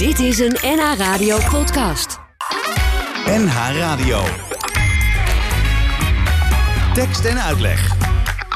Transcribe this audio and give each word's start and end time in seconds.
Dit 0.00 0.18
is 0.18 0.38
een 0.38 0.56
NH 0.62 0.96
Radio 0.96 1.38
podcast. 1.50 2.18
NH 3.26 3.76
Radio. 3.78 4.22
Tekst 6.94 7.24
en 7.24 7.40
uitleg. 7.42 7.92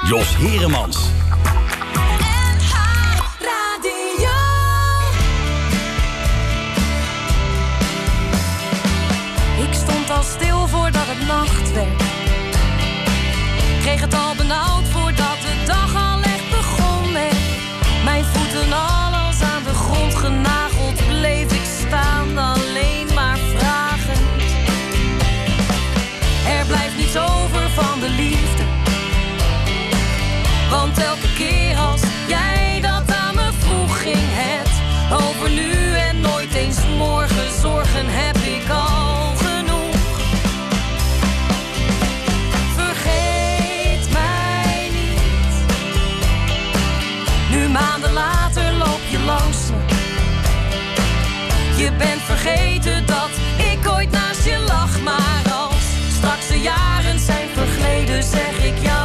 Jos 0.08 0.36
Heremans. 0.36 0.96
Ik 9.58 9.72
stond 9.72 10.10
al 10.10 10.22
stil 10.22 10.68
voordat 10.68 11.06
het 11.06 11.26
nacht 11.26 11.72
werd. 11.72 12.02
Kreeg 13.80 14.00
het 14.00 14.14
al 14.14 14.34
benauwd 14.34 14.84
voordat 14.84 15.38
de 15.40 15.62
dag 15.66 15.94
al 15.94 16.22
echt 16.22 16.50
begon. 16.50 17.12
Mijn 18.04 18.24
voeten 18.24 18.72
alles 18.72 19.40
aan 19.40 19.62
de 19.62 19.74
grond 19.74 20.14
genageld 20.14 20.63
van 27.74 28.00
de 28.00 28.08
liefde. 28.08 28.62
Want 30.70 30.98
elke 30.98 31.34
keer 31.34 31.76
als 31.76 32.00
jij 32.26 32.78
dat 32.80 33.16
aan 33.16 33.34
me 33.34 33.48
vroeg, 33.58 34.02
ging 34.02 34.53
zeg 58.30 58.64
ik 58.64 58.78
jou 58.78 59.03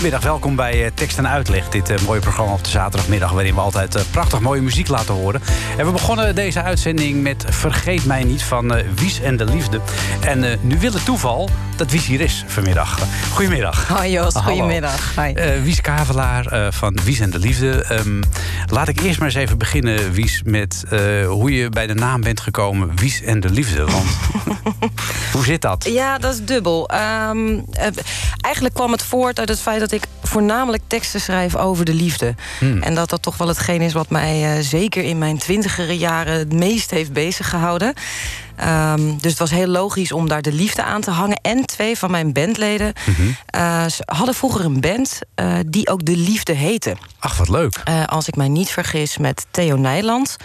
Goedemiddag, 0.00 0.30
welkom 0.30 0.56
bij 0.56 0.84
eh, 0.84 0.90
Tekst 0.94 1.18
en 1.18 1.28
Uitleg. 1.28 1.68
Dit 1.68 1.90
eh, 1.90 1.98
mooie 2.06 2.20
programma 2.20 2.52
op 2.52 2.64
de 2.64 2.70
zaterdagmiddag... 2.70 3.32
waarin 3.32 3.54
we 3.54 3.60
altijd 3.60 3.94
eh, 3.94 4.02
prachtig 4.10 4.40
mooie 4.40 4.60
muziek 4.60 4.88
laten 4.88 5.14
horen. 5.14 5.42
En 5.76 5.86
we 5.86 5.92
begonnen 5.92 6.34
deze 6.34 6.62
uitzending 6.62 7.22
met 7.22 7.44
Vergeet 7.48 8.04
mij 8.04 8.24
niet 8.24 8.42
van 8.42 8.82
Wies 8.94 9.20
en 9.20 9.36
de 9.36 9.44
Liefde. 9.44 9.80
En 10.20 10.58
nu 10.60 10.78
wil 10.78 10.92
het 10.92 11.04
toeval 11.04 11.48
dat 11.76 11.90
Wies 11.90 12.06
hier 12.06 12.20
is 12.20 12.44
vanmiddag. 12.46 12.98
Goedemiddag. 13.32 13.88
Hoi 13.88 14.10
Jos, 14.10 14.34
Hallo. 14.34 14.48
goedemiddag. 14.48 15.14
Hi. 15.16 15.32
Wies 15.62 15.80
Kavelaar 15.80 16.72
van 16.72 16.98
Wies 17.04 17.20
en 17.20 17.30
de 17.30 17.38
Liefde. 17.38 17.84
Ehm, 17.84 18.22
laat 18.66 18.88
ik 18.88 19.00
eerst 19.00 19.18
maar 19.18 19.28
eens 19.28 19.36
even 19.36 19.58
beginnen, 19.58 20.12
Wies, 20.12 20.42
met 20.44 20.84
hoe 21.26 21.54
je 21.54 21.68
bij 21.68 21.86
de 21.86 21.94
naam 21.94 22.20
bent 22.20 22.40
gekomen. 22.40 22.96
Wies 22.96 23.22
en 23.22 23.40
de 23.40 23.50
Liefde. 23.50 23.84
Want 23.84 24.06
hoe 25.32 25.44
zit 25.44 25.62
dat? 25.62 25.84
Ja, 25.88 26.18
dat 26.18 26.34
is 26.34 26.44
dubbel. 26.44 26.88
Ehm, 26.88 27.60
eh, 27.72 27.86
eigenlijk 28.40 28.74
kwam 28.74 28.92
het 28.92 29.02
voort 29.02 29.38
uit 29.38 29.48
het 29.48 29.60
feit 29.60 29.80
dat 29.80 29.89
voornamelijk 30.30 30.82
teksten 30.86 31.20
schrijf 31.20 31.56
over 31.56 31.84
de 31.84 31.94
liefde. 31.94 32.34
Hmm. 32.58 32.82
En 32.82 32.94
dat 32.94 33.10
dat 33.10 33.22
toch 33.22 33.36
wel 33.36 33.48
hetgeen 33.48 33.80
is 33.80 33.92
wat 33.92 34.10
mij 34.10 34.56
eh, 34.56 34.62
zeker 34.62 35.02
in 35.04 35.18
mijn 35.18 35.38
twintigere 35.38 35.98
jaren 35.98 36.38
het 36.38 36.52
meest 36.52 36.90
heeft 36.90 37.12
bezig 37.12 37.48
gehouden. 37.48 37.94
Ehm, 38.60 39.16
dus 39.20 39.30
het 39.30 39.38
was 39.38 39.50
heel 39.50 39.66
logisch 39.66 40.12
om 40.12 40.28
daar 40.28 40.42
de 40.42 40.52
liefde 40.52 40.82
aan 40.82 41.00
te 41.00 41.10
hangen. 41.10 41.40
En 41.42 41.66
twee 41.66 41.98
van 41.98 42.10
mijn 42.10 42.32
bandleden 42.32 42.92
eh, 43.46 43.86
ze 43.86 44.02
hadden 44.04 44.34
vroeger 44.34 44.64
een 44.64 44.80
band 44.80 45.18
eh, 45.34 45.54
die 45.66 45.88
ook 45.88 46.04
de 46.04 46.16
liefde 46.16 46.52
heette. 46.52 46.96
Ach, 47.18 47.36
wat 47.36 47.48
leuk. 47.48 47.80
Eh, 47.84 48.04
als 48.06 48.28
ik 48.28 48.36
mij 48.36 48.48
niet 48.48 48.70
vergis, 48.70 49.18
met 49.18 49.46
Theo 49.50 49.76
Nijland. 49.76 50.36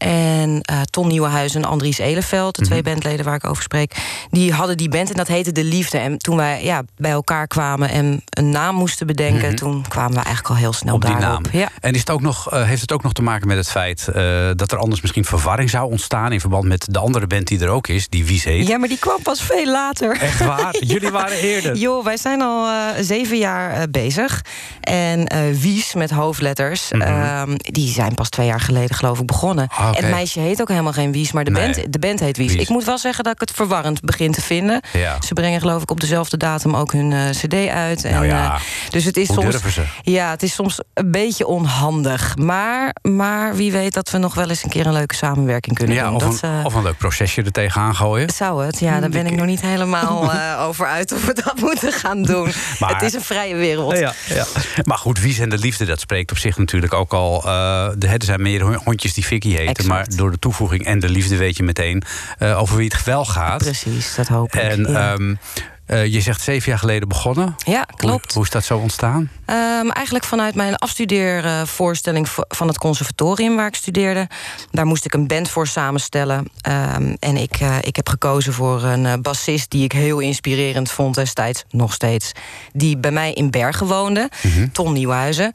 En 0.00 0.50
uh, 0.50 0.80
Ton 0.90 1.08
Nieuwenhuizen 1.08 1.62
en 1.62 1.68
Andries 1.68 1.98
Eleveld, 1.98 2.56
de 2.56 2.64
twee 2.64 2.80
mhm. 2.80 2.90
bandleden 2.90 3.24
waar 3.24 3.34
ik 3.34 3.46
over 3.46 3.62
spreek, 3.62 3.96
die 4.30 4.52
hadden 4.52 4.76
die 4.76 4.88
band 4.88 5.10
en 5.10 5.16
dat 5.16 5.28
heette 5.28 5.52
De 5.52 5.64
Liefde. 5.64 5.98
En 5.98 6.18
toen 6.18 6.36
wij 6.36 6.64
ja, 6.64 6.82
bij 6.96 7.10
elkaar 7.10 7.46
kwamen 7.46 7.88
en 7.88 8.22
een 8.30 8.50
naam 8.50 8.74
moesten 8.74 9.06
bedenken, 9.06 9.48
mhm. 9.48 9.56
toen 9.56 9.84
kwamen 9.88 10.14
we 10.14 10.22
eigenlijk 10.22 10.48
al 10.48 10.56
heel 10.56 10.72
snel 10.72 10.94
Op 10.94 11.00
daarop. 11.00 11.20
Die 11.20 11.52
naam. 11.52 11.60
Ja. 11.60 11.68
En 11.80 11.92
is 11.92 12.00
het 12.00 12.10
ook 12.10 12.20
nog, 12.20 12.52
uh, 12.52 12.64
heeft 12.64 12.80
het 12.80 12.92
ook 12.92 13.02
nog 13.02 13.12
te 13.12 13.22
maken 13.22 13.48
met 13.48 13.56
het 13.56 13.70
feit 13.70 14.08
uh, 14.08 14.14
dat 14.54 14.72
er 14.72 14.78
anders 14.78 15.00
misschien 15.00 15.24
verwarring 15.24 15.70
zou 15.70 15.90
ontstaan 15.90 16.32
in 16.32 16.40
verband 16.40 16.64
met 16.64 16.86
de 16.90 16.98
andere 16.98 17.26
band 17.26 17.46
die 17.46 17.60
er 17.60 17.68
ook 17.68 17.88
is, 17.88 18.08
die 18.08 18.24
Wies 18.24 18.44
heet? 18.44 18.66
Ja, 18.66 18.78
maar 18.78 18.88
die 18.88 18.98
kwam 18.98 19.22
pas 19.22 19.42
veel 19.42 19.66
later. 19.66 20.16
Echt 20.20 20.44
waar? 20.44 20.76
Jullie 20.84 21.10
waren 21.10 21.38
eerder. 21.38 21.76
Jo, 21.76 22.02
wij 22.02 22.16
zijn 22.16 22.42
al 22.42 22.68
zeven 23.00 23.38
jaar 23.38 23.90
bezig. 23.90 24.44
En 24.80 25.28
Wies 25.60 25.94
met 25.94 26.10
hoofdletters, 26.10 26.92
mm 26.92 27.00
-hmm. 27.00 27.56
die 27.56 27.92
zijn 27.92 28.14
pas 28.14 28.28
twee 28.28 28.46
jaar 28.46 28.60
geleden 28.60 28.96
geloof 28.96 29.20
ik 29.20 29.26
begonnen. 29.26 29.68
Ah, 29.70 29.89
okay. 29.90 30.02
En 30.02 30.08
het 30.08 30.16
meisje 30.16 30.40
heet 30.40 30.60
ook 30.60 30.68
helemaal 30.68 30.92
geen 30.92 31.12
Wies, 31.12 31.32
maar 31.32 31.44
de, 31.44 31.50
nee. 31.50 31.72
band, 31.72 31.92
de 31.92 31.98
band 31.98 32.20
heet 32.20 32.36
Wies. 32.36 32.54
Ik 32.54 32.68
moet 32.68 32.84
wel 32.84 32.98
zeggen 32.98 33.24
dat 33.24 33.32
ik 33.32 33.40
het 33.40 33.50
verwarrend 33.50 34.00
begin 34.00 34.32
te 34.32 34.42
vinden. 34.42 34.80
Ja. 34.92 35.16
Ze 35.20 35.34
brengen 35.34 35.60
geloof 35.60 35.82
ik 35.82 35.90
op 35.90 36.00
dezelfde 36.00 36.36
datum 36.36 36.76
ook 36.76 36.92
hun 36.92 37.10
uh, 37.10 37.30
cd 37.30 37.54
uit. 37.68 38.04
En, 38.04 38.12
nou 38.12 38.26
ja. 38.26 38.54
uh, 38.54 38.60
dus 38.90 39.04
het 39.04 39.16
is 39.16 39.28
Hoe 39.28 39.52
soms. 39.52 39.74
Ze? 39.74 39.82
Ja, 40.02 40.30
het 40.30 40.42
is 40.42 40.54
soms 40.54 40.80
een 40.94 41.10
beetje 41.10 41.46
onhandig. 41.46 42.36
Maar, 42.36 42.94
maar 43.02 43.56
wie 43.56 43.72
weet 43.72 43.94
dat 43.94 44.10
we 44.10 44.18
nog 44.18 44.34
wel 44.34 44.48
eens 44.48 44.62
een 44.62 44.70
keer 44.70 44.86
een 44.86 44.92
leuke 44.92 45.14
samenwerking 45.14 45.76
kunnen 45.76 45.96
ja, 45.96 46.04
doen. 46.04 46.14
Of, 46.14 46.22
dat, 46.22 46.42
een, 46.42 46.58
uh, 46.58 46.64
of 46.64 46.74
een 46.74 46.82
leuk 46.82 46.98
procesje 46.98 47.42
er 47.42 47.52
tegenaan 47.52 47.94
gooien. 47.94 48.30
Zou 48.30 48.64
het, 48.64 48.78
ja, 48.78 49.00
daar 49.00 49.10
ben 49.10 49.26
ik 49.26 49.34
nog 49.34 49.46
niet 49.46 49.60
helemaal 49.60 50.32
over 50.68 50.86
uit 50.86 51.12
of 51.12 51.26
we 51.26 51.32
dat 51.44 51.60
moeten 51.68 51.92
gaan 51.92 52.22
doen. 52.22 52.52
Maar, 52.78 52.92
het 52.92 53.02
is 53.02 53.14
een 53.14 53.20
vrije 53.22 53.54
wereld. 53.54 53.98
Ja, 53.98 54.14
ja. 54.28 54.44
Maar 54.82 54.98
goed, 54.98 55.20
Wies 55.20 55.38
en 55.38 55.48
de 55.48 55.58
liefde, 55.58 55.84
dat 55.84 56.00
spreekt 56.00 56.30
op 56.30 56.38
zich 56.38 56.58
natuurlijk 56.58 56.94
ook 56.94 57.12
al. 57.12 57.48
er 57.48 58.16
zijn 58.18 58.42
meer 58.42 58.62
hondjes 58.84 59.14
die 59.14 59.24
Vicky 59.26 59.56
Exact. 59.84 60.08
Maar 60.08 60.16
door 60.16 60.30
de 60.30 60.38
toevoeging 60.38 60.84
en 60.84 61.00
de 61.00 61.08
liefde 61.08 61.36
weet 61.36 61.56
je 61.56 61.62
meteen 61.62 62.02
uh, 62.38 62.60
over 62.60 62.76
wie 62.76 62.90
het 62.92 63.04
wel 63.04 63.24
gaat. 63.24 63.58
Precies, 63.58 64.14
dat 64.14 64.28
hoop 64.28 64.54
ik. 64.54 64.60
En 64.60 64.86
ja. 64.88 65.12
um, 65.12 65.38
uh, 65.86 66.06
je 66.06 66.20
zegt 66.20 66.40
zeven 66.40 66.68
jaar 66.68 66.78
geleden 66.78 67.08
begonnen. 67.08 67.54
Ja, 67.64 67.82
klopt. 67.96 68.24
Hoe, 68.24 68.32
hoe 68.34 68.42
is 68.44 68.50
dat 68.50 68.64
zo 68.64 68.78
ontstaan? 68.78 69.30
Um, 69.46 69.90
eigenlijk 69.90 70.24
vanuit 70.24 70.54
mijn 70.54 70.76
afstudeervoorstelling 70.76 72.28
van 72.48 72.68
het 72.68 72.78
conservatorium 72.78 73.56
waar 73.56 73.66
ik 73.66 73.74
studeerde. 73.74 74.28
Daar 74.70 74.86
moest 74.86 75.04
ik 75.04 75.14
een 75.14 75.26
band 75.26 75.48
voor 75.48 75.66
samenstellen. 75.66 76.38
Um, 76.38 77.16
en 77.18 77.36
ik, 77.36 77.60
uh, 77.60 77.76
ik 77.80 77.96
heb 77.96 78.08
gekozen 78.08 78.52
voor 78.52 78.82
een 78.82 79.22
bassist 79.22 79.70
die 79.70 79.84
ik 79.84 79.92
heel 79.92 80.18
inspirerend 80.18 80.90
vond 80.90 81.14
destijds, 81.14 81.64
nog 81.70 81.92
steeds. 81.92 82.32
Die 82.72 82.98
bij 82.98 83.10
mij 83.12 83.32
in 83.32 83.50
Bergen 83.50 83.86
woonde, 83.86 84.30
mm 84.42 84.52
-hmm. 84.52 84.72
Ton 84.72 84.92
Nieuwhuizen. 84.92 85.52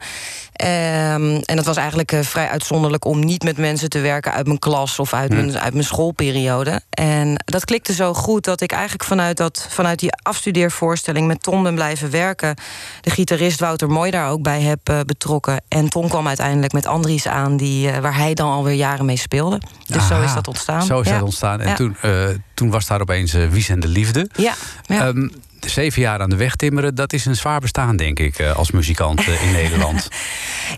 Um, 0.64 1.36
en 1.36 1.56
dat 1.56 1.64
was 1.64 1.76
eigenlijk 1.76 2.12
uh, 2.12 2.20
vrij 2.20 2.48
uitzonderlijk 2.48 3.04
om 3.04 3.24
niet 3.24 3.42
met 3.42 3.56
mensen 3.56 3.88
te 3.88 4.00
werken 4.00 4.32
uit 4.32 4.46
mijn 4.46 4.58
klas 4.58 4.98
of 4.98 5.14
uit, 5.14 5.30
mm. 5.30 5.36
mijn, 5.36 5.58
uit 5.58 5.72
mijn 5.72 5.84
schoolperiode. 5.84 6.80
En 6.90 7.42
dat 7.44 7.64
klikte 7.64 7.92
zo 7.92 8.14
goed 8.14 8.44
dat 8.44 8.60
ik 8.60 8.72
eigenlijk 8.72 9.04
vanuit, 9.04 9.36
dat, 9.36 9.66
vanuit 9.70 9.98
die 9.98 10.12
afstudeervoorstelling 10.22 11.26
met 11.26 11.42
Ton 11.42 11.62
ben 11.62 11.74
blijven 11.74 12.10
werken. 12.10 12.54
De 13.00 13.10
gitarist 13.10 13.60
Wouter 13.60 13.88
Mooi 13.88 14.10
daar 14.10 14.30
ook 14.30 14.42
bij 14.42 14.60
heb 14.62 14.90
uh, 14.90 15.00
betrokken. 15.06 15.62
En 15.68 15.88
Ton 15.88 16.08
kwam 16.08 16.26
uiteindelijk 16.26 16.72
met 16.72 16.86
Andries 16.86 17.28
aan, 17.28 17.56
die, 17.56 17.90
uh, 17.90 17.98
waar 17.98 18.16
hij 18.16 18.34
dan 18.34 18.50
alweer 18.50 18.74
jaren 18.74 19.04
mee 19.04 19.16
speelde. 19.16 19.60
Dus 19.86 19.96
Aha, 19.96 20.06
zo 20.06 20.22
is 20.22 20.34
dat 20.34 20.48
ontstaan. 20.48 20.82
Zo 20.82 21.00
is 21.00 21.06
ja. 21.06 21.12
dat 21.12 21.22
ontstaan. 21.22 21.60
En 21.60 21.68
ja. 21.68 21.74
toen, 21.74 21.96
toen 22.54 22.70
was 22.70 22.86
daar 22.86 23.00
opeens 23.00 23.32
Wies 23.32 23.68
en 23.68 23.80
de 23.80 23.88
Liefde. 23.88 24.30
Ja. 24.36 24.54
ja. 24.86 25.06
Um, 25.06 25.32
zeven 25.60 26.02
jaar 26.02 26.20
aan 26.20 26.30
de 26.30 26.36
weg 26.36 26.56
timmeren, 26.56 26.94
dat 26.94 27.12
is 27.12 27.24
een 27.24 27.36
zwaar 27.36 27.60
bestaan, 27.60 27.96
denk 27.96 28.18
ik, 28.18 28.40
als 28.40 28.70
muzikant 28.70 29.26
in 29.26 29.52
Nederland. 29.62 30.08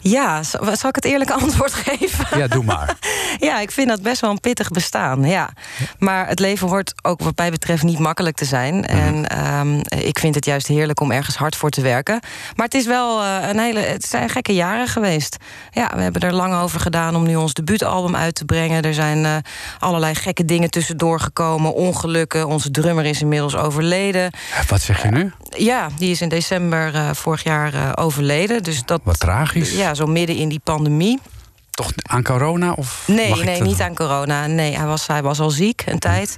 Ja, 0.00 0.42
zal 0.42 0.88
ik 0.88 0.94
het 0.94 1.04
eerlijke 1.04 1.32
antwoord 1.32 1.74
geven? 1.86 2.38
Ja, 2.38 2.46
doe 2.46 2.64
maar. 2.64 2.96
ja, 3.48 3.60
ik 3.60 3.70
vind 3.70 3.88
dat 3.88 4.02
best 4.02 4.20
wel 4.20 4.30
een 4.30 4.40
pittig 4.40 4.68
bestaan, 4.68 5.24
ja. 5.24 5.50
Maar 5.98 6.28
het 6.28 6.38
leven 6.38 6.68
hoort 6.68 6.94
ook 7.02 7.22
wat 7.22 7.36
mij 7.36 7.50
betreft 7.50 7.82
niet 7.82 7.98
makkelijk 7.98 8.36
te 8.36 8.44
zijn. 8.44 8.74
Mm 8.74 8.84
-hmm. 8.84 9.24
En 9.24 9.56
um, 9.56 9.82
ik 9.98 10.18
vind 10.18 10.34
het 10.34 10.44
juist 10.44 10.66
heerlijk 10.66 11.00
om 11.00 11.10
ergens 11.10 11.36
hard 11.36 11.56
voor 11.56 11.70
te 11.70 11.80
werken. 11.80 12.20
Maar 12.56 12.64
het 12.64 12.74
is 12.74 12.86
wel 12.86 13.22
uh, 13.22 13.48
een 13.48 13.58
hele, 13.58 13.80
het 13.80 14.04
zijn 14.04 14.28
gekke 14.28 14.54
jaren 14.54 14.88
geweest. 14.88 15.36
Ja, 15.70 15.90
we 15.94 16.02
hebben 16.02 16.22
er 16.22 16.34
lang 16.34 16.54
over 16.54 16.80
gedaan 16.80 17.16
om 17.16 17.26
nu 17.26 17.36
ons 17.36 17.54
debuutalbum 17.54 18.16
uit 18.16 18.34
te 18.34 18.44
brengen. 18.44 18.82
Er 18.82 18.94
zijn 18.94 19.24
uh, 19.24 19.36
allerlei 19.78 20.14
gekke 20.14 20.44
dingen 20.44 20.70
tussendoor 20.70 21.20
gekomen, 21.20 21.74
ongelukken. 21.74 22.46
Onze 22.46 22.70
drummer 22.70 23.04
is 23.04 23.20
inmiddels 23.20 23.56
overleden. 23.56 24.30
Wat 24.68 24.80
zeg 24.80 25.02
je 25.02 25.08
nu? 25.08 25.32
Ja, 25.48 25.88
die 25.98 26.10
is 26.10 26.20
in 26.20 26.28
december 26.28 26.94
uh, 26.94 27.10
vorig 27.12 27.42
jaar 27.42 27.74
uh, 27.74 27.92
overleden. 27.94 28.62
Dus 28.62 28.84
dat, 28.84 29.00
Wat 29.04 29.20
tragisch. 29.20 29.72
Ja, 29.72 29.94
zo 29.94 30.06
midden 30.06 30.36
in 30.36 30.48
die 30.48 30.60
pandemie. 30.64 31.18
Toch 31.70 31.92
aan 32.02 32.22
corona? 32.22 32.72
Of 32.72 33.04
nee, 33.06 33.34
nee 33.34 33.62
niet 33.62 33.80
aan 33.80 33.94
corona. 33.94 34.46
Nee, 34.46 34.76
hij 34.76 34.86
was, 34.86 35.06
hij 35.06 35.22
was 35.22 35.40
al 35.40 35.50
ziek 35.50 35.82
een 35.86 35.98
tijd. 35.98 36.36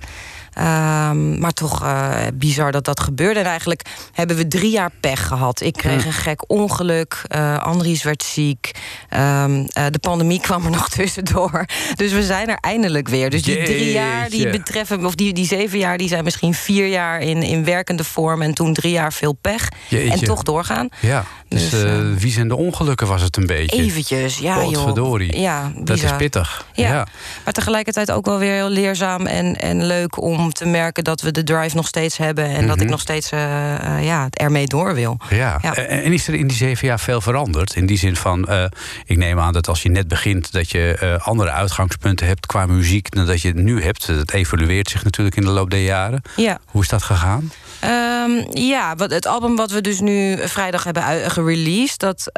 Um, 0.61 1.39
maar 1.39 1.53
toch 1.53 1.83
uh, 1.83 2.17
bizar 2.35 2.73
dat 2.73 2.85
dat 2.85 3.01
gebeurde. 3.01 3.41
En 3.41 3.47
eigenlijk 3.47 3.83
hebben 4.12 4.37
we 4.37 4.49
drie 4.49 4.71
jaar 4.71 4.91
pech 5.01 5.27
gehad. 5.27 5.61
Ik 5.61 5.73
kreeg 5.73 6.05
een 6.07 6.12
gek 6.12 6.51
ongeluk. 6.51 7.23
Uh, 7.35 7.59
Andries 7.59 8.03
werd 8.03 8.23
ziek. 8.23 8.71
Um, 9.11 9.59
uh, 9.61 9.67
de 9.91 9.99
pandemie 10.01 10.41
kwam 10.51 10.65
er 10.65 10.71
nog 10.71 10.89
tussendoor. 10.89 11.65
Dus 11.95 12.12
we 12.12 12.23
zijn 12.23 12.49
er 12.49 12.59
eindelijk 12.61 13.09
weer. 13.09 13.31
Dus 13.31 13.43
die 13.43 13.55
Jeetje. 13.55 13.75
drie 13.75 13.93
jaar 13.93 14.29
die 14.29 14.51
betreffen, 14.51 15.07
of 15.07 15.15
die, 15.15 15.33
die 15.33 15.47
zeven 15.47 15.79
jaar, 15.79 15.99
die 15.99 16.09
zijn 16.09 16.25
misschien 16.25 16.55
vier 16.55 16.87
jaar 16.87 17.21
in, 17.21 17.43
in 17.43 17.65
werkende 17.65 18.05
vorm. 18.05 18.43
En 18.43 18.55
toen 18.55 18.75
drie 18.75 18.93
jaar 18.93 19.12
veel 19.12 19.33
pech. 19.33 19.69
Jeetje. 19.89 20.12
En 20.12 20.25
toch 20.25 20.43
doorgaan. 20.43 20.89
Ja, 21.01 21.25
dus, 21.49 21.71
dus 21.71 21.85
uh, 21.85 22.15
wie 22.17 22.33
zijn 22.33 22.49
de 22.49 22.57
ongelukken 22.57 23.07
was 23.07 23.23
het 23.23 23.37
een 23.37 23.47
beetje? 23.47 23.83
Eventjes, 23.83 24.39
ja 24.39 24.65
joh. 24.65 25.21
Ja, 25.21 25.73
dat 25.77 26.03
is 26.03 26.17
pittig. 26.17 26.67
Ja. 26.73 26.89
ja. 26.89 27.07
Maar 27.45 27.53
tegelijkertijd 27.53 28.11
ook 28.11 28.27
wel 28.27 28.39
weer 28.39 28.53
heel 28.53 28.69
leerzaam 28.69 29.27
en, 29.27 29.57
en 29.57 29.87
leuk 29.87 30.23
om 30.23 30.50
te 30.52 30.67
merken 30.67 31.05
dat 31.05 31.20
we 31.20 31.31
de 31.31 31.44
drive 31.44 31.76
nog 31.76 31.87
steeds 31.87 32.17
hebben. 32.17 32.44
En 32.44 32.50
mm 32.50 32.56
-hmm. 32.58 32.67
dat 32.67 32.81
ik 32.81 32.88
nog 32.88 33.00
steeds 33.00 33.32
uh, 33.32 33.41
uh, 33.41 34.05
ja, 34.05 34.29
ermee 34.31 34.67
door 34.67 34.94
wil. 34.94 35.17
Ja. 35.31 35.58
ja. 35.62 35.75
En 35.75 36.12
is 36.12 36.29
er 36.29 36.35
in 36.35 36.47
die 36.47 36.56
zeven 36.56 36.87
jaar 36.87 37.00
veel 37.00 37.20
veranderd? 37.20 37.76
In 37.76 37.87
die 37.87 37.99
zin 37.99 38.17
van, 38.17 38.47
uh, 38.49 38.64
ik 39.05 39.17
neem 39.17 39.41
aan 39.41 39.52
dat 39.52 39.69
als 39.69 39.82
je 39.82 39.88
net 39.88 40.08
begint, 40.08 40.52
dat 40.52 40.70
je 40.70 41.19
andere 41.23 41.50
uitgangspunten 41.50 42.26
hebt 42.26 42.47
qua 42.47 42.67
muziek 42.67 43.11
dan 43.11 43.26
dat 43.26 43.43
je 43.43 43.49
het 43.49 43.56
nu 43.56 43.82
hebt. 43.82 44.06
Het 44.06 44.32
evolueert 44.32 44.91
zich 44.91 45.05
natuurlijk 45.05 45.37
in 45.37 45.43
de 45.43 45.50
loop 45.50 45.70
der 45.70 45.82
jaren. 45.82 46.23
Ja. 46.37 46.61
Hoe 46.64 46.82
is 46.82 46.88
dat 46.88 47.02
gegaan? 47.02 47.50
Um, 47.85 48.47
ja, 48.50 48.94
wat, 48.97 49.11
het 49.11 49.27
album 49.27 49.56
wat 49.56 49.71
we 49.71 49.81
dus 49.81 50.00
nu 50.00 50.49
vrijdag 50.49 50.85
hebben 50.85 51.31
gereleased, 51.31 51.99
dat, 51.99 52.31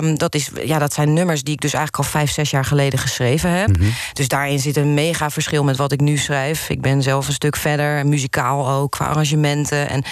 um, 0.00 0.18
dat, 0.18 0.34
is, 0.34 0.50
ja, 0.64 0.78
dat 0.78 0.92
zijn 0.92 1.12
nummers 1.12 1.42
die 1.42 1.54
ik 1.54 1.60
dus 1.60 1.72
eigenlijk 1.72 2.04
al 2.04 2.10
vijf, 2.10 2.30
zes 2.30 2.50
jaar 2.50 2.64
geleden 2.64 2.98
geschreven 2.98 3.50
heb. 3.50 3.68
Mm 3.68 3.76
Mhm. 3.78 3.86
-hmm. 3.86 3.94
Dus 4.12 4.28
daarin 4.28 4.58
zit 4.58 4.76
een 4.76 4.94
mega 4.94 5.30
verschil 5.30 5.64
met 5.64 5.76
wat 5.76 5.92
ik 5.92 6.00
nu 6.00 6.16
schrijf. 6.16 6.68
Ik 6.68 6.80
ben 6.80 7.02
zelf 7.02 7.26
een 7.26 7.32
stuk 7.32 7.56
verder, 7.56 8.06
muzikaal 8.06 8.70
ook, 8.70 8.90
qua 8.90 9.06
arrangementen. 9.06 9.88
En 9.88 10.02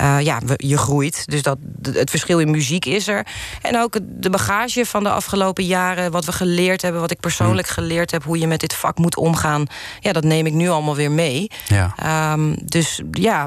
uh, 0.00 0.20
ja, 0.20 0.40
je 0.56 0.78
groeit. 0.78 1.24
Dus 1.26 1.42
dat, 1.42 1.58
het 1.92 2.10
verschil 2.10 2.38
in 2.38 2.50
muziek 2.50 2.84
is 2.84 3.08
er. 3.08 3.26
En 3.62 3.78
ook 3.78 3.98
de 4.02 4.30
bagage 4.30 4.86
van 4.86 5.02
de 5.02 5.10
afgelopen 5.10 5.64
jaren, 5.64 6.10
wat 6.10 6.24
we 6.24 6.32
geleerd 6.32 6.82
hebben, 6.82 7.00
wat 7.00 7.10
ik 7.10 7.20
persoonlijk 7.20 7.68
mm. 7.68 7.74
geleerd 7.74 8.10
heb, 8.10 8.24
hoe 8.24 8.38
je 8.38 8.46
met 8.46 8.60
dit 8.60 8.74
vak 8.74 8.98
moet 8.98 9.16
omgaan. 9.16 9.66
Ja, 10.00 10.12
dat 10.12 10.24
neem 10.24 10.46
ik 10.46 10.52
nu 10.52 10.68
allemaal 10.68 10.96
weer 10.96 11.10
mee. 11.10 11.50
Ja. 11.66 12.32
Um, 12.32 12.56
dus 12.64 13.02
ja, 13.10 13.46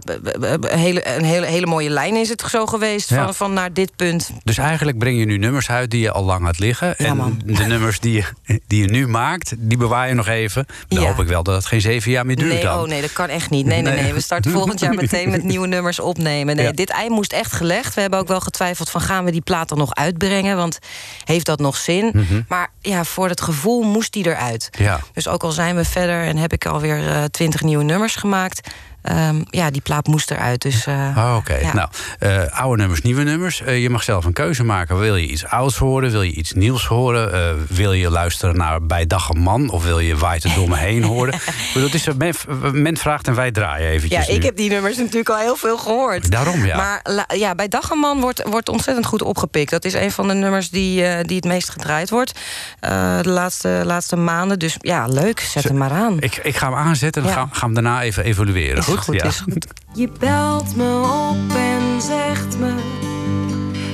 hele, 0.80 1.08
een 1.16 1.24
hele, 1.24 1.46
hele 1.46 1.66
mooie 1.66 1.90
lijn 1.90 2.16
is 2.16 2.30
het 2.30 2.44
zo 2.50 2.66
geweest 2.66 3.10
ja. 3.10 3.24
van, 3.24 3.36
van 3.36 3.54
naar 3.54 3.74
dit 3.74 3.92
punt. 3.96 4.32
Dus 4.44 4.58
eigenlijk 4.58 4.98
breng 4.98 5.20
je 5.20 5.26
nu 5.26 5.38
nummers 5.38 5.70
uit 5.70 5.92
die 5.92 6.02
je 6.02 6.12
al 6.12 6.24
lang 6.24 6.46
had 6.46 6.60
liggen. 6.60 6.94
Ja, 6.98 7.06
en 7.06 7.18
man. 7.18 7.42
de 7.46 7.64
nummers 7.64 8.00
die 8.00 8.14
je, 8.14 8.60
die 8.68 8.82
je 8.82 8.88
nu 8.90 9.08
maakt, 9.08 9.54
die 9.58 9.78
bewaar 9.78 10.08
je 10.08 10.14
nog 10.14 10.28
even. 10.28 10.66
Dan 10.88 11.02
Ja. 11.02 11.08
hoop 11.08 11.20
ik 11.20 11.28
wel 11.28 11.44
dat 11.44 11.56
het 11.56 11.66
geen 11.66 11.82
zeven 11.82 12.12
jaar 12.12 12.26
meer 12.26 12.36
duurt 12.36 12.54
Nee, 12.54 12.64
dan. 12.64 12.80
oh 12.80 12.88
nee, 12.88 13.02
dat 13.02 13.14
kan 13.14 13.28
echt 13.28 13.50
niet. 13.50 13.66
Nee, 13.66 13.82
nee, 13.82 13.94
Nee. 13.94 14.04
nee. 14.04 14.14
We 14.14 14.22
starten 14.22 14.52
volgend 14.52 14.80
jaar 14.80 14.94
meteen 15.04 15.30
met 15.30 15.44
nieuwe 15.44 15.68
nummers 15.68 16.00
opnemen. 16.00 16.56
Nee, 16.56 16.66
Ja. 16.66 16.72
dit 16.72 16.90
ei 16.90 17.10
moest 17.10 17.34
echt 17.34 17.52
gelegd. 17.52 17.94
We 17.94 18.02
hebben 18.02 18.20
ook 18.20 18.28
wel 18.28 18.40
getwijfeld 18.42 18.90
van 18.90 19.02
gaan 19.02 19.26
we 19.26 19.32
die 19.32 19.42
plaat 19.42 19.70
dan 19.70 19.78
nog 19.78 19.96
uitbrengen? 19.96 20.56
Want 20.58 20.80
heeft 21.24 21.46
dat 21.46 21.60
nog 21.60 21.78
zin? 21.78 22.10
Mhm. 22.14 22.42
Maar 22.48 22.72
ja, 22.82 23.04
voor 23.04 23.30
het 23.30 23.42
gevoel 23.42 23.82
moest 23.84 24.14
die 24.14 24.26
eruit. 24.28 24.70
Ja. 24.72 25.00
Dus 25.14 25.28
ook 25.28 25.44
al 25.44 25.52
zijn 25.52 25.76
we 25.76 25.86
verder 25.86 26.24
en 26.24 26.38
heb 26.38 26.54
ik 26.54 26.66
alweer 26.66 27.08
eh, 27.08 27.24
twintig 27.24 27.62
nieuwe 27.62 27.84
nummers 27.84 28.16
gemaakt. 28.16 28.68
Ehm, 29.02 29.42
ja, 29.50 29.72
die 29.72 29.82
plaat 29.82 30.08
moest 30.08 30.32
eruit. 30.32 30.62
Dus, 30.62 30.88
Oh, 30.88 31.36
Oké, 31.38 31.56
ja. 31.56 31.74
nou, 31.74 31.90
eh, 32.20 32.60
oude 32.60 32.82
nummers, 32.82 33.02
nieuwe 33.02 33.24
nummers. 33.24 33.62
Eh, 33.62 33.82
je 33.82 33.90
mag 33.90 34.04
zelf 34.04 34.26
een 34.26 34.34
keuze 34.34 34.64
maken. 34.64 35.00
Wil 35.00 35.16
je 35.16 35.28
iets 35.28 35.46
ouds 35.46 35.78
horen? 35.78 36.12
Wil 36.12 36.22
je 36.22 36.32
iets 36.32 36.54
nieuws 36.54 36.86
horen? 36.86 37.58
Wil 37.70 37.92
je 37.94 38.10
luisteren 38.10 38.58
naar 38.58 38.86
Bij 38.86 39.08
Dag 39.08 39.30
een 39.30 39.40
Man? 39.40 39.70
Of 39.70 39.84
wil 39.84 40.00
je 40.00 40.18
Waait 40.18 40.44
het 40.44 40.56
door 40.56 40.70
me 40.70 40.78
heen 40.78 41.04
horen? 41.04 41.34
Ik 41.60 41.70
bedoel, 41.74 41.88
het 41.90 41.96
is, 41.98 42.06
een- 42.06 42.18
men, 42.18 42.34
men 42.82 42.98
vraagt 42.98 43.28
en 43.28 43.36
wij 43.36 43.52
draaien 43.52 43.88
Ja, 43.88 43.92
eventjes 43.94 44.28
ik 44.28 44.40
nu. 44.40 44.46
heb 44.46 44.56
die 44.56 44.70
nummers 44.70 44.98
natuurlijk 44.98 45.30
al 45.30 45.38
heel 45.38 45.56
veel 45.56 45.78
gehoord. 45.78 46.32
Daarom, 46.32 46.66
ja. 46.66 46.76
Maar 46.78 47.00
la- 47.04 47.36
ja, 47.36 47.56
bij 47.56 47.68
Dag 47.68 47.92
en 47.92 47.98
Man 47.98 48.20
wordt, 48.20 48.44
wordt 48.44 48.70
ontzettend 48.70 49.06
goed 49.06 49.22
opgepikt. 49.22 49.72
Dat 49.72 49.86
is 49.86 49.94
een 49.94 50.12
van 50.12 50.28
de 50.28 50.34
nummers 50.34 50.70
die, 50.70 51.24
die 51.24 51.36
het 51.36 51.46
meest 51.46 51.70
gedraaid 51.70 52.10
wordt. 52.10 52.40
de 52.80 53.30
laatste, 53.30 53.82
laatste 53.86 54.16
maanden. 54.16 54.60
Dus 54.60 54.76
ja, 54.80 55.06
leuk. 55.08 55.40
Zet 55.40 55.64
hem 55.64 55.78
maar 55.78 55.92
aan. 55.92 56.18
Ik, 56.22 56.36
ik 56.44 56.56
ga 56.58 56.66
hem 56.70 56.76
aanzetten 56.78 57.22
en 57.22 57.28
Ja. 57.28 57.34
gaan, 57.34 57.50
gaan 57.52 57.68
we 57.70 57.74
daarna 57.74 58.02
even 58.02 58.24
evalueren. 58.24 58.84
Is 58.90 58.96
goed? 58.96 59.06
goed, 59.06 59.16
ja. 59.16 59.28
is 59.28 59.40
goed. 59.40 59.68
Je 59.94 60.10
belt 60.20 60.76
me 60.76 61.02
op 61.32 61.56
en 61.56 62.02
zegt 62.02 62.60
me 62.60 62.74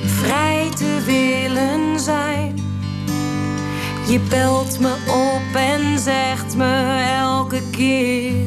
vrij 0.06 0.70
te 0.74 1.02
willen 1.04 2.00
zijn. 2.00 2.54
Je 4.06 4.12
Je 4.12 4.20
belt 4.20 4.80
me 4.80 4.94
op 5.08 5.56
en 5.56 5.98
zegt 5.98 6.56
me 6.56 7.04
elke 7.18 7.62
keer 7.70 8.44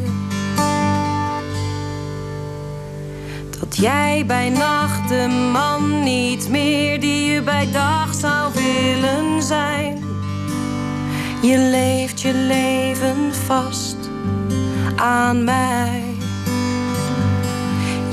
dat 3.59 3.77
jij 3.77 4.23
bij 4.25 4.49
nacht 4.49 5.09
de 5.09 5.49
man 5.51 6.03
niet 6.03 6.49
meer 6.49 6.99
die 6.99 7.31
je 7.31 7.41
bij 7.41 7.71
dag 7.71 8.13
zou 8.13 8.53
willen 8.53 9.43
zijn. 9.43 10.03
Je 11.41 11.57
leeft 11.57 12.21
je 12.21 12.33
leven 12.33 13.33
vast 13.33 13.97
aan 14.95 15.43
mij. 15.43 16.03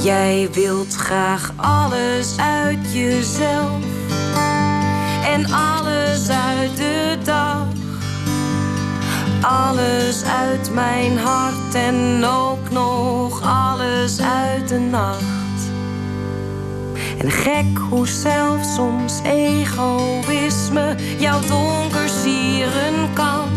Jij 0.06 0.48
wilt 0.52 0.94
graag 0.94 1.52
alles 1.56 2.38
uit 2.38 2.92
jezelf 2.92 3.84
en 5.24 5.44
alles 5.52 6.28
uit 6.28 6.76
de 6.76 7.18
dag. 7.24 7.66
Alles 9.40 10.24
uit 10.24 10.70
mijn 10.74 11.18
hart 11.18 11.74
en 11.74 12.24
ook 12.24 12.70
nog 12.70 13.42
alles 13.42 14.20
uit 14.20 14.68
de 14.68 14.78
nacht. 14.78 15.70
En 17.18 17.30
gek 17.30 17.78
hoe 17.90 18.08
zelfs 18.08 18.74
soms 18.74 19.20
egoïsme 19.24 20.94
jouw 21.18 21.40
donker 21.40 22.08
sieren 22.08 23.12
kan. 23.14 23.48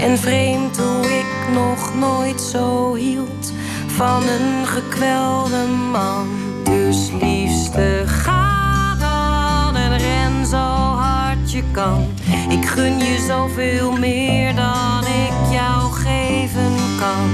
En 0.00 0.18
vreemd 0.18 0.76
hoe 0.76 1.06
ik 1.06 1.54
nog 1.54 1.94
nooit 1.94 2.40
zo 2.40 2.94
hield 2.94 3.52
van 3.96 4.28
een 4.28 4.66
gekwelde 4.66 5.66
man. 5.66 6.28
Dus 6.64 7.10
liefste, 7.20 8.02
ga 8.06 8.94
dan 8.94 9.76
en 9.76 9.98
ren 9.98 10.46
zo 10.46 10.56
hard 10.56 11.52
je 11.52 11.62
kan. 11.72 12.06
Ik 12.48 12.64
gun 12.64 12.98
je 12.98 13.24
zoveel 13.28 13.92
meer 13.92 14.54
dan 14.54 15.04
ik 15.04 15.50
jou 15.50 15.92
geven 15.92 16.74
kan. 16.98 17.30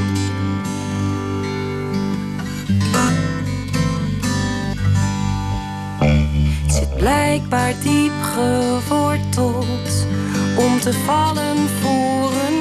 Het 6.62 6.72
zit 6.74 6.96
blijkbaar 6.96 7.74
diep 7.82 8.12
geworteld 8.22 10.06
om 10.56 10.80
te 10.80 10.92
vallen 10.92 11.56
voor 11.80 12.30
een 12.48 12.57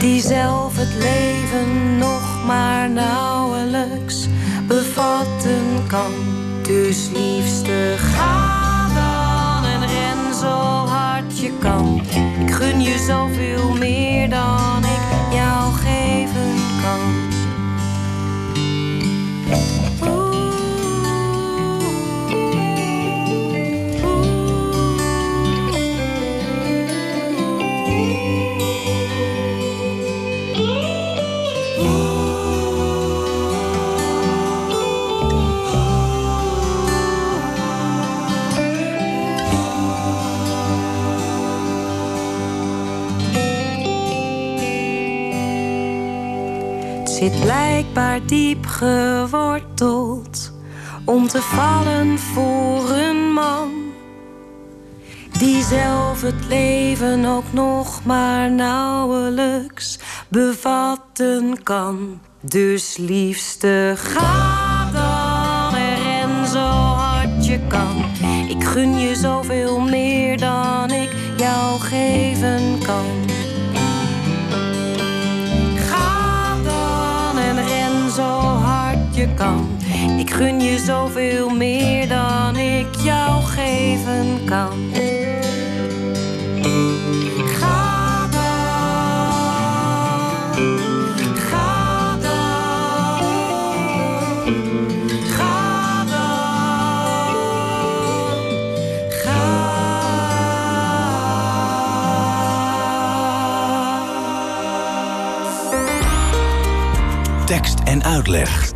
die 0.00 0.20
zelf 0.20 0.76
het 0.76 0.94
leven 0.94 1.98
nog 1.98 2.44
maar 2.46 2.90
nauwelijks 2.90 4.26
bevatten 4.66 5.86
kan. 5.86 6.12
Dus 6.62 7.10
liefste, 7.14 7.94
ga 7.96 8.88
dan 8.94 9.70
en 9.70 9.80
ren 9.80 10.34
zo 10.34 10.86
hard 10.86 11.40
je 11.40 11.50
kan. 11.58 12.00
Ik 12.40 12.50
gun 12.50 12.80
je 12.80 12.98
zoveel 13.06 13.72
meer 13.78 14.30
dan 14.30 14.84
ik 14.84 14.99
zit 47.20 47.40
blijkbaar 47.40 48.26
diep 48.26 48.66
geworteld 48.66 50.52
om 51.04 51.28
te 51.28 51.42
vallen 51.42 52.18
voor 52.18 52.90
een 52.90 53.32
man 53.32 53.70
die 55.38 55.62
zelf 55.62 56.22
het 56.22 56.46
leven 56.48 57.24
ook 57.24 57.52
nog 57.52 58.04
maar 58.04 58.50
nauwelijks 58.50 59.98
bevatten 60.28 61.62
kan. 61.62 62.20
Dus 62.40 62.96
liefste, 62.96 63.94
ga 63.96 64.90
dan 64.92 65.80
en 65.80 66.02
ren 66.02 66.46
zo 66.46 66.68
hard 66.94 67.46
je 67.46 67.60
kan. 67.68 68.04
Ik 68.48 68.64
gun 68.64 68.98
je 68.98 69.14
zoveel 69.14 69.80
meer 69.80 70.38
dan 70.38 70.90
ik 70.90 71.10
jou 71.36 71.80
geven 71.80 72.78
kan. 72.82 73.29
Ik 80.18 80.30
gun 80.30 80.60
je 80.60 80.78
zoveel 80.78 81.48
meer 81.48 82.08
dan 82.08 82.56
ik 82.56 82.94
jou 82.94 83.42
geven 83.42 84.44
kan. 84.44 84.92
Ga 87.58 88.28
dan. 88.30 88.40
Ga 91.36 92.16
dan. 92.20 93.22
Ga 95.28 96.04
dan. 96.04 96.26
Tekst 107.46 107.78
en 107.84 108.04
uitleg. 108.04 108.69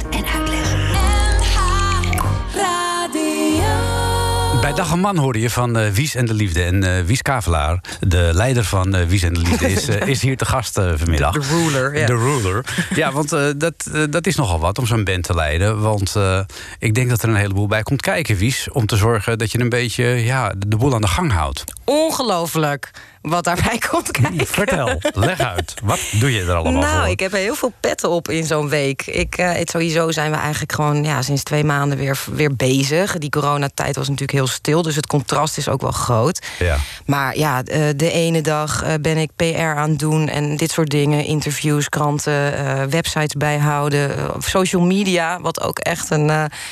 Bij 4.75 4.83
Dag 4.83 4.93
en 4.93 5.01
Man 5.01 5.17
hoorde 5.17 5.41
je 5.41 5.51
van 5.51 5.77
eh, 5.79 5.91
Wies 5.91 6.15
en 6.15 6.27
de 6.27 6.35
Liefde. 6.35 6.63
En 6.63 6.83
eh, 6.97 7.05
Wies 7.05 7.23
Kavelaar, 7.23 7.81
de 8.01 8.31
leider 8.33 8.65
van 8.65 8.95
eh, 8.95 9.07
Wies 9.07 9.23
en 9.23 9.35
de 9.35 9.41
Liefde, 9.41 9.73
is, 9.73 9.89
eh, 9.89 10.09
is 10.15 10.23
hier 10.23 10.37
te 10.37 10.45
gast 10.45 10.79
eh, 10.79 10.93
vanmiddag. 10.97 11.33
De 11.33 11.41
ruler, 11.41 11.99
ja. 11.99 12.07
De 12.07 12.17
ruler. 12.17 12.65
Ja, 12.95 13.13
want 13.13 13.33
eh, 13.33 13.47
dat, 13.57 13.75
eh, 13.93 14.03
dat 14.11 14.27
is 14.27 14.37
nogal 14.37 14.59
wat 14.59 14.79
om 14.79 14.87
zo'n 14.87 15.05
band 15.05 15.23
te 15.23 15.35
leiden. 15.35 15.81
Want 15.81 16.17
eh, 16.17 16.41
ik 16.79 16.95
denk 16.95 17.09
dat 17.09 17.23
er 17.23 17.29
een 17.29 17.35
heleboel 17.37 17.67
bij 17.67 17.83
komt 17.83 18.01
kijken, 18.01 18.37
Wies. 18.37 18.71
Om 18.71 18.87
te 18.87 18.97
zorgen 18.97 19.39
dat 19.39 19.53
je 19.53 19.61
een 19.61 19.69
beetje 19.69 20.05
ja, 20.05 20.49
de, 20.49 20.69
de 20.69 20.77
boel 20.77 20.95
aan 20.95 21.01
de 21.01 21.07
gang 21.07 21.33
houdt. 21.33 21.65
Ongelooflijk 21.85 22.91
wat 23.29 23.45
daarbij 23.45 23.79
komt 23.91 24.11
kijken. 24.11 24.47
Vertel, 24.47 25.01
leg 25.15 25.41
uit. 25.41 25.75
Wat 25.83 26.01
doe 26.13 26.33
je 26.33 26.41
er 26.41 26.55
allemaal 26.55 26.83
Nou, 26.83 26.99
voor? 27.01 27.09
ik 27.09 27.21
heb 27.21 27.33
er 27.33 27.39
heel 27.39 27.55
veel 27.55 27.73
petten 27.81 28.11
op 28.11 28.29
in 28.29 28.45
zo'n 28.45 28.69
week. 28.69 29.07
Ik, 29.07 29.37
eh, 29.37 29.53
het, 29.53 29.71
sowieso 29.71 30.11
zijn 30.11 30.31
we 30.31 30.37
eigenlijk 30.37 30.73
gewoon 30.73 31.05
ja, 31.05 31.23
sinds 31.23 31.43
twee 31.43 31.65
maanden 31.65 31.99
weer, 31.99 32.19
weer 32.33 32.57
bezig. 32.57 33.19
Die 33.19 33.31
coronatijd 33.31 33.97
was 33.97 34.09
natuurlijk 34.09 34.39
heel 34.39 34.47
stil, 34.47 34.83
dus 34.83 34.97
het 34.97 35.07
contrast 35.07 35.57
is 35.57 35.69
ook 35.69 35.81
wel 35.81 35.91
groot. 35.91 36.47
Ja. 36.59 36.77
Maar 37.07 37.39
ja, 37.39 37.63
eh, 37.63 37.81
de 37.97 38.11
ene 38.11 38.41
dag 38.41 38.83
eh, 38.83 38.95
ben 39.01 39.17
ik 39.17 39.31
PR 39.37 39.59
aan 39.59 39.91
het 39.91 39.99
doen 39.99 40.29
en 40.29 40.57
dit 40.57 40.71
soort 40.71 40.91
dingen. 40.91 41.25
Interviews, 41.25 41.89
kranten, 41.89 42.91
websites 42.91 43.35
bijhouden. 43.35 44.11
social 44.39 44.83
media, 44.83 45.41
wat 45.41 45.61
ook 45.61 45.79
echt 45.79 46.11
een... 46.11 46.27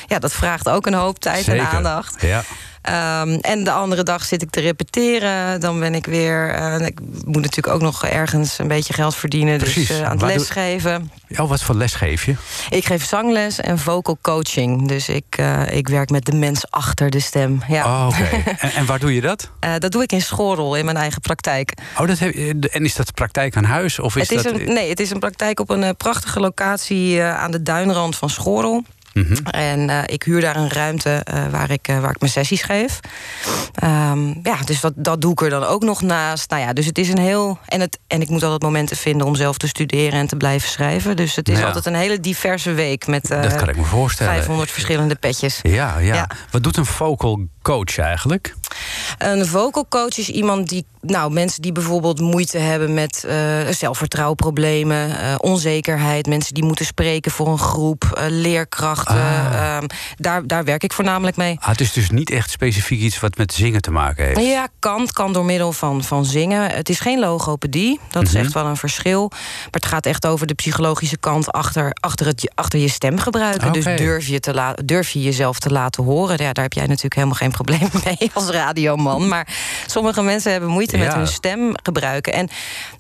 ja, 0.07 0.19
dat 0.19 0.33
vraagt 0.33 0.69
ook 0.69 0.87
een 0.87 0.95
hoop 0.95 1.19
tijd 1.19 1.45
Zeker. 1.45 1.61
en 1.61 1.67
aandacht. 1.69 2.23
Ja. 2.23 2.43
Ehm, 2.83 3.39
en 3.41 3.65
de 3.65 3.71
andere 3.71 4.03
dag 4.03 4.25
zit 4.25 4.43
ik 4.43 4.51
te 4.51 4.61
repeteren. 4.61 5.61
Dan 5.61 5.81
ben 5.81 5.95
ik 5.95 6.07
weer. 6.07 6.55
eh, 6.55 6.87
ik 6.87 7.01
moet 7.25 7.43
natuurlijk 7.43 7.75
ook 7.75 7.81
nog 7.81 8.05
ergens 8.05 8.59
een 8.59 8.69
beetje 8.69 8.93
geld 8.93 9.15
verdienen. 9.15 9.59
Precies. 9.59 9.89
Dus 9.89 9.99
eh, 9.99 10.05
aan 10.05 10.13
het 10.13 10.23
lesgeven. 10.23 11.11
Oh, 11.37 11.49
wat 11.49 11.63
voor 11.63 11.75
les 11.75 11.95
geef 11.95 12.25
je? 12.25 12.35
Ik 12.71 12.85
geef 12.85 13.05
zangles 13.05 13.61
en 13.61 13.79
vocal 13.79 14.19
coaching. 14.23 14.89
Dus 14.89 15.09
ik, 15.09 15.25
eh, 15.31 15.77
ik 15.77 15.89
werk 15.89 16.11
met 16.11 16.25
de 16.25 16.33
mens 16.37 16.71
achter 16.71 17.11
de 17.11 17.21
stem. 17.21 17.63
Ja. 17.69 17.85
Oh, 17.85 18.07
oké. 18.09 18.43
en, 18.59 18.73
en 18.73 18.87
waar 18.87 18.99
doe 18.99 19.15
je 19.15 19.21
dat? 19.21 19.51
Dat 19.79 19.93
doe 19.93 20.03
ik 20.03 20.13
in 20.13 20.23
Schorrel, 20.23 20.77
in 20.77 20.85
mijn 20.85 20.97
eigen 20.97 21.21
praktijk. 21.21 21.73
Oh, 21.99 22.07
dat 22.07 22.19
heb 22.19 22.35
je, 22.35 22.69
en 22.71 22.85
is 22.85 22.95
dat 22.95 23.15
praktijk 23.15 23.57
aan 23.57 23.65
huis? 23.65 23.99
Of 23.99 24.17
is 24.17 24.29
het 24.29 24.39
is 24.39 24.43
dat... 24.45 24.61
een, 24.61 24.73
nee, 24.73 24.89
het 24.89 25.01
is 25.01 25.11
een 25.11 25.19
praktijk 25.19 25.61
op 25.61 25.71
een 25.71 25.97
prachtige 25.97 26.41
locatie 26.41 27.23
aan 27.23 27.51
de 27.51 27.63
duinrand 27.63 28.17
van 28.17 28.31
Schorrel. 28.31 28.85
Mhm. 29.15 29.35
En 29.51 29.91
eh, 29.91 29.99
ik 30.07 30.23
huur 30.23 30.41
daar 30.41 30.57
een 30.57 30.71
ruimte 30.71 31.11
eh, 31.25 31.47
waar, 31.51 31.71
ik, 31.71 31.89
eh, 31.89 32.01
waar 32.01 32.11
ik 32.11 32.21
mijn 32.21 32.33
sessies 32.33 32.63
geef. 32.63 33.01
Ehm, 33.75 34.27
ja, 34.43 34.57
dus 34.65 34.81
dat, 34.81 34.93
dat 34.97 35.21
doe 35.21 35.33
ik 35.33 35.41
er 35.41 35.51
dan 35.51 35.65
ook 35.65 35.83
nog 35.83 36.03
naast. 36.03 36.51
Nou 36.51 36.63
ja, 36.63 36.73
dus 36.73 36.87
het 36.87 36.99
is 36.99 37.09
een 37.09 37.19
heel. 37.19 37.59
En, 37.67 37.81
het, 37.81 37.99
en 38.07 38.21
ik 38.21 38.29
moet 38.29 38.43
altijd 38.43 38.63
momenten 38.63 38.97
vinden 38.97 39.27
om 39.27 39.35
zelf 39.35 39.57
te 39.59 39.69
studeren 39.69 40.19
en 40.19 40.27
te 40.27 40.37
blijven 40.37 40.69
schrijven. 40.69 41.17
Dus 41.17 41.37
het 41.37 41.49
is 41.49 41.59
Ja. 41.59 41.67
altijd 41.67 41.87
een 41.87 41.95
hele 41.95 42.21
diverse 42.21 42.73
week 42.73 43.07
met 43.07 43.29
Dat 43.29 43.57
kan 43.57 43.69
ik 43.69 43.77
me 43.77 43.85
voorstellen. 43.85 44.33
500 44.33 44.71
verschillende 44.71 45.15
petjes. 45.15 45.59
Ja, 45.63 45.99
ja, 45.99 46.15
Ja. 46.15 46.29
Wat 46.51 46.63
doet 46.63 46.77
een 46.77 46.87
vocal 46.87 47.47
coach 47.63 47.99
eigenlijk? 47.99 48.55
Een 49.19 49.47
vocal 49.47 49.87
coach 49.89 50.19
is 50.19 50.29
iemand 50.29 50.69
die, 50.69 50.87
nou, 51.01 51.33
mensen 51.33 51.63
die 51.63 51.73
bijvoorbeeld 51.73 52.21
moeite 52.21 52.59
hebben 52.59 52.95
met 52.95 53.25
uh, 53.27 53.35
zelfvertrouwproblemen, 53.71 55.09
uh, 55.09 55.35
onzekerheid, 55.39 56.27
mensen 56.27 56.55
die 56.55 56.65
moeten 56.65 56.85
spreken 56.87 57.31
voor 57.31 57.49
een 57.49 57.59
groep, 57.59 58.05
uh, 58.19 58.25
leerkrachten. 58.29 59.15
Ah. 59.15 59.79
Um, 59.81 59.87
daar, 60.17 60.47
daar 60.47 60.65
werk 60.65 60.83
ik 60.83 60.93
voornamelijk 60.93 61.37
mee. 61.37 61.57
Ah, 61.61 61.69
het 61.69 61.81
is 61.81 61.93
dus 61.93 62.11
niet 62.11 62.31
echt 62.31 62.51
specifiek 62.51 63.01
iets 63.01 63.21
wat 63.21 63.37
met 63.37 63.53
zingen 63.53 63.83
te 63.83 63.91
maken 63.91 64.25
heeft. 64.25 64.41
Ja, 64.41 64.69
kan. 64.79 65.09
kan 65.13 65.33
door 65.33 65.45
middel 65.45 65.73
van, 65.73 66.05
van 66.05 66.25
zingen. 66.25 66.71
Het 66.71 66.89
is 66.89 67.01
geen 67.01 67.19
logopedie, 67.19 68.01
dat 68.11 68.23
mm 68.23 68.29
-hmm. 68.29 68.37
is 68.37 68.45
echt 68.45 68.53
wel 68.53 68.67
een 68.67 68.77
verschil. 68.77 69.29
Maar 69.31 69.71
het 69.71 69.87
gaat 69.87 70.07
echt 70.07 70.27
over 70.27 70.47
de 70.47 70.55
psychologische 70.55 71.17
kant 71.17 71.53
achter, 71.53 71.97
achter, 72.01 72.27
het, 72.27 72.51
achter 72.55 72.79
je 72.79 72.89
stem 72.89 73.19
gebruiken. 73.19 73.69
Okay. 73.69 73.83
Dus 73.83 73.85
durf 73.85 74.27
je, 74.27 74.41
te 74.41 74.75
durf 74.85 75.11
je 75.11 75.23
jezelf 75.23 75.59
te 75.59 75.71
laten 75.71 76.05
horen. 76.05 76.43
Ja, 76.43 76.53
daar 76.53 76.65
heb 76.65 76.73
jij 76.73 76.87
natuurlijk 76.87 77.15
helemaal 77.15 77.37
geen 77.37 77.51
probleem 77.61 77.89
mee 78.05 78.31
als 78.35 78.51
radioman. 78.65 79.29
Maar 79.29 79.47
sommige 79.87 80.23
mensen 80.23 80.53
hebben 80.53 80.71
moeite 80.71 80.97
ja. 80.97 81.05
met 81.05 81.15
hun 81.15 81.27
stem 81.27 81.75
gebruiken. 81.83 82.33
En 82.33 82.49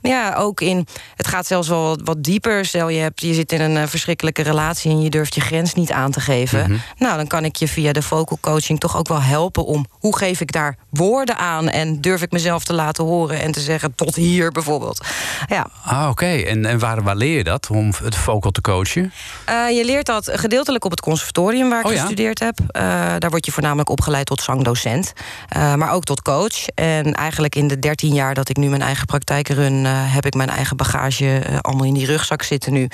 ja, 0.02 0.35
ook 0.35 0.61
in. 0.61 0.87
Het 1.16 1.26
gaat 1.26 1.47
zelfs 1.47 1.69
wel 1.69 1.83
wat, 1.88 2.00
wat 2.04 2.25
dieper. 2.25 2.64
Stel 2.64 2.88
je, 2.88 3.00
hebt, 3.00 3.21
je 3.21 3.35
zit 3.35 3.52
in 3.52 3.61
een 3.61 3.76
uh, 3.76 3.83
verschrikkelijke 3.87 4.42
relatie 4.42 4.90
en 4.90 5.02
je 5.02 5.11
durft 5.11 5.35
je 5.35 5.40
grens 5.40 5.75
niet 5.75 5.92
aan 5.92 6.11
te 6.11 6.21
geven. 6.21 6.61
Mm 6.61 6.66
-hmm. 6.66 6.81
Nou, 6.99 7.16
dan 7.16 7.26
kan 7.26 7.45
ik 7.45 7.57
je 7.57 7.69
via 7.69 7.92
de 7.92 8.02
vocal 8.02 8.38
coaching 8.40 8.81
toch 8.81 8.97
ook 8.97 9.09
wel 9.09 9.23
helpen 9.23 9.64
om 9.64 9.87
hoe 9.90 10.16
geef 10.16 10.40
ik 10.40 10.52
daar 10.52 10.76
woorden 10.90 11.37
aan 11.37 11.69
en 11.69 12.00
durf 12.00 12.23
ik 12.23 12.33
mezelf 12.33 12.64
te 12.64 12.73
laten 12.73 13.04
horen 13.04 13.40
en 13.40 13.52
te 13.52 13.61
zeggen 13.61 13.95
tot 13.95 14.16
hier 14.16 14.50
bijvoorbeeld. 14.50 15.07
Ja. 15.49 15.66
Ah, 15.85 16.00
oké. 16.00 16.11
Okay. 16.11 16.45
En, 16.45 16.66
en 16.66 16.78
waar, 16.78 17.02
waar 17.02 17.16
leer 17.16 17.37
je 17.37 17.45
dat 17.45 17.69
om 17.71 17.92
het 18.02 18.16
vocal 18.16 18.50
te 18.50 18.61
coachen? 18.61 19.12
Uh, 19.50 19.76
je 19.76 19.85
leert 19.85 20.07
dat 20.07 20.31
gedeeltelijk 20.33 20.85
op 20.85 20.90
het 20.90 21.00
conservatorium 21.00 21.69
waar 21.69 21.81
ik 21.81 21.87
oh, 21.87 21.92
ja? 21.92 22.00
gestudeerd 22.00 22.38
heb. 22.38 22.59
Uh, 22.61 22.83
daar 23.19 23.31
word 23.31 23.47
je 23.47 23.52
voornamelijk 23.52 23.88
opgeleid 23.88 24.26
tot 24.26 24.42
zangdocent. 24.42 25.12
Uh, 25.57 25.75
maar 25.75 25.93
ook 25.93 26.05
tot 26.05 26.23
coach. 26.23 26.67
En 26.75 27.13
eigenlijk 27.13 27.55
in 27.55 27.69
de 27.69 27.79
13 27.79 28.15
jaar 28.15 28.35
dat 28.35 28.49
ik 28.49 28.57
nu 28.57 28.69
mijn 28.69 28.83
eigen 28.83 29.07
praktijk 29.07 29.49
run, 29.49 29.85
heb 29.85 30.27
ik 30.27 30.35
mijn 30.35 30.49
eigen 30.49 30.77
bagage 30.77 31.43
allemaal 31.61 31.87
in 31.87 31.95
die 31.95 32.07
rugzak 32.07 32.43
zitten 32.43 32.73
nu. 32.73 32.89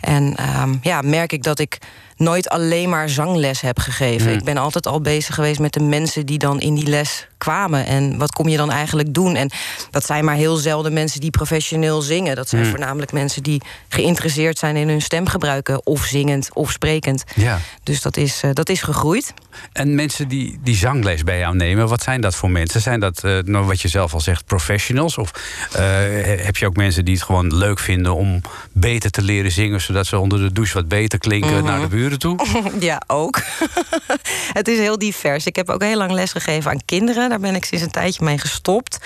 En 0.00 0.36
um, 0.60 0.78
ja, 0.82 1.00
merk 1.00 1.32
ik 1.32 1.42
dat 1.42 1.58
ik 1.58 1.78
nooit 2.22 2.48
alleen 2.48 2.88
maar 2.88 3.08
zangles 3.08 3.60
heb 3.60 3.78
gegeven. 3.78 4.30
Mm. 4.30 4.38
Ik 4.38 4.44
ben 4.44 4.56
altijd 4.56 4.86
al 4.86 5.00
bezig 5.00 5.34
geweest 5.34 5.60
met 5.60 5.72
de 5.72 5.82
mensen 5.82 6.26
die 6.26 6.38
dan 6.38 6.60
in 6.60 6.74
die 6.74 6.86
les 6.86 7.26
kwamen. 7.38 7.86
En 7.86 8.18
wat 8.18 8.32
kom 8.32 8.48
je 8.48 8.56
dan 8.56 8.70
eigenlijk 8.70 9.14
doen? 9.14 9.36
En 9.36 9.50
dat 9.90 10.06
zijn 10.06 10.24
maar 10.24 10.34
heel 10.34 10.56
zelden 10.56 10.92
mensen 10.92 11.20
die 11.20 11.30
professioneel 11.30 12.00
zingen. 12.00 12.36
Dat 12.36 12.48
zijn 12.48 12.62
mm. 12.62 12.70
voornamelijk 12.70 13.12
mensen 13.12 13.42
die 13.42 13.62
geïnteresseerd 13.88 14.58
zijn 14.58 14.76
in 14.76 14.88
hun 14.88 15.02
stem 15.02 15.26
gebruiken. 15.26 15.86
Of 15.86 16.04
zingend 16.04 16.48
of 16.52 16.70
sprekend. 16.70 17.24
Ja. 17.34 17.58
Dus 17.82 18.02
dat 18.02 18.16
is, 18.16 18.42
uh, 18.44 18.50
dat 18.52 18.68
is 18.68 18.82
gegroeid. 18.82 19.34
En 19.72 19.94
mensen 19.94 20.28
die, 20.28 20.58
die 20.62 20.76
zangles 20.76 21.24
bij 21.24 21.38
jou 21.38 21.56
nemen, 21.56 21.88
wat 21.88 22.02
zijn 22.02 22.20
dat 22.20 22.34
voor 22.34 22.50
mensen? 22.50 22.80
Zijn 22.80 23.00
dat, 23.00 23.22
uh, 23.24 23.38
nou, 23.38 23.66
wat 23.66 23.80
je 23.80 23.88
zelf 23.88 24.14
al 24.14 24.20
zegt, 24.20 24.44
professionals? 24.44 25.18
Of 25.18 25.30
uh, 25.76 25.80
heb 26.44 26.56
je 26.56 26.66
ook 26.66 26.76
mensen 26.76 27.04
die 27.04 27.14
het 27.14 27.22
gewoon 27.22 27.56
leuk 27.56 27.78
vinden 27.78 28.14
om 28.14 28.40
beter 28.72 29.10
te 29.10 29.22
leren 29.22 29.52
zingen, 29.52 29.80
zodat 29.80 30.06
ze 30.06 30.18
onder 30.18 30.38
de 30.38 30.52
douche 30.52 30.74
wat 30.74 30.88
beter 30.88 31.18
klinken 31.18 31.50
mm 31.50 31.56
-hmm. 31.56 31.64
naar 31.64 31.80
de 31.80 31.86
buren 31.86 32.11
toe? 32.18 32.38
Ja, 32.80 33.02
ook. 33.06 33.40
het 34.58 34.68
is 34.68 34.78
heel 34.78 34.98
divers. 34.98 35.46
Ik 35.46 35.56
heb 35.56 35.70
ook 35.70 35.82
heel 35.82 35.96
lang 35.96 36.10
les 36.10 36.32
gegeven 36.32 36.70
aan 36.70 36.84
kinderen. 36.84 37.28
Daar 37.28 37.40
ben 37.40 37.54
ik 37.54 37.64
sinds 37.64 37.84
een 37.84 37.90
tijdje 37.90 38.24
mee 38.24 38.38
gestopt. 38.38 38.98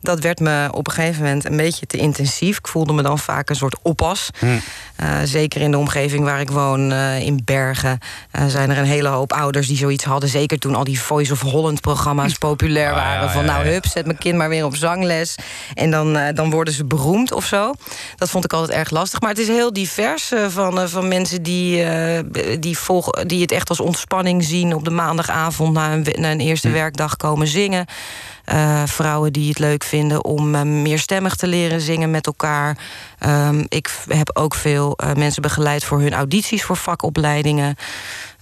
Dat 0.00 0.20
werd 0.20 0.40
me 0.40 0.68
op 0.72 0.86
een 0.86 0.92
gegeven 0.92 1.22
moment 1.22 1.44
een 1.44 1.56
beetje 1.56 1.86
te 1.86 1.96
intensief. 1.96 2.58
Ik 2.58 2.68
voelde 2.68 2.92
me 2.92 3.02
dan 3.02 3.18
vaak 3.18 3.50
een 3.50 3.56
soort 3.56 3.76
oppas. 3.82 4.30
Hm. 4.38 4.58
Uh, 5.02 5.18
zeker 5.24 5.60
in 5.60 5.70
de 5.70 5.78
omgeving 5.78 6.24
waar 6.24 6.40
ik 6.40 6.50
woon, 6.50 6.92
uh, 6.92 7.20
in 7.20 7.42
Bergen, 7.44 7.98
uh, 8.38 8.46
zijn 8.46 8.70
er 8.70 8.78
een 8.78 8.84
hele 8.84 9.08
hoop 9.08 9.32
ouders 9.32 9.66
die 9.66 9.76
zoiets 9.76 10.04
hadden. 10.04 10.28
Zeker 10.28 10.58
toen 10.58 10.74
al 10.74 10.84
die 10.84 11.00
Voice 11.00 11.32
of 11.32 11.40
Holland 11.40 11.80
programma's 11.80 12.34
populair 12.34 12.94
waren. 12.94 13.08
Ah, 13.20 13.26
ja, 13.26 13.32
van 13.32 13.44
nou, 13.44 13.66
hup, 13.66 13.86
zet 13.86 14.06
mijn 14.06 14.18
kind 14.18 14.36
maar 14.36 14.48
weer 14.48 14.64
op 14.64 14.76
zangles. 14.76 15.34
En 15.74 15.90
dan, 15.90 16.18
dan 16.34 16.50
worden 16.50 16.74
ze 16.74 16.84
beroemd 16.84 17.32
of 17.32 17.44
zo. 17.44 17.72
Dat 18.16 18.30
vond 18.30 18.44
ik 18.44 18.52
altijd 18.52 18.78
erg 18.78 18.90
lastig. 18.90 19.20
Maar 19.20 19.30
het 19.30 19.38
is 19.38 19.48
heel 19.48 19.72
divers 19.72 20.32
van, 20.48 20.88
van 20.88 21.08
mensen 21.08 21.42
die, 21.42 21.84
die, 22.58 22.78
volgen, 22.78 23.28
die 23.28 23.40
het 23.40 23.52
echt 23.52 23.68
als 23.68 23.80
ontspanning 23.80 24.44
zien 24.44 24.74
op 24.74 24.84
de 24.84 24.90
maandagavond 24.90 25.72
na 25.72 25.92
een, 25.92 26.06
na 26.14 26.30
een 26.30 26.40
eerste 26.40 26.68
hm. 26.68 26.74
werkdag 26.74 27.16
komen 27.16 27.46
zingen. 27.46 27.86
Uh, 28.52 28.82
vrouwen 28.86 29.32
die 29.32 29.48
het 29.48 29.58
leuk 29.58 29.84
vinden 29.84 30.24
om 30.24 30.54
uh, 30.54 30.62
meerstemmig 30.62 31.34
te 31.34 31.46
leren 31.46 31.80
zingen 31.80 32.10
met 32.10 32.26
elkaar. 32.26 32.78
Um, 33.26 33.66
ik 33.68 33.90
heb 34.08 34.30
ook 34.32 34.54
veel 34.54 34.96
uh, 35.04 35.12
mensen 35.12 35.42
begeleid 35.42 35.84
voor 35.84 36.00
hun 36.00 36.12
audities 36.12 36.64
voor 36.64 36.76
vakopleidingen. 36.76 37.76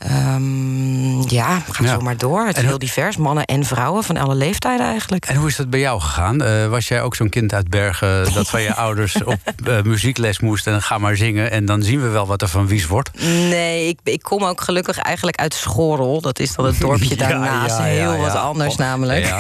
Um, 0.06 1.30
ja, 1.30 1.62
ga 1.70 1.84
ja. 1.84 1.92
zo 1.92 2.00
maar 2.00 2.16
door. 2.16 2.46
Het 2.46 2.56
is 2.56 2.62
heel 2.62 2.78
divers. 2.78 3.16
Mannen 3.16 3.44
en 3.44 3.64
vrouwen 3.64 4.04
van 4.04 4.16
alle 4.16 4.34
leeftijden 4.34 4.86
eigenlijk. 4.86 5.26
En 5.26 5.36
hoe 5.36 5.48
is 5.48 5.56
dat 5.56 5.70
bij 5.70 5.80
jou 5.80 6.00
gegaan? 6.00 6.42
Uh, 6.42 6.66
was 6.66 6.88
jij 6.88 7.02
ook 7.02 7.14
zo'n 7.14 7.28
kind 7.28 7.52
uit 7.54 7.68
Bergen 7.68 8.24
dat 8.34 8.48
van 8.48 8.62
je 8.62 8.74
ouders 8.74 9.22
op 9.24 9.38
uh, 9.66 9.82
muziekles 9.82 10.40
moest 10.40 10.66
en 10.66 10.82
ga 10.82 10.98
maar 10.98 11.16
zingen 11.16 11.50
en 11.50 11.64
dan 11.64 11.82
zien 11.82 12.02
we 12.02 12.08
wel 12.08 12.26
wat 12.26 12.42
er 12.42 12.48
van 12.48 12.66
wies 12.66 12.86
wordt? 12.86 13.10
Nee, 13.22 13.88
ik, 13.88 13.98
ik 14.04 14.22
kom 14.22 14.44
ook 14.44 14.60
gelukkig 14.60 14.98
eigenlijk 14.98 15.36
uit 15.38 15.54
Schorrel. 15.54 16.20
Dat 16.20 16.38
is 16.38 16.54
dan 16.54 16.64
het 16.64 16.80
dorpje 16.88 17.16
daarnaast. 17.16 17.78
Ja, 17.78 17.82
heel 17.82 18.16
wat 18.16 18.34
anders 18.34 18.72
oh, 18.72 18.78
namelijk. 18.78 19.34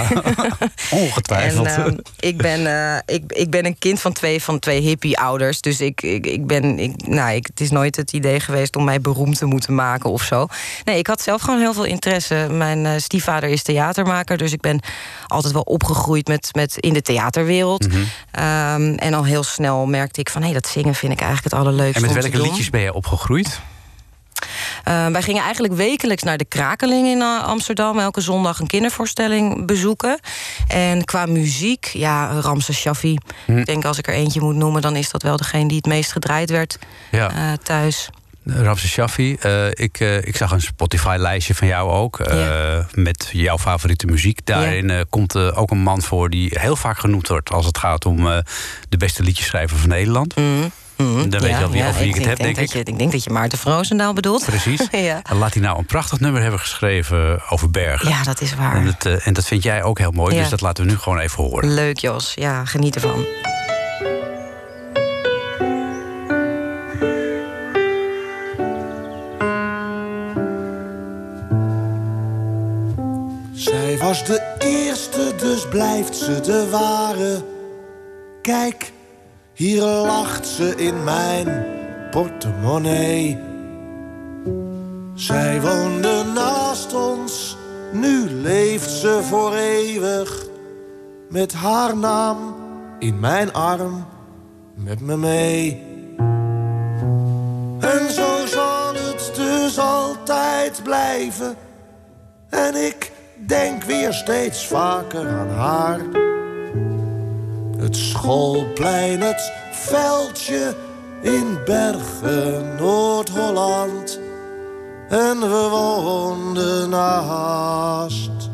Ongetwijfeld. 0.90 1.66
En, 1.66 1.90
uh, 1.90 1.98
ik, 2.18 2.36
ben, 2.36 2.60
uh, 2.60 2.96
ik, 3.06 3.32
ik 3.32 3.50
ben 3.50 3.66
een 3.66 3.78
kind 3.78 4.00
van 4.00 4.12
twee, 4.12 4.42
van 4.42 4.58
twee 4.58 4.80
hippie-ouders. 4.80 5.60
Dus 5.60 5.80
ik, 5.80 6.02
ik, 6.02 6.26
ik 6.26 6.46
ben. 6.46 6.78
Ik, 6.78 7.06
nou, 7.06 7.34
ik, 7.34 7.46
het 7.46 7.60
is 7.60 7.70
nooit 7.70 7.96
het 7.96 8.12
idee 8.12 8.40
geweest 8.40 8.76
om 8.76 8.84
mij 8.84 9.00
beroemd 9.00 9.38
te 9.38 9.46
moeten 9.46 9.74
maken 9.74 10.10
of 10.10 10.22
zo. 10.22 10.47
Nee, 10.84 10.98
ik 10.98 11.06
had 11.06 11.22
zelf 11.22 11.42
gewoon 11.42 11.60
heel 11.60 11.72
veel 11.72 11.84
interesse. 11.84 12.46
Mijn 12.50 12.84
uh, 12.84 12.92
stiefvader 12.96 13.48
is 13.48 13.62
theatermaker, 13.62 14.36
dus 14.36 14.52
ik 14.52 14.60
ben 14.60 14.80
altijd 15.26 15.52
wel 15.52 15.62
opgegroeid 15.62 16.28
met, 16.28 16.48
met 16.52 16.76
in 16.76 16.92
de 16.92 17.02
theaterwereld. 17.02 17.88
Mm 17.88 17.92
-hmm. 17.92 18.82
um, 18.82 18.94
en 18.94 19.14
al 19.14 19.24
heel 19.24 19.42
snel 19.42 19.86
merkte 19.86 20.20
ik 20.20 20.30
van 20.30 20.40
hé, 20.40 20.50
hey, 20.50 20.60
dat 20.60 20.70
zingen 20.70 20.94
vind 20.94 21.12
ik 21.12 21.20
eigenlijk 21.20 21.52
het 21.52 21.62
allerleukste. 21.62 22.06
En 22.06 22.14
met 22.14 22.22
welke 22.22 22.40
liedjes 22.40 22.70
ben 22.70 22.80
je 22.80 22.92
opgegroeid? 22.92 23.60
Uh, 24.88 25.06
wij 25.06 25.22
gingen 25.22 25.42
eigenlijk 25.42 25.74
wekelijks 25.74 26.22
naar 26.22 26.36
de 26.36 26.44
Krakeling 26.44 27.06
in 27.06 27.18
uh, 27.18 27.44
Amsterdam. 27.44 27.98
Elke 27.98 28.20
zondag 28.20 28.60
een 28.60 28.66
kindervoorstelling 28.66 29.66
bezoeken. 29.66 30.18
En 30.68 31.04
qua 31.04 31.26
muziek, 31.26 31.84
ja, 31.84 32.40
Ramses 32.40 32.78
Shaffi. 32.78 33.18
Hm. 33.44 33.58
Ik 33.58 33.66
denk 33.66 33.84
als 33.84 33.98
ik 33.98 34.06
er 34.06 34.14
eentje 34.14 34.40
moet 34.40 34.54
noemen... 34.54 34.82
dan 34.82 34.96
is 34.96 35.10
dat 35.10 35.22
wel 35.22 35.36
degene 35.36 35.68
die 35.68 35.76
het 35.76 35.86
meest 35.86 36.12
gedraaid 36.12 36.50
werd 36.50 36.78
ja. 37.10 37.32
uh, 37.32 37.52
thuis. 37.62 38.10
Ramses 38.56 38.90
Shaffi. 38.90 39.32
ik, 39.70 40.00
ik 40.00 40.36
zag 40.36 40.50
een 40.50 40.60
Spotify-lijstje 40.60 41.54
van 41.54 41.66
jou 41.66 41.90
ook. 41.90 42.20
Ja. 42.30 42.86
Met 42.92 43.28
jouw 43.32 43.58
favoriete 43.58 44.06
muziek. 44.06 44.40
Daarin 44.44 44.88
ja. 44.88 45.04
komt 45.10 45.36
ook 45.36 45.70
een 45.70 45.82
man 45.82 46.02
voor 46.02 46.30
die 46.30 46.50
heel 46.58 46.76
vaak 46.76 46.98
genoemd 46.98 47.28
wordt... 47.28 47.50
als 47.50 47.66
het 47.66 47.78
gaat 47.78 48.06
om 48.06 48.24
de 48.88 48.96
beste 48.96 49.22
liedjeschrijver 49.22 49.78
van 49.78 49.88
Nederland. 49.88 50.36
Mm. 50.36 50.70
Mm, 50.98 51.30
dan 51.30 51.40
weet 51.40 51.58
je 51.58 51.64
al 51.64 51.70
wie, 51.70 51.80
ja, 51.80 51.88
over 51.88 52.00
wie 52.00 52.08
ik, 52.08 52.14
ik 52.14 52.20
het 52.20 52.28
heb, 52.28 52.38
denk, 52.38 52.54
denk 52.54 52.68
ik. 52.68 52.74
Je, 52.74 52.92
ik 52.92 52.98
denk 52.98 53.12
dat 53.12 53.24
je 53.24 53.30
Maarten 53.30 53.58
Vroosendaal 53.58 54.12
bedoelt. 54.12 54.44
Precies. 54.44 54.88
ja. 54.92 55.20
En 55.22 55.36
laat 55.36 55.54
hij 55.54 55.62
nou 55.62 55.78
een 55.78 55.84
prachtig 55.84 56.20
nummer 56.20 56.42
hebben 56.42 56.60
geschreven 56.60 57.42
over 57.48 57.70
bergen. 57.70 58.08
Ja, 58.08 58.22
dat 58.22 58.40
is 58.40 58.54
waar. 58.54 58.76
En, 58.76 58.86
het, 58.86 59.04
uh, 59.04 59.26
en 59.26 59.32
dat 59.32 59.46
vind 59.46 59.62
jij 59.62 59.82
ook 59.82 59.98
heel 59.98 60.10
mooi, 60.10 60.36
dus 60.36 60.48
dat 60.48 60.60
laten 60.60 60.84
we 60.84 60.90
nu 60.90 60.98
gewoon 60.98 61.18
even 61.18 61.44
horen. 61.44 61.74
Leuk, 61.74 61.98
Jos. 61.98 62.32
Ja, 62.34 62.64
geniet 62.64 62.94
ervan. 62.94 63.24
Was 74.08 74.24
de 74.24 74.54
eerste, 74.58 75.34
dus 75.36 75.68
blijft 75.68 76.16
ze 76.16 76.40
de 76.40 76.70
ware. 76.70 77.42
Kijk 78.42 78.92
hier 79.54 79.82
lacht 79.82 80.46
ze 80.46 80.74
in 80.76 81.04
mijn 81.04 81.66
portemonnee. 82.10 83.38
Zij 85.14 85.60
woonde 85.60 86.24
naast 86.34 86.94
ons, 86.94 87.56
nu 87.92 88.30
leeft 88.30 88.90
ze 88.90 89.20
voor 89.22 89.54
eeuwig. 89.54 90.46
Met 91.28 91.52
haar 91.52 91.96
naam 91.96 92.56
in 92.98 93.20
mijn 93.20 93.52
arm, 93.52 94.06
met 94.74 95.00
me 95.00 95.16
mee. 95.16 95.82
En 97.80 98.12
zo 98.12 98.46
zal 98.46 98.94
het 98.94 99.30
dus 99.34 99.78
altijd 99.78 100.82
blijven. 100.82 101.56
En 102.48 102.74
ik 102.74 103.16
denk 103.46 103.82
weer 103.82 104.12
steeds 104.12 104.66
vaker 104.66 105.28
aan 105.28 105.50
haar. 105.50 106.00
Het 107.78 107.96
schoolplein, 107.96 109.20
het 109.20 109.52
veldje 109.70 110.74
in 111.22 111.58
Bergen, 111.64 112.76
Noord-Holland. 112.76 114.20
En 115.08 115.40
we 115.40 115.68
woonden 115.70 116.90
naast 116.90 118.50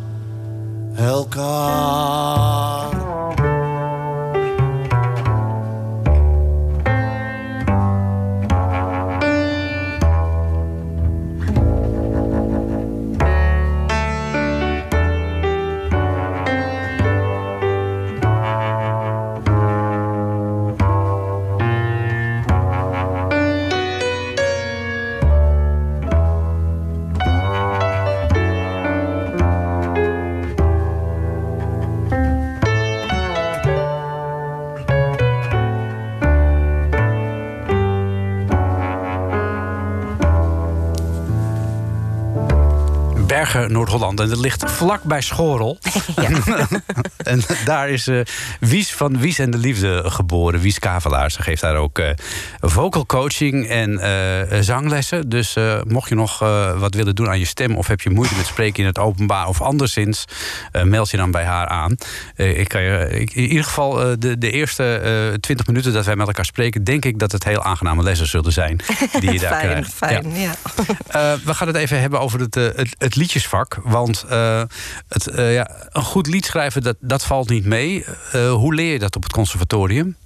elkaar. 0.96 3.03
Bergen, 43.44 43.72
Noord-Holland. 43.72 44.20
En 44.20 44.28
dat 44.28 44.38
ligt 44.38 44.70
vlak 44.70 45.02
bij 45.02 45.20
Schorel. 45.20 45.78
en 47.16 47.40
daar 47.64 47.88
is 47.88 48.08
uh, 48.08 48.20
Wies 48.60 48.92
van 48.92 49.18
Wies 49.18 49.38
en 49.38 49.50
de 49.50 49.58
Liefde 49.58 50.02
geboren. 50.06 50.60
Wies 50.60 50.78
Kavelaar. 50.78 51.30
Ze 51.30 51.42
geeft 51.42 51.60
daar 51.60 51.76
ook 51.76 51.98
uh, 51.98 52.10
vocal 52.60 53.06
coaching 53.06 53.68
en 53.68 53.90
uh, 53.90 54.60
zanglessen. 54.60 55.28
Dus 55.28 55.56
mocht 55.86 56.08
je 56.08 56.14
nog 56.14 56.38
wat 56.76 56.94
willen 56.94 57.14
doen 57.14 57.28
aan 57.28 57.38
je 57.38 57.44
stem... 57.44 57.76
of 57.76 57.86
heb 57.86 58.00
je 58.00 58.10
moeite 58.10 58.34
met 58.34 58.46
spreken 58.46 58.80
in 58.80 58.86
het 58.86 58.98
openbaar 58.98 59.48
of 59.48 59.60
anderszins... 59.60 60.24
meld 60.84 61.10
je 61.10 61.16
dan 61.16 61.30
bij 61.30 61.44
haar 61.44 61.66
aan. 61.66 61.96
ik 62.36 62.68
kan 62.68 62.82
je, 62.82 63.08
ik, 63.10 63.34
in 63.34 63.48
ieder 63.48 63.64
geval 63.64 64.18
de, 64.18 64.38
de 64.38 64.50
eerste 64.50 65.36
twintig 65.40 65.66
minuten 65.66 65.92
dat 65.92 66.04
wij 66.04 66.16
met 66.16 66.26
elkaar 66.26 66.44
spreken... 66.44 66.84
denk 66.84 67.04
ik 67.04 67.18
dat 67.18 67.32
het 67.32 67.44
heel 67.44 67.62
aangename 67.62 68.02
lessen 68.02 68.26
zullen 68.26 68.52
zijn 68.52 68.80
die 69.20 69.32
je 69.32 69.38
daar 69.48 69.50
fijn, 69.50 69.70
krijgt. 69.70 69.94
Fijn, 69.94 70.30
ja. 70.34 70.54
ja. 71.12 71.38
we 71.44 71.54
gaan 71.54 71.66
het 71.66 71.76
even 71.76 72.00
hebben 72.00 72.20
over 72.20 72.40
het, 72.40 72.54
het, 72.54 72.94
het 72.98 73.16
Want 73.84 74.24
het, 75.08 75.30
ja, 75.34 75.70
een 75.88 76.02
goed 76.02 76.26
lied 76.26 76.44
schrijven, 76.44 76.82
dat, 76.82 76.96
dat 77.00 77.24
valt 77.24 77.48
niet 77.48 77.64
mee. 77.64 78.04
hoe 78.32 78.74
leer 78.74 78.92
je 78.92 78.98
dat 78.98 79.16
op 79.16 79.22
het 79.22 79.32
conservatorium? 79.32 80.16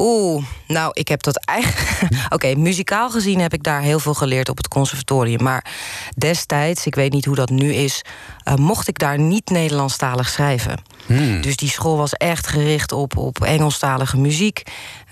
Oeh, 0.00 0.44
nou, 0.66 0.90
ik 0.92 1.08
heb 1.08 1.22
dat 1.22 1.44
eigenlijk. 1.44 2.12
Oké, 2.34 2.54
muzikaal 2.54 3.10
gezien 3.10 3.40
heb 3.40 3.52
ik 3.52 3.62
daar 3.62 3.80
heel 3.80 3.98
veel 3.98 4.14
geleerd 4.14 4.48
op 4.48 4.56
het 4.56 4.68
conservatorium. 4.68 5.42
Maar 5.42 5.64
destijds, 6.16 6.86
ik 6.86 6.94
weet 6.94 7.12
niet 7.12 7.24
hoe 7.24 7.34
dat 7.34 7.50
nu 7.50 7.72
is, 7.72 8.02
uh, 8.48 8.54
mocht 8.54 8.88
ik 8.88 8.98
daar 8.98 9.18
niet 9.18 9.50
Nederlandstalig 9.50 10.28
schrijven. 10.28 10.82
Hmm. 11.06 11.40
Dus 11.40 11.56
die 11.56 11.68
school 11.70 11.96
was 11.96 12.12
echt 12.12 12.46
gericht 12.46 12.92
op, 12.92 13.16
op 13.16 13.44
Engelstalige 13.44 14.16
muziek. 14.16 14.62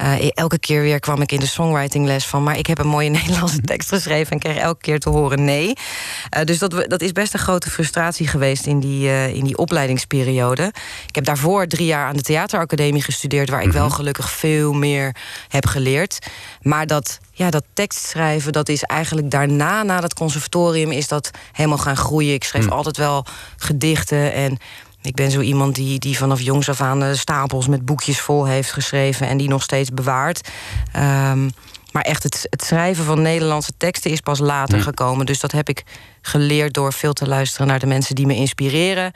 Uh, 0.00 0.30
elke 0.34 0.58
keer 0.58 0.82
weer 0.82 1.00
kwam 1.00 1.20
ik 1.20 1.32
in 1.32 1.40
de 1.40 1.46
songwritingles 1.46 2.26
van... 2.26 2.42
maar 2.42 2.58
ik 2.58 2.66
heb 2.66 2.78
een 2.78 2.86
mooie 2.86 3.10
Nederlandse 3.18 3.60
tekst 3.60 3.88
geschreven... 3.88 4.32
en 4.32 4.38
kreeg 4.38 4.56
elke 4.56 4.80
keer 4.80 4.98
te 4.98 5.08
horen 5.08 5.44
nee. 5.44 5.66
Uh, 6.36 6.44
dus 6.44 6.58
dat, 6.58 6.84
dat 6.88 7.00
is 7.00 7.12
best 7.12 7.32
een 7.32 7.38
grote 7.38 7.70
frustratie 7.70 8.26
geweest 8.26 8.66
in 8.66 8.80
die, 8.80 9.32
in 9.34 9.44
die 9.44 9.56
opleidingsperiode. 9.56 10.72
Ik 11.06 11.14
heb 11.14 11.24
daarvoor 11.24 11.66
drie 11.66 11.86
jaar 11.86 12.06
aan 12.06 12.16
de 12.16 12.22
theateracademie 12.22 13.02
gestudeerd... 13.02 13.50
waar 13.50 13.62
ik 13.62 13.72
wel 13.72 13.86
mhm. 13.86 13.94
gelukkig 13.94 14.30
veel 14.30 14.72
meer 14.78 15.16
heb 15.48 15.66
geleerd. 15.66 16.18
Maar 16.62 16.86
dat 16.86 17.18
ja, 17.32 17.50
dat 17.50 17.64
tekstschrijven, 17.72 18.52
dat 18.52 18.68
is 18.68 18.82
eigenlijk 18.82 19.30
daarna, 19.30 19.82
na 19.82 20.00
het 20.00 20.14
conservatorium, 20.14 20.90
is 20.90 21.08
dat 21.08 21.30
helemaal 21.52 21.78
gaan 21.78 21.96
groeien. 21.96 22.34
Ik 22.34 22.44
schreef 22.44 22.64
hmm. 22.64 22.72
altijd 22.72 22.96
wel 22.96 23.24
gedichten 23.56 24.32
en 24.32 24.58
ik 25.02 25.14
ben 25.14 25.30
zo 25.30 25.40
iemand 25.40 25.74
die, 25.74 25.98
die 25.98 26.18
vanaf 26.18 26.40
jongs 26.40 26.68
af 26.68 26.80
aan 26.80 27.16
stapels 27.16 27.68
met 27.68 27.84
boekjes 27.84 28.20
vol 28.20 28.46
heeft 28.46 28.72
geschreven 28.72 29.28
en 29.28 29.36
die 29.36 29.48
nog 29.48 29.62
steeds 29.62 29.90
bewaart. 29.90 30.48
Um, 30.96 31.50
maar 31.92 32.02
echt 32.02 32.22
het, 32.22 32.46
het, 32.50 32.64
schrijven 32.64 33.04
van 33.04 33.22
Nederlandse 33.22 33.72
teksten 33.76 34.10
is 34.10 34.20
pas 34.20 34.38
later 34.38 34.74
hmm. 34.74 34.82
gekomen. 34.82 35.26
Dus 35.26 35.40
dat 35.40 35.52
heb 35.52 35.68
ik 35.68 35.84
geleerd 36.22 36.74
door 36.74 36.92
veel 36.92 37.12
te 37.12 37.28
luisteren 37.28 37.66
naar 37.66 37.78
de 37.78 37.86
mensen 37.86 38.14
die 38.14 38.26
me 38.26 38.34
inspireren. 38.34 39.12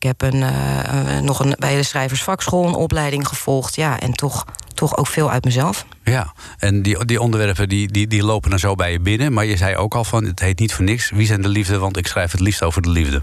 Ik 0.00 0.06
heb 0.06 0.22
een, 0.22 0.40
uh, 0.40 1.18
nog 1.18 1.40
een, 1.40 1.54
bij 1.58 1.76
de 1.76 1.82
schrijversvakschool 1.82 2.66
een 2.66 2.74
opleiding 2.74 3.28
gevolgd. 3.28 3.74
Ja, 3.74 4.00
en 4.00 4.12
toch, 4.12 4.44
toch 4.74 4.96
ook 4.96 5.06
veel 5.06 5.30
uit 5.30 5.44
mezelf. 5.44 5.86
Ja, 6.04 6.32
en 6.58 6.82
die, 6.82 7.04
die 7.04 7.20
onderwerpen 7.20 7.68
die, 7.68 7.92
die, 7.92 8.06
die 8.06 8.22
lopen 8.22 8.50
dan 8.50 8.58
zo 8.58 8.74
bij 8.74 8.92
je 8.92 9.00
binnen. 9.00 9.32
Maar 9.32 9.44
je 9.44 9.56
zei 9.56 9.76
ook 9.76 9.94
al 9.94 10.04
van, 10.04 10.24
het 10.24 10.40
heet 10.40 10.58
niet 10.58 10.74
voor 10.74 10.84
niks. 10.84 11.10
Wie 11.10 11.26
zijn 11.26 11.42
de 11.42 11.48
liefde? 11.48 11.78
Want 11.78 11.96
ik 11.96 12.06
schrijf 12.06 12.32
het 12.32 12.40
liefst 12.40 12.62
over 12.62 12.82
de 12.82 12.88
liefde. 12.88 13.22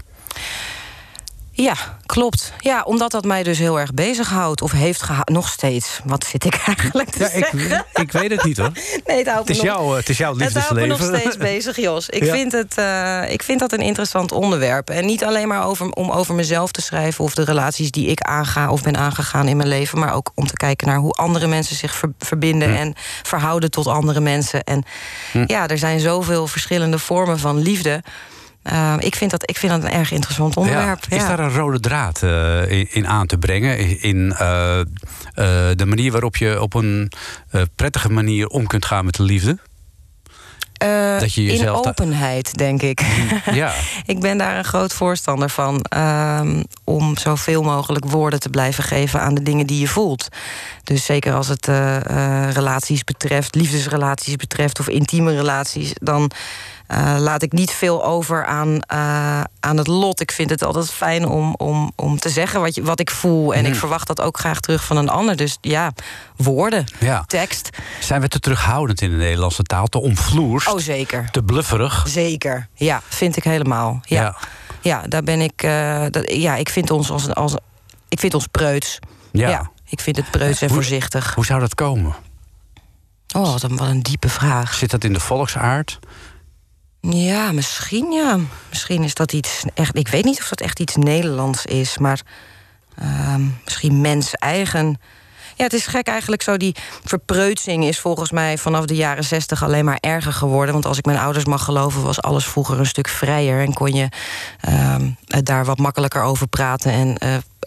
Ja, 1.62 1.74
klopt. 2.06 2.52
Ja, 2.58 2.82
omdat 2.82 3.10
dat 3.10 3.24
mij 3.24 3.42
dus 3.42 3.58
heel 3.58 3.80
erg 3.80 3.94
bezighoudt. 3.94 4.62
Of 4.62 4.72
heeft 4.72 5.02
gehouden. 5.02 5.34
Nog 5.34 5.48
steeds. 5.48 6.00
Wat 6.04 6.24
zit 6.24 6.44
ik 6.44 6.62
eigenlijk 6.66 7.10
te 7.10 7.18
ja, 7.18 7.28
ik, 7.30 7.86
ik, 7.92 8.12
weet 8.12 8.30
het 8.30 8.44
niet 8.44 8.56
hoor. 8.56 8.72
Nee, 9.06 9.18
het, 9.18 9.26
houdt 9.28 9.48
het, 9.48 9.56
is, 9.56 9.62
jou, 9.62 9.96
het 9.96 10.08
is 10.08 10.18
jouw 10.18 10.32
liefdesleven. 10.32 10.68
Het 10.68 10.88
houdt 10.88 11.02
me 11.02 11.08
nog 11.08 11.20
steeds 11.20 11.36
bezig, 11.52 11.76
Jos. 11.76 12.08
Ik, 12.08 12.24
vind 12.24 12.52
het, 12.52 12.78
uh, 12.78 13.30
ik 13.30 13.42
vind 13.42 13.60
dat 13.60 13.72
een 13.72 13.80
interessant 13.80 14.32
onderwerp. 14.32 14.90
En 14.90 15.06
niet 15.06 15.24
alleen 15.24 15.48
maar 15.48 15.64
over, 15.64 15.90
om 15.90 16.10
over 16.10 16.34
mezelf 16.34 16.72
te 16.72 16.82
schrijven... 16.82 17.24
of 17.24 17.34
de 17.34 17.44
relaties 17.44 17.90
die 17.90 18.06
ik 18.06 18.20
aanga 18.20 18.70
of 18.70 18.82
ben 18.82 18.96
aangegaan 18.96 19.48
in 19.48 19.56
mijn 19.56 19.68
leven... 19.68 19.98
maar 19.98 20.14
ook 20.14 20.30
om 20.34 20.46
te 20.46 20.56
kijken 20.56 20.86
naar 20.86 20.98
hoe 20.98 21.12
andere 21.12 21.46
mensen 21.46 21.76
zich 21.76 22.02
verbinden... 22.18 22.70
Hm. 22.70 22.76
en 22.76 22.94
verhouden 23.22 23.70
tot 23.70 23.86
andere 23.86 24.20
mensen. 24.20 24.64
En 24.64 24.84
hm. 25.32 25.44
ja, 25.46 25.68
er 25.68 25.78
zijn 25.78 26.00
zoveel 26.00 26.46
verschillende 26.46 26.98
vormen 26.98 27.38
van 27.38 27.58
liefde... 27.58 28.02
Uh, 28.72 28.94
ik, 28.98 29.14
vind 29.14 29.30
dat, 29.30 29.50
ik 29.50 29.56
vind 29.56 29.72
dat 29.72 29.84
een 29.84 29.98
erg 29.98 30.10
interessant 30.10 30.56
onderwerp. 30.56 31.04
Ja. 31.08 31.16
Is 31.16 31.22
daar 31.22 31.38
een 31.38 31.52
rode 31.54 31.80
draad 31.80 32.22
uh, 32.24 32.70
in, 32.70 32.86
in, 32.90 33.06
aan 33.08 33.26
te 33.26 33.38
brengen? 33.38 34.00
In 34.02 34.16
uh, 34.16 34.38
de 35.74 35.84
manier 35.86 36.12
waarop 36.12 36.36
je 36.36 36.62
op 36.62 36.74
een 36.74 37.12
prettige 37.76 38.10
manier 38.10 38.46
om 38.46 38.66
kunt 38.66 38.84
gaan 38.84 39.04
met 39.04 39.14
de 39.14 39.22
liefde? 39.22 39.58
dat 41.18 41.34
je 41.34 41.42
jezelf 41.42 41.84
in 41.84 41.88
openheid, 41.88 42.54
denk 42.54 42.82
ik. 42.82 43.00
Ja. 43.52 43.72
ik 44.06 44.20
ben 44.20 44.38
daar 44.38 44.58
een 44.58 44.64
groot 44.64 44.92
voorstander 44.92 45.50
van. 45.50 45.84
Um, 45.96 46.64
om 46.84 47.16
zoveel 47.16 47.62
mogelijk 47.62 48.04
woorden 48.04 48.40
te 48.40 48.48
blijven 48.48 48.84
geven 48.84 49.20
aan 49.20 49.34
de 49.34 49.42
dingen 49.42 49.66
die 49.66 49.80
je 49.80 49.88
voelt. 49.88 50.28
Dus 50.84 51.04
zeker 51.04 51.34
als 51.34 51.48
het 51.48 51.66
relaties 52.52 53.04
betreft, 53.04 53.54
liefdesrelaties 53.54 54.36
betreft 54.36 54.80
of 54.80 54.88
intieme 54.88 55.36
relaties, 55.36 55.92
dan 55.94 56.30
uh, 56.88 57.16
laat 57.18 57.42
ik 57.42 57.52
niet 57.52 57.70
veel 57.70 58.04
over 58.04 58.46
aan, 58.46 58.68
uh, 58.68 59.40
aan 59.60 59.76
het 59.76 59.86
lot. 59.86 60.20
Ik 60.20 60.32
vind 60.32 60.50
het 60.50 60.62
altijd 60.64 60.90
fijn 60.90 61.26
om, 61.26 61.54
om, 61.56 61.92
om 61.96 62.18
te 62.18 62.28
zeggen 62.28 62.60
wat, 62.60 62.74
je, 62.74 62.82
wat 62.82 63.00
ik 63.00 63.10
voel. 63.10 63.54
En 63.54 63.64
ik 63.64 63.70
mhm. 63.70 63.78
verwacht 63.78 64.06
dat 64.06 64.20
ook 64.20 64.38
graag 64.38 64.60
terug 64.60 64.84
van 64.84 64.96
een 64.96 65.08
ander. 65.08 65.36
Dus 65.36 65.58
ja, 65.60 65.92
woorden, 66.36 66.84
ja. 66.98 67.24
tekst. 67.26 67.68
Zijn 68.00 68.20
we 68.20 68.28
te 68.28 68.40
terughoudend 68.40 69.00
in 69.00 69.10
de 69.10 69.16
Nederlandse 69.16 69.62
taal? 69.62 69.86
Te 69.86 70.00
omvloerst? 70.00 70.68
Oh, 70.68 70.78
zeker. 70.78 71.30
Te 71.30 71.42
blufferig? 71.42 72.04
Zeker, 72.08 72.68
ja, 72.74 73.00
vind 73.08 73.36
ik 73.36 73.44
helemaal. 73.44 74.00
Ja, 74.02 74.22
ja. 74.22 74.36
ja 74.80 75.02
daar 75.08 75.22
ben 75.22 75.40
ik... 75.40 75.62
Uh, 75.62 76.04
dat, 76.10 76.32
ja, 76.34 76.56
ik 76.56 76.68
vind 76.68 76.90
ons 76.90 77.10
als, 77.10 77.34
als... 77.34 77.54
Ik 78.08 78.20
vind 78.20 78.34
ons 78.34 78.46
preuts. 78.46 78.98
Ja. 79.32 79.48
ja 79.48 79.70
ik 79.88 80.00
vind 80.00 80.16
het 80.16 80.30
preuts 80.30 80.62
en 80.62 80.70
voorzichtig. 80.70 81.34
Hoe 81.34 81.44
zou 81.44 81.60
dat 81.60 81.74
komen? 81.74 82.14
Oh, 83.36 83.52
wat 83.52 83.62
een, 83.62 83.76
wat 83.76 83.88
een 83.88 84.02
diepe 84.02 84.28
vraag. 84.28 84.74
Zit 84.74 84.90
dat 84.90 85.04
in 85.04 85.12
de 85.12 85.20
volksaard? 85.20 85.98
Ja, 87.00 87.52
misschien 87.52 88.12
ja. 88.12 88.38
Misschien 88.68 89.02
is 89.02 89.14
dat 89.14 89.32
iets 89.32 89.64
echt. 89.74 89.96
Ik 89.96 90.08
weet 90.08 90.24
niet 90.24 90.40
of 90.40 90.48
dat 90.48 90.60
echt 90.60 90.80
iets 90.80 90.96
Nederlands 90.96 91.64
is, 91.64 91.98
maar 91.98 92.20
uh, 93.02 93.34
misschien 93.64 94.00
mens 94.00 94.34
eigen. 94.34 95.00
Ja, 95.56 95.64
het 95.64 95.72
is 95.72 95.86
gek 95.86 96.06
eigenlijk 96.06 96.42
zo. 96.42 96.56
Die 96.56 96.74
verpreutsing 97.04 97.84
is 97.84 97.98
volgens 97.98 98.30
mij 98.30 98.58
vanaf 98.58 98.84
de 98.84 98.94
jaren 98.94 99.24
zestig 99.24 99.62
alleen 99.62 99.84
maar 99.84 99.98
erger 100.00 100.32
geworden. 100.32 100.72
Want 100.72 100.86
als 100.86 100.98
ik 100.98 101.04
mijn 101.04 101.18
ouders 101.18 101.44
mag 101.44 101.64
geloven, 101.64 102.02
was 102.02 102.22
alles 102.22 102.44
vroeger 102.44 102.78
een 102.78 102.86
stuk 102.86 103.08
vrijer. 103.08 103.60
En 103.60 103.72
kon 103.72 103.92
je 103.92 104.08
uh, 104.68 104.94
daar 105.42 105.64
wat 105.64 105.78
makkelijker 105.78 106.22
over 106.22 106.46
praten. 106.46 106.92
En, 106.92 107.16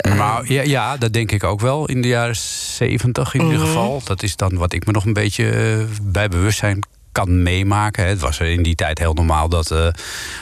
uh, 0.08 0.18
maar 0.18 0.52
ja, 0.52 0.62
ja, 0.62 0.98
dat 0.98 1.14
denk 1.14 1.32
ik 1.32 1.44
ook 1.44 1.60
wel 1.60 1.86
in 1.86 2.02
de 2.02 2.08
jaren 2.08 2.36
zeventig 2.76 3.34
in 3.34 3.42
ieder 3.42 3.58
mhm. 3.58 3.68
geval. 3.68 4.02
Dat 4.04 4.24
is 4.24 4.36
dan 4.36 4.58
wat 4.58 4.74
ik 4.74 4.86
me 4.86 4.92
nog 4.92 5.06
een 5.06 5.14
beetje 5.14 5.76
uh, 5.78 5.86
bij 6.02 6.28
bewustzijn 6.28 6.86
kan 7.12 7.44
meemaken. 7.44 8.06
Het 8.06 8.20
was 8.20 8.40
in 8.40 8.64
die 8.64 8.76
tijd 8.76 9.00
heel 9.00 9.14
normaal 9.14 9.50
dat, 9.50 9.72
uh, 9.72 9.88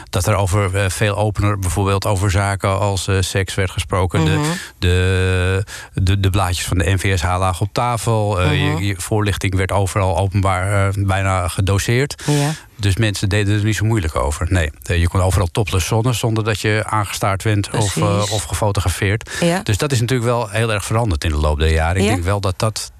dat 0.09 0.27
er 0.27 0.35
over 0.35 0.75
uh, 0.75 0.89
veel 0.89 1.17
opener, 1.17 1.59
bijvoorbeeld 1.59 2.05
over 2.05 2.31
zaken 2.31 2.79
als 2.79 3.07
uh, 3.07 3.17
seks 3.19 3.55
werd 3.55 3.71
gesproken. 3.71 4.25
de, 4.25 4.31
mhm. 4.31 4.49
de, 4.79 5.63
de, 5.93 6.19
de, 6.19 6.29
blaadjes 6.29 6.65
van 6.65 6.77
de 6.77 6.91
NVSH 6.91 7.23
lagen 7.23 7.65
op 7.65 7.73
tafel. 7.73 8.37
Mm 8.39 8.47
je, 8.49 8.85
je, 8.85 8.95
voorlichting 8.97 9.55
werd 9.55 9.71
overal 9.71 10.17
openbaar 10.17 10.91
bijna 10.97 11.47
gedoseerd. 11.47 12.23
Ja. 12.25 12.51
Dus 12.75 12.97
mensen 12.97 13.29
deden 13.29 13.57
er 13.57 13.63
niet 13.63 13.75
zo 13.75 13.85
moeilijk 13.85 14.15
over. 14.15 14.47
Nee, 14.49 14.71
je 14.83 15.07
kon 15.07 15.21
overal 15.21 15.47
topless 15.51 15.87
zonnen 15.87 16.15
zonder 16.15 16.43
dat 16.43 16.59
je 16.59 16.83
aangestaard 16.85 17.43
bent 17.43 17.69
of, 17.69 17.97
of 18.31 18.43
gefotografeerd. 18.43 19.29
Ja. 19.39 19.61
Dus 19.63 19.77
dat 19.77 19.91
is 19.91 19.99
natuurlijk 19.99 20.29
wel 20.29 20.49
heel 20.49 20.73
erg 20.73 20.85
veranderd 20.85 21.23
in 21.23 21.29
de 21.29 21.37
loop 21.37 21.59
der 21.59 21.71
jaren. 21.71 22.01
Ik 22.01 22.07
denk 22.07 22.23
wel 22.23 22.41
dat 22.41 22.59
dat 22.59 22.91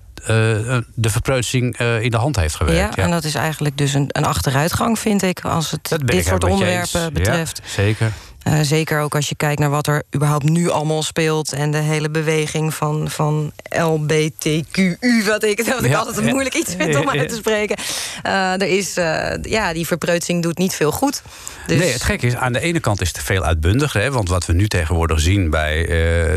de 0.94 1.10
verpreutsing 1.10 1.80
uh, 1.80 2.02
in 2.02 2.12
de 2.12 2.18
hand 2.18 2.36
heeft 2.36 2.56
gewerkt. 2.56 2.96
Ja, 2.96 3.04
en 3.04 3.12
dat 3.12 3.24
is 3.24 3.36
eigenlijk 3.36 3.78
dus 3.78 3.94
een, 3.94 4.06
een 4.08 4.26
achteruitgang, 4.26 5.00
vind 5.00 5.22
ik, 5.22 5.40
als 5.42 5.72
het 5.72 5.96
dit 6.06 6.26
soort 6.26 6.44
onderwerpen 6.44 7.14
betreft. 7.14 7.62
Ja, 7.64 7.70
zeker. 7.70 8.12
Uh, 8.50 8.60
zeker 8.62 9.02
ook 9.02 9.16
als 9.16 9.30
je 9.30 9.36
kijkt 9.36 9.60
naar 9.60 9.70
wat 9.70 9.88
er 9.88 10.04
überhaupt 10.16 10.44
nu 10.44 10.70
allemaal 10.70 11.04
speelt. 11.04 11.54
En 11.54 11.72
de 11.72 11.78
hele 11.78 12.10
beweging 12.10 12.74
van, 12.74 13.10
van 13.10 13.52
LBTQU, 13.70 15.24
wat 15.26 15.44
ik, 15.44 15.60
ik 15.60 15.94
altijd 15.94 16.18
een 16.18 16.26
moeilijk 16.26 16.56
iets 16.56 16.76
vind 16.78 16.96
om 16.96 17.10
uit 17.10 17.30
te 17.30 17.36
spreken. 17.36 17.78
Uh, 18.26 18.54
er 18.54 18.78
is, 18.78 18.98
uh, 18.98 19.34
ja, 19.42 19.74
die 19.74 19.88
verpreutsing 19.88 20.44
doet 20.44 20.58
niet 20.58 20.76
veel 20.76 20.92
goed. 20.92 21.22
Dus... 21.68 21.78
Nee, 21.78 21.92
het 21.92 22.04
gekke 22.04 22.28
is, 22.28 22.36
aan 22.36 22.54
de 22.54 22.60
ene 22.60 22.80
kant 22.80 23.02
is 23.02 23.08
het 23.08 23.22
veel 23.22 23.44
uitbundiger. 23.44 24.02
Hè, 24.02 24.12
want 24.12 24.30
wat 24.30 24.46
we 24.46 24.54
nu 24.54 24.68
tegenwoordig 24.68 25.20
zien 25.20 25.50
bij 25.50 25.86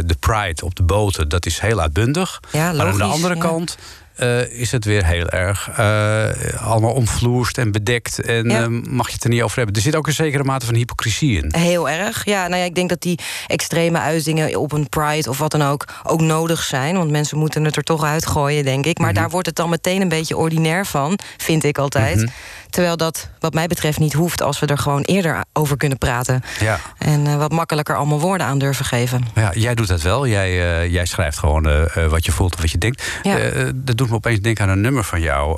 de 0.07 0.17
Pride 0.21 0.65
op 0.65 0.75
de 0.75 0.83
boten, 0.83 1.29
dat 1.29 1.47
is 1.47 1.59
heel 1.59 1.81
uitbundig. 1.81 2.41
Maar 2.53 2.87
aan 2.87 2.97
de 2.97 3.03
andere 3.03 3.39
kant 3.39 3.77
uh, 4.21 4.61
is 4.61 4.73
het 4.73 4.85
weer 4.85 5.07
heel 5.07 5.29
erg 5.29 5.71
uh, 5.79 6.29
allemaal 6.67 6.93
omvloerst 6.93 7.59
en 7.59 7.73
bedekt. 7.73 8.21
En 8.21 8.49
ja. 8.49 8.67
uh, 8.67 8.83
mag 8.91 9.07
je 9.07 9.13
het 9.13 9.25
er 9.25 9.31
niet 9.31 9.43
over 9.43 9.57
hebben. 9.57 9.75
Er 9.75 9.83
zit 9.83 9.97
ook 9.97 10.07
een 10.07 10.13
zekere 10.13 10.45
mate 10.45 10.67
van 10.67 10.75
hypocrisie 10.75 11.43
in. 11.43 11.55
Heel 11.61 11.89
erg. 11.89 12.25
Ja, 12.25 12.49
nou 12.49 12.61
ja, 12.61 12.67
ik 12.67 12.75
denk 12.75 12.89
dat 12.89 13.01
die 13.01 13.19
extreme 13.47 13.99
uitingen 13.99 14.57
op 14.57 14.73
een 14.73 14.89
pride 14.89 15.29
of 15.29 15.39
wat 15.39 15.51
dan 15.51 15.63
ook 15.63 15.85
ook 16.03 16.21
nodig 16.21 16.63
zijn. 16.63 16.97
Want 16.97 17.11
mensen 17.11 17.39
moeten 17.39 17.65
het 17.65 17.77
er 17.77 17.83
toch 17.83 18.05
uitgooien, 18.05 18.65
denk 18.65 18.87
ik. 18.87 18.99
Maar 18.99 19.09
mm 19.09 19.13
-hmm. 19.13 19.23
daar 19.23 19.31
wordt 19.31 19.47
het 19.47 19.57
dan 19.57 19.71
meteen 19.71 20.01
een 20.01 20.09
beetje 20.09 20.37
ordinair 20.37 20.87
van, 20.87 21.19
vind 21.37 21.65
ik 21.65 21.79
altijd. 21.79 22.17
Mm 22.17 22.23
-hmm. 22.23 22.33
Terwijl 22.73 22.97
dat, 22.97 23.29
wat 23.39 23.55
mij 23.55 23.67
betreft, 23.67 23.99
niet 23.99 24.13
hoeft 24.13 24.43
als 24.43 24.59
we 24.59 24.67
er 24.67 24.79
gewoon 24.79 25.03
eerder 25.03 25.45
over 25.53 25.77
kunnen 25.77 25.99
praten. 25.99 26.43
Ja. 26.61 26.79
En 26.99 27.27
uh, 27.27 27.37
wat 27.37 27.53
makkelijker 27.53 27.97
allemaal 27.97 28.21
woorden 28.21 28.47
aan 28.47 28.59
durven 28.59 28.85
geven. 28.85 29.25
Ja, 29.35 29.51
jij 29.55 29.75
doet 29.75 29.89
dat 29.89 30.03
wel. 30.03 30.27
Jij, 30.27 30.51
uh, 30.51 30.93
jij 30.93 31.07
schrijft 31.07 31.39
gewoon 31.39 31.69
uh, 31.69 32.07
wat 32.09 32.25
je 32.25 32.33
voelt 32.33 32.55
of 32.55 32.61
wat 32.61 32.71
je 32.71 32.79
denkt. 32.79 33.11
Ja. 33.23 33.39
dat 33.75 33.97
doet 33.97 34.09
me 34.09 34.15
opeens 34.15 34.41
denken 34.41 34.65
aan 34.65 34.71
een 34.71 34.81
nummer 34.81 35.05
van 35.05 35.21
jou. 35.21 35.57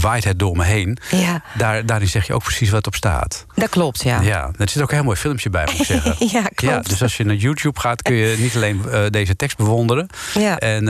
Waait 0.00 0.24
het 0.24 0.38
door 0.38 0.56
me 0.56 0.64
heen. 0.64 0.98
Ja. 1.10 1.42
Daar, 1.54 1.86
daarin 1.86 2.08
zeg 2.08 2.26
je 2.26 2.34
ook 2.34 2.42
precies 2.42 2.70
wat 2.70 2.86
op 2.86 2.94
staat. 2.94 3.46
Dat 3.54 3.68
klopt, 3.68 4.02
ja. 4.02 4.20
Ja, 4.20 4.50
er 4.58 4.68
zit 4.68 4.82
ook 4.82 4.88
een 4.88 4.96
heel 4.96 5.04
mooi 5.04 5.16
filmpje 5.16 5.50
bij, 5.50 5.64
moet 5.64 5.80
ik 5.80 5.86
zeggen. 5.86 6.14
ja, 6.38 6.42
klopt. 6.54 6.74
Ja, 6.74 6.80
dus 6.80 7.02
als 7.02 7.16
je 7.16 7.24
naar 7.24 7.36
YouTube 7.36 7.80
gaat, 7.80 8.02
kun 8.02 8.14
je 8.14 8.36
niet 8.38 8.56
alleen 8.56 8.82
deze 9.10 9.36
tekst 9.36 9.56
bewonderen. 9.56 10.08
Ja. 10.34 10.58
En 10.58 10.84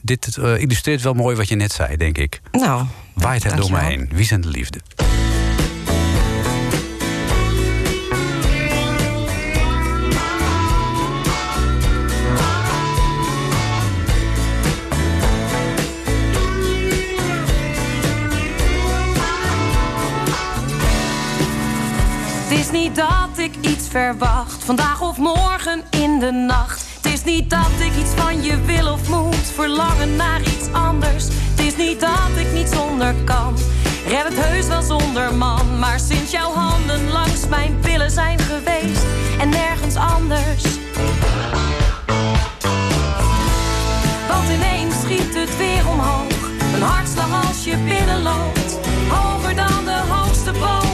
dit 0.00 0.36
illustreert 0.36 1.02
wel 1.02 1.14
mooi 1.14 1.36
wat 1.36 1.48
je 1.48 1.56
net 1.56 1.72
zei, 1.72 1.96
denk 1.96 2.18
ik. 2.18 2.40
Nou, 2.52 2.84
Waait 3.18 3.42
het 3.42 3.56
door 3.56 3.70
me 3.70 3.78
heen. 3.78 4.08
Wie 4.12 4.24
zijn 4.24 4.40
de 4.40 4.48
liefde? 4.48 4.80
Het 22.48 22.58
is 22.58 22.70
niet 22.70 22.96
dat 22.96 23.38
ik 23.38 23.52
iets 23.60 23.88
verwacht, 23.88 24.64
vandaag 24.64 25.00
of 25.00 25.16
morgen 25.16 25.82
in 25.90 26.18
de 26.18 26.30
nacht. 26.30 26.87
Niet 27.28 27.50
dat 27.50 27.70
ik 27.78 27.96
iets 27.96 28.10
van 28.16 28.42
je 28.42 28.60
wil 28.60 28.92
of 28.92 29.08
moet, 29.08 29.52
verlangen 29.54 30.16
naar 30.16 30.40
iets 30.40 30.72
anders. 30.72 31.24
Het 31.24 31.60
is 31.60 31.76
niet 31.76 32.00
dat 32.00 32.30
ik 32.36 32.52
niet 32.52 32.68
zonder 32.68 33.14
kan, 33.24 33.56
red 34.06 34.24
het 34.24 34.44
heus 34.44 34.66
wel 34.66 34.82
zonder 34.82 35.34
man. 35.34 35.78
Maar 35.78 36.00
sinds 36.00 36.30
jouw 36.30 36.52
handen 36.52 37.10
langs 37.10 37.48
mijn 37.48 37.78
billen 37.82 38.10
zijn 38.10 38.38
geweest 38.38 39.04
en 39.38 39.48
nergens 39.48 39.96
anders. 39.96 40.62
Want 44.28 44.48
ineens 44.56 44.94
schiet 45.02 45.34
het 45.34 45.56
weer 45.56 45.88
omhoog, 45.88 46.42
een 46.74 46.82
hartslag 46.82 47.46
als 47.48 47.64
je 47.64 47.76
binnenloopt. 47.76 48.78
Hoger 49.08 49.56
dan 49.56 49.84
de 49.84 50.00
hoogste 50.08 50.52
boom, 50.52 50.87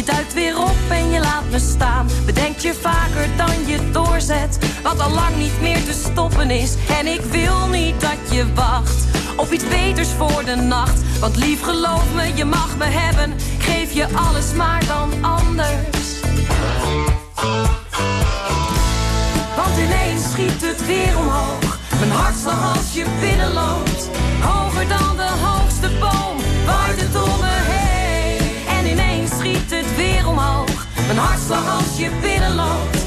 Je 0.00 0.06
duikt 0.06 0.34
weer 0.34 0.62
op 0.62 0.76
en 0.90 1.10
je 1.10 1.20
laat 1.20 1.50
me 1.50 1.58
staan. 1.58 2.08
Bedenk 2.26 2.58
je 2.58 2.74
vaker 2.74 3.28
dan 3.36 3.66
je 3.66 3.90
doorzet. 3.90 4.58
Wat 4.82 5.00
al 5.00 5.10
lang 5.10 5.36
niet 5.36 5.60
meer 5.60 5.84
te 5.84 5.92
stoppen 5.92 6.50
is. 6.50 6.74
En 6.98 7.06
ik 7.06 7.20
wil 7.20 7.66
niet 7.66 8.00
dat 8.00 8.18
je 8.30 8.52
wacht 8.54 9.04
op 9.36 9.52
iets 9.52 9.68
beters 9.68 10.08
voor 10.08 10.44
de 10.44 10.54
nacht. 10.54 11.18
Want 11.18 11.36
lief, 11.36 11.62
geloof 11.62 12.04
me, 12.14 12.34
je 12.34 12.44
mag 12.44 12.76
me 12.76 12.84
hebben. 12.84 13.32
Ik 13.32 13.62
geef 13.62 13.92
je 13.92 14.06
alles, 14.14 14.52
maar 14.52 14.86
dan 14.86 15.24
anders. 15.24 16.20
Want 19.56 19.78
ineens 19.78 20.30
schiet 20.30 20.60
het 20.66 20.86
weer 20.86 21.18
omhoog. 21.18 21.78
Mijn 21.98 22.10
hartslag 22.10 22.76
als 22.76 22.92
je 22.92 23.04
binnenloopt. 23.20 24.08
Hoger 24.40 24.88
dan 24.88 25.16
de 25.16 25.30
hoogste 25.42 25.59
Mijn 31.10 31.22
hartslag 31.22 31.78
als 31.78 31.98
je 31.98 32.10
binnenloopt. 32.22 32.99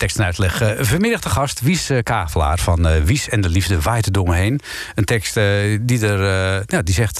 Tekst 0.00 0.18
en 0.18 0.24
uitleg 0.24 0.60
eh, 0.60 0.84
vanmiddag 0.84 1.20
de 1.20 1.28
gast 1.28 1.60
Wies 1.60 1.90
eh, 1.90 1.98
Kavelaar 2.02 2.58
van 2.58 2.86
eh, 2.86 3.02
Wies 3.02 3.28
en 3.28 3.40
de 3.40 3.48
Liefde 3.48 3.80
waait 3.80 4.16
er 4.16 4.34
heen. 4.34 4.60
Een 4.94 5.04
tekst 5.04 5.34
die, 5.80 6.06
er, 6.06 6.18
nou, 6.66 6.82
die 6.82 6.94
zegt 6.94 7.18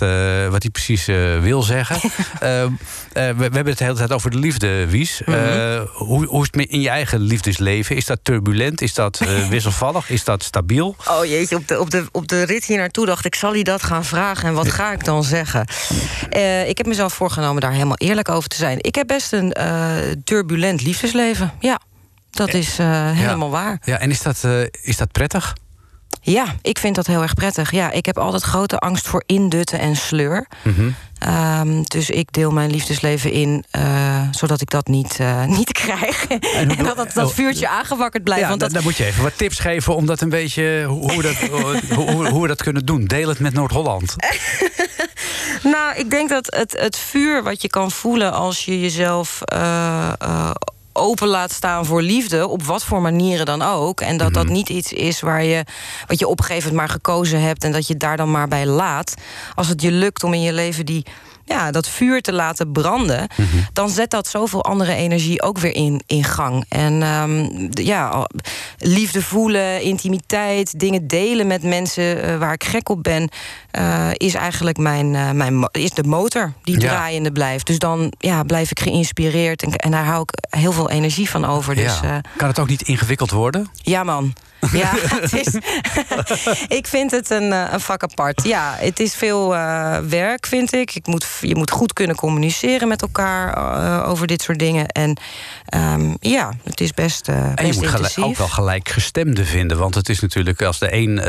wat 0.51 0.63
hij 0.63 0.71
precies 0.73 1.05
wil 1.41 1.63
zeggen. 1.63 2.01
We, 3.13 3.35
we 3.37 3.43
hebben 3.43 3.67
het 3.67 3.79
de 3.79 3.85
hele 3.85 3.97
tijd 3.97 4.13
over 4.13 4.31
de 4.31 4.39
liefde, 4.39 4.87
Wies. 4.87 5.23
Eh, 5.23 5.81
hoe, 5.93 6.27
hoe 6.27 6.43
is 6.43 6.49
het 6.51 6.71
in 6.71 6.81
je 6.81 6.89
eigen 6.89 7.21
liefdesleven? 7.21 7.97
Is 7.97 8.07
dat 8.07 8.19
turbulent? 8.23 8.81
Is 8.81 8.95
dat 8.95 9.21
wisselvallig? 9.51 10.11
Is 10.11 10.25
dat 10.25 10.43
stabiel? 10.43 10.97
Oh 11.09 11.25
jeetje, 11.25 11.57
op 11.57 11.69
de, 11.69 11.81
op, 11.81 11.91
de, 11.91 12.07
op 12.13 12.29
de 12.29 12.43
rit 12.43 12.65
hier 12.65 12.79
naartoe 12.79 13.07
dacht 13.07 13.25
ik... 13.25 13.35
zal 13.35 13.53
hij 13.53 13.63
dat 13.63 13.83
gaan 13.83 14.05
vragen 14.05 14.49
en 14.49 14.55
wat 14.55 14.73
ga 14.73 14.93
ik 14.93 15.05
dan 15.05 15.25
zeggen? 15.25 15.67
Ik 16.67 16.77
heb 16.77 16.87
mezelf 16.87 17.13
voorgenomen 17.13 17.61
daar 17.61 17.73
helemaal 17.73 17.99
eerlijk 17.99 18.29
over 18.29 18.49
te 18.49 18.57
zijn. 18.57 18.79
Ik 18.81 18.95
heb 18.95 19.07
best 19.07 19.33
een 19.33 19.55
turbulent 20.25 20.83
liefdesleven, 20.83 21.53
ja. 21.61 21.81
Dat 22.31 22.55
is 22.55 22.79
eh, 22.79 23.11
helemaal 23.11 23.51
waar. 23.51 23.81
Ja, 23.85 23.99
en 23.99 24.11
is 24.11 24.23
dat, 24.23 24.45
eh, 24.45 24.63
is 24.83 24.97
dat 24.97 25.13
prettig? 25.13 25.55
Ja, 26.23 26.45
ik 26.63 26.79
vind 26.79 26.95
dat 26.95 27.07
heel 27.07 27.23
erg 27.23 27.35
prettig. 27.35 27.71
Ja, 27.71 27.91
ik 27.91 28.07
heb 28.07 28.19
altijd 28.19 28.43
grote 28.43 28.79
angst 28.79 29.09
voor 29.09 29.23
indutten 29.27 29.79
en 29.79 29.97
sleur. 29.97 30.47
Ehm, 31.19 31.83
dus 31.83 32.11
ik 32.11 32.33
deel 32.33 32.51
mijn 32.51 32.71
liefdesleven 32.71 33.33
in, 33.33 33.65
eh, 33.71 34.23
zodat 34.31 34.61
ik 34.61 34.71
dat 34.71 34.87
niet, 34.87 35.17
eh, 35.21 35.45
niet 35.59 35.73
krijg. 35.73 36.27
En, 36.27 36.69
dat, 36.69 36.97
dat, 36.97 37.13
dat 37.15 37.27
oh, 37.27 37.35
vuurtje 37.35 37.69
aangewakkerd 37.69 38.25
blijft. 38.25 38.43
ja, 38.43 38.49
want 38.49 38.61
dan, 38.61 38.69
dat, 38.69 38.79
dan 38.79 38.87
moet 38.89 38.97
je 38.97 39.05
even 39.05 39.23
wat 39.23 39.39
tips 39.39 39.59
geven 39.59 39.97
om 39.97 40.07
dat 40.07 40.21
een 40.21 40.29
beetje 40.29 40.85
hoe, 40.85 41.01
hoe, 41.01 41.17
we 41.17 41.23
dat, 41.23 41.37
hoe, 41.97 42.11
hoe, 42.11 42.29
hoe 42.29 42.43
we 42.43 42.49
dat 42.49 42.63
kunnen 42.63 42.87
doen. 42.87 43.05
Deel 43.05 43.29
het 43.29 43.39
met 43.39 43.53
Noord-Holland. 43.53 44.17
Nou, 45.63 45.97
ik 45.97 46.11
denk 46.11 46.29
dat 46.29 46.55
het, 46.57 46.77
het 46.79 46.97
vuur 46.97 47.43
wat 47.43 47.63
je 47.63 47.69
kan 47.69 47.91
voelen 47.91 48.33
als 48.33 48.65
je 48.65 48.81
jezelf 48.81 49.43
eh, 49.43 50.13
eh, 50.19 50.51
open 50.93 51.29
laat 51.29 51.53
staan 51.53 51.87
voor 51.87 52.03
liefde, 52.03 52.47
op 52.49 52.63
wat 52.63 52.85
voor 52.85 53.01
manieren 53.01 53.47
dan 53.47 53.63
ook. 53.63 54.01
En 54.01 54.17
dat 54.17 54.35
dat 54.35 54.49
niet 54.49 54.69
iets 54.69 54.93
is 54.93 55.21
waar 55.21 55.45
je, 55.45 55.65
wat 56.07 56.19
je 56.19 56.29
op 56.29 56.39
een 56.39 56.45
gegeven 56.45 56.69
moment 56.71 56.87
maar 56.89 56.97
gekozen 56.97 57.41
hebt 57.41 57.65
en 57.65 57.73
dat 57.73 57.87
je 57.87 57.97
daar 57.97 58.17
dan 58.17 58.31
maar 58.31 58.49
bij 58.49 58.67
laat. 58.67 59.15
Als 59.55 59.69
het 59.69 59.83
je 59.83 59.91
lukt 59.93 60.25
om 60.25 60.35
in 60.35 60.43
je 60.43 60.53
leven 60.53 60.87
die, 60.87 61.05
ja, 61.45 61.71
dat 61.71 61.89
vuur 61.89 62.21
te 62.21 62.33
laten 62.33 62.73
branden, 62.73 63.29
Mhm. 63.37 63.47
dan 63.73 63.91
zet 63.91 64.11
dat 64.11 64.27
zoveel 64.29 64.65
andere 64.65 64.95
energie 64.95 65.43
ook 65.43 65.59
weer 65.59 65.75
in, 65.75 66.03
in 66.07 66.25
gang. 66.25 66.65
En 66.69 67.03
ehm, 67.03 67.69
ja, 67.71 68.27
liefde 68.79 69.23
voelen, 69.23 69.83
intimiteit, 69.83 70.79
dingen 70.81 71.07
delen 71.07 71.47
met 71.47 71.63
mensen 71.63 72.23
eh, 72.23 72.37
waar 72.39 72.53
ik 72.53 72.65
gek 72.65 72.89
op 72.89 73.03
ben, 73.03 73.29
eh, 73.71 74.09
is 74.13 74.35
eigenlijk 74.35 74.77
mijn, 74.77 75.15
eh, 75.15 75.31
mijn 75.31 75.69
is 75.73 75.91
de 75.91 76.05
motor 76.05 76.53
die 76.63 76.81
Ja. 76.81 76.89
draaiende 76.89 77.33
blijft. 77.33 77.67
Dus 77.67 77.79
dan 77.79 78.13
ja, 78.19 78.43
blijf 78.43 78.71
ik 78.71 78.81
geïnspireerd 78.81 79.63
en, 79.63 79.73
en 79.73 79.91
daar 79.91 80.05
hou 80.05 80.23
ik 80.23 80.59
heel 80.61 80.73
veel 80.73 80.91
energie 80.91 81.31
van 81.31 81.45
over. 81.45 81.75
Dus, 81.75 82.01
ja. 82.03 82.15
eh, 82.17 82.31
Kan 82.37 82.49
het 82.49 82.59
ook 82.59 82.69
niet 82.69 82.83
ingewikkeld 82.83 83.31
worden? 83.31 83.71
ja, 83.83 84.03
man. 84.05 84.33
Ja, 84.73 84.91
het 85.21 85.33
is, 85.33 85.55
ik 86.79 86.87
vind 86.87 87.11
het 87.11 87.31
een, 87.31 87.53
een 87.53 87.81
vak 87.81 88.03
apart. 88.03 88.45
Ja, 88.45 88.75
het 88.79 89.01
is 89.01 89.15
veel 89.15 89.49
werk, 90.09 90.47
vind 90.47 90.73
ik. 90.73 90.95
ik 90.95 91.07
moet, 91.07 91.27
je 91.41 91.57
moet 91.57 91.71
goed 91.71 91.93
kunnen 91.93 92.17
communiceren 92.17 92.89
met 92.89 93.03
elkaar 93.03 93.57
over 94.07 94.27
dit 94.27 94.43
soort 94.43 94.59
dingen. 94.59 94.87
En 94.87 95.17
ehm, 95.67 96.15
ja, 96.21 96.53
het 96.65 96.81
is 96.81 96.95
best, 96.95 97.29
En 97.29 97.67
je 97.67 97.73
moet 97.75 97.87
gelijk, 97.87 98.15
ook 98.19 98.37
wel 98.37 98.49
gelijkgestemde 98.49 99.45
vinden. 99.45 99.79
Want 99.79 99.95
het 99.95 100.09
is 100.09 100.21
natuurlijk 100.21 100.63
als 100.63 100.79
de 100.79 100.95
een 100.95 101.21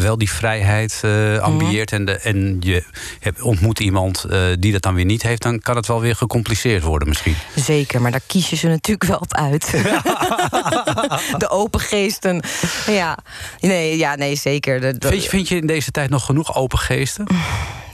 wel 0.00 0.18
die 0.18 0.30
vrijheid 0.30 1.00
ambieert... 1.40 1.92
en, 1.92 2.04
de, 2.04 2.12
en 2.18 2.56
je 2.60 2.84
hebt, 3.20 3.40
ontmoet 3.42 3.80
iemand 3.80 4.24
eh, 4.24 4.42
die 4.58 4.72
dat 4.72 4.82
dan 4.82 4.94
weer 4.94 5.04
niet 5.04 5.22
heeft... 5.22 5.42
dan 5.42 5.58
kan 5.60 5.76
het 5.76 5.86
wel 5.86 6.00
weer 6.00 6.16
gecompliceerd 6.16 6.82
worden 6.82 7.08
misschien. 7.08 7.36
Zeker, 7.54 8.00
maar 8.02 8.10
daar 8.10 8.20
kies 8.26 8.50
je 8.50 8.56
ze 8.56 8.66
natuurlijk 8.68 9.04
wel 9.10 9.18
op 9.18 9.34
uit. 9.34 9.70
de 11.42 11.48
open 11.50 11.80
geesten. 11.80 12.42
Ja, 12.86 13.18
nee, 13.60 13.96
ja, 13.96 14.14
nee 14.14 14.36
zeker. 14.36 14.80
De, 14.80 14.98
de- 14.98 15.08
Vind, 15.08 15.22
je, 15.22 15.28
vind 15.28 15.48
je 15.48 15.56
in 15.56 15.66
deze 15.66 15.90
tijd 15.90 16.10
nog 16.10 16.24
genoeg 16.24 16.54
open 16.54 16.78
geesten? 16.78 17.26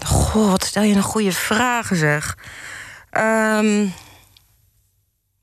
Goh, 0.06 0.50
wat 0.50 0.64
stel 0.64 0.82
je 0.82 0.94
een 0.94 1.02
goede 1.02 1.32
vragen, 1.32 1.96
zeg. 1.96 2.36
Ehm, 3.10 3.84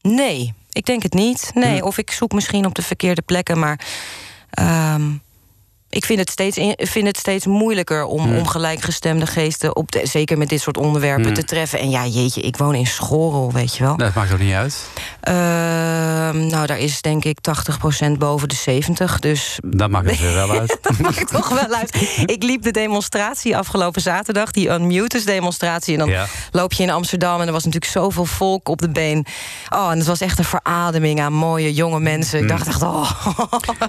nee, 0.01 0.53
ik 0.71 0.85
denk 0.85 1.03
het 1.03 1.13
niet. 1.13 1.51
Nee, 1.53 1.79
Hm. 1.79 1.83
of 1.85 1.97
ik 1.97 2.11
zoek 2.11 2.31
misschien 2.33 2.65
op 2.65 2.75
de 2.75 2.81
verkeerde 2.81 3.21
plekken, 3.21 3.59
maar. 3.59 3.79
ehm, 4.49 5.01
ik 5.93 6.05
vind 6.05 6.19
het 6.19 6.29
steeds, 6.29 6.57
in- 6.57 6.75
vind 6.77 7.07
het 7.07 7.17
steeds 7.17 7.45
moeilijker 7.45 8.05
om, 8.05 8.21
Hm. 8.27 8.35
om 8.37 8.47
gelijkgestemde 8.47 9.25
geesten, 9.25 9.75
op 9.75 9.91
de, 9.91 10.01
zeker 10.03 10.37
met 10.37 10.49
dit 10.49 10.61
soort 10.61 10.77
onderwerpen, 10.77 11.27
Hm. 11.27 11.33
te 11.33 11.43
treffen. 11.43 11.79
En 11.79 11.89
ja, 11.89 12.05
jeetje, 12.05 12.41
ik 12.41 12.57
woon 12.57 12.75
in 12.75 12.87
Schorrel, 12.87 13.51
weet 13.51 13.75
je 13.75 13.83
wel. 13.83 13.97
Dat 13.97 14.13
maakt 14.13 14.33
ook 14.33 14.39
niet 14.39 14.53
uit. 14.53 14.85
Ehm, 15.21 16.47
nou, 16.47 16.65
daar 16.65 16.79
is 16.79 17.01
denk 17.01 17.23
ik 17.25 17.37
80% 17.41 18.17
boven 18.19 18.47
de 18.49 18.55
70. 18.55 19.19
Dus 19.19 19.59
Dat 19.65 19.89
maakt 19.89 20.09
het 20.09 20.19
weer 20.19 20.33
wel 20.33 20.51
uit. 20.51 20.77
dat 20.81 20.97
maakt 20.97 21.27
toch 21.31 21.49
wel 21.49 21.73
uit. 21.75 22.21
Ik 22.25 22.43
liep 22.43 22.63
de 22.63 22.71
demonstratie 22.71 23.57
afgelopen 23.57 24.01
zaterdag, 24.01 24.51
die 24.51 24.69
Unmuters 24.69 25.25
demonstratie. 25.25 25.93
En 25.93 25.99
dan 25.99 26.09
Ja. 26.09 26.25
loop 26.51 26.73
je 26.73 26.83
in 26.83 26.89
Amsterdam 26.89 27.39
en 27.41 27.45
er 27.47 27.53
was 27.53 27.63
natuurlijk 27.63 27.91
zoveel 27.91 28.25
volk 28.25 28.69
op 28.69 28.81
de 28.81 28.89
been. 28.89 29.25
Oh, 29.69 29.91
en 29.91 29.97
het 29.97 30.07
was 30.07 30.21
echt 30.21 30.37
een 30.37 30.43
verademing 30.45 31.19
aan 31.21 31.33
mooie 31.33 31.73
jonge 31.73 31.99
mensen. 31.99 32.39
Ik 32.41 32.47
dacht 32.47 32.67
echt, 32.67 32.81
oh, 32.81 33.11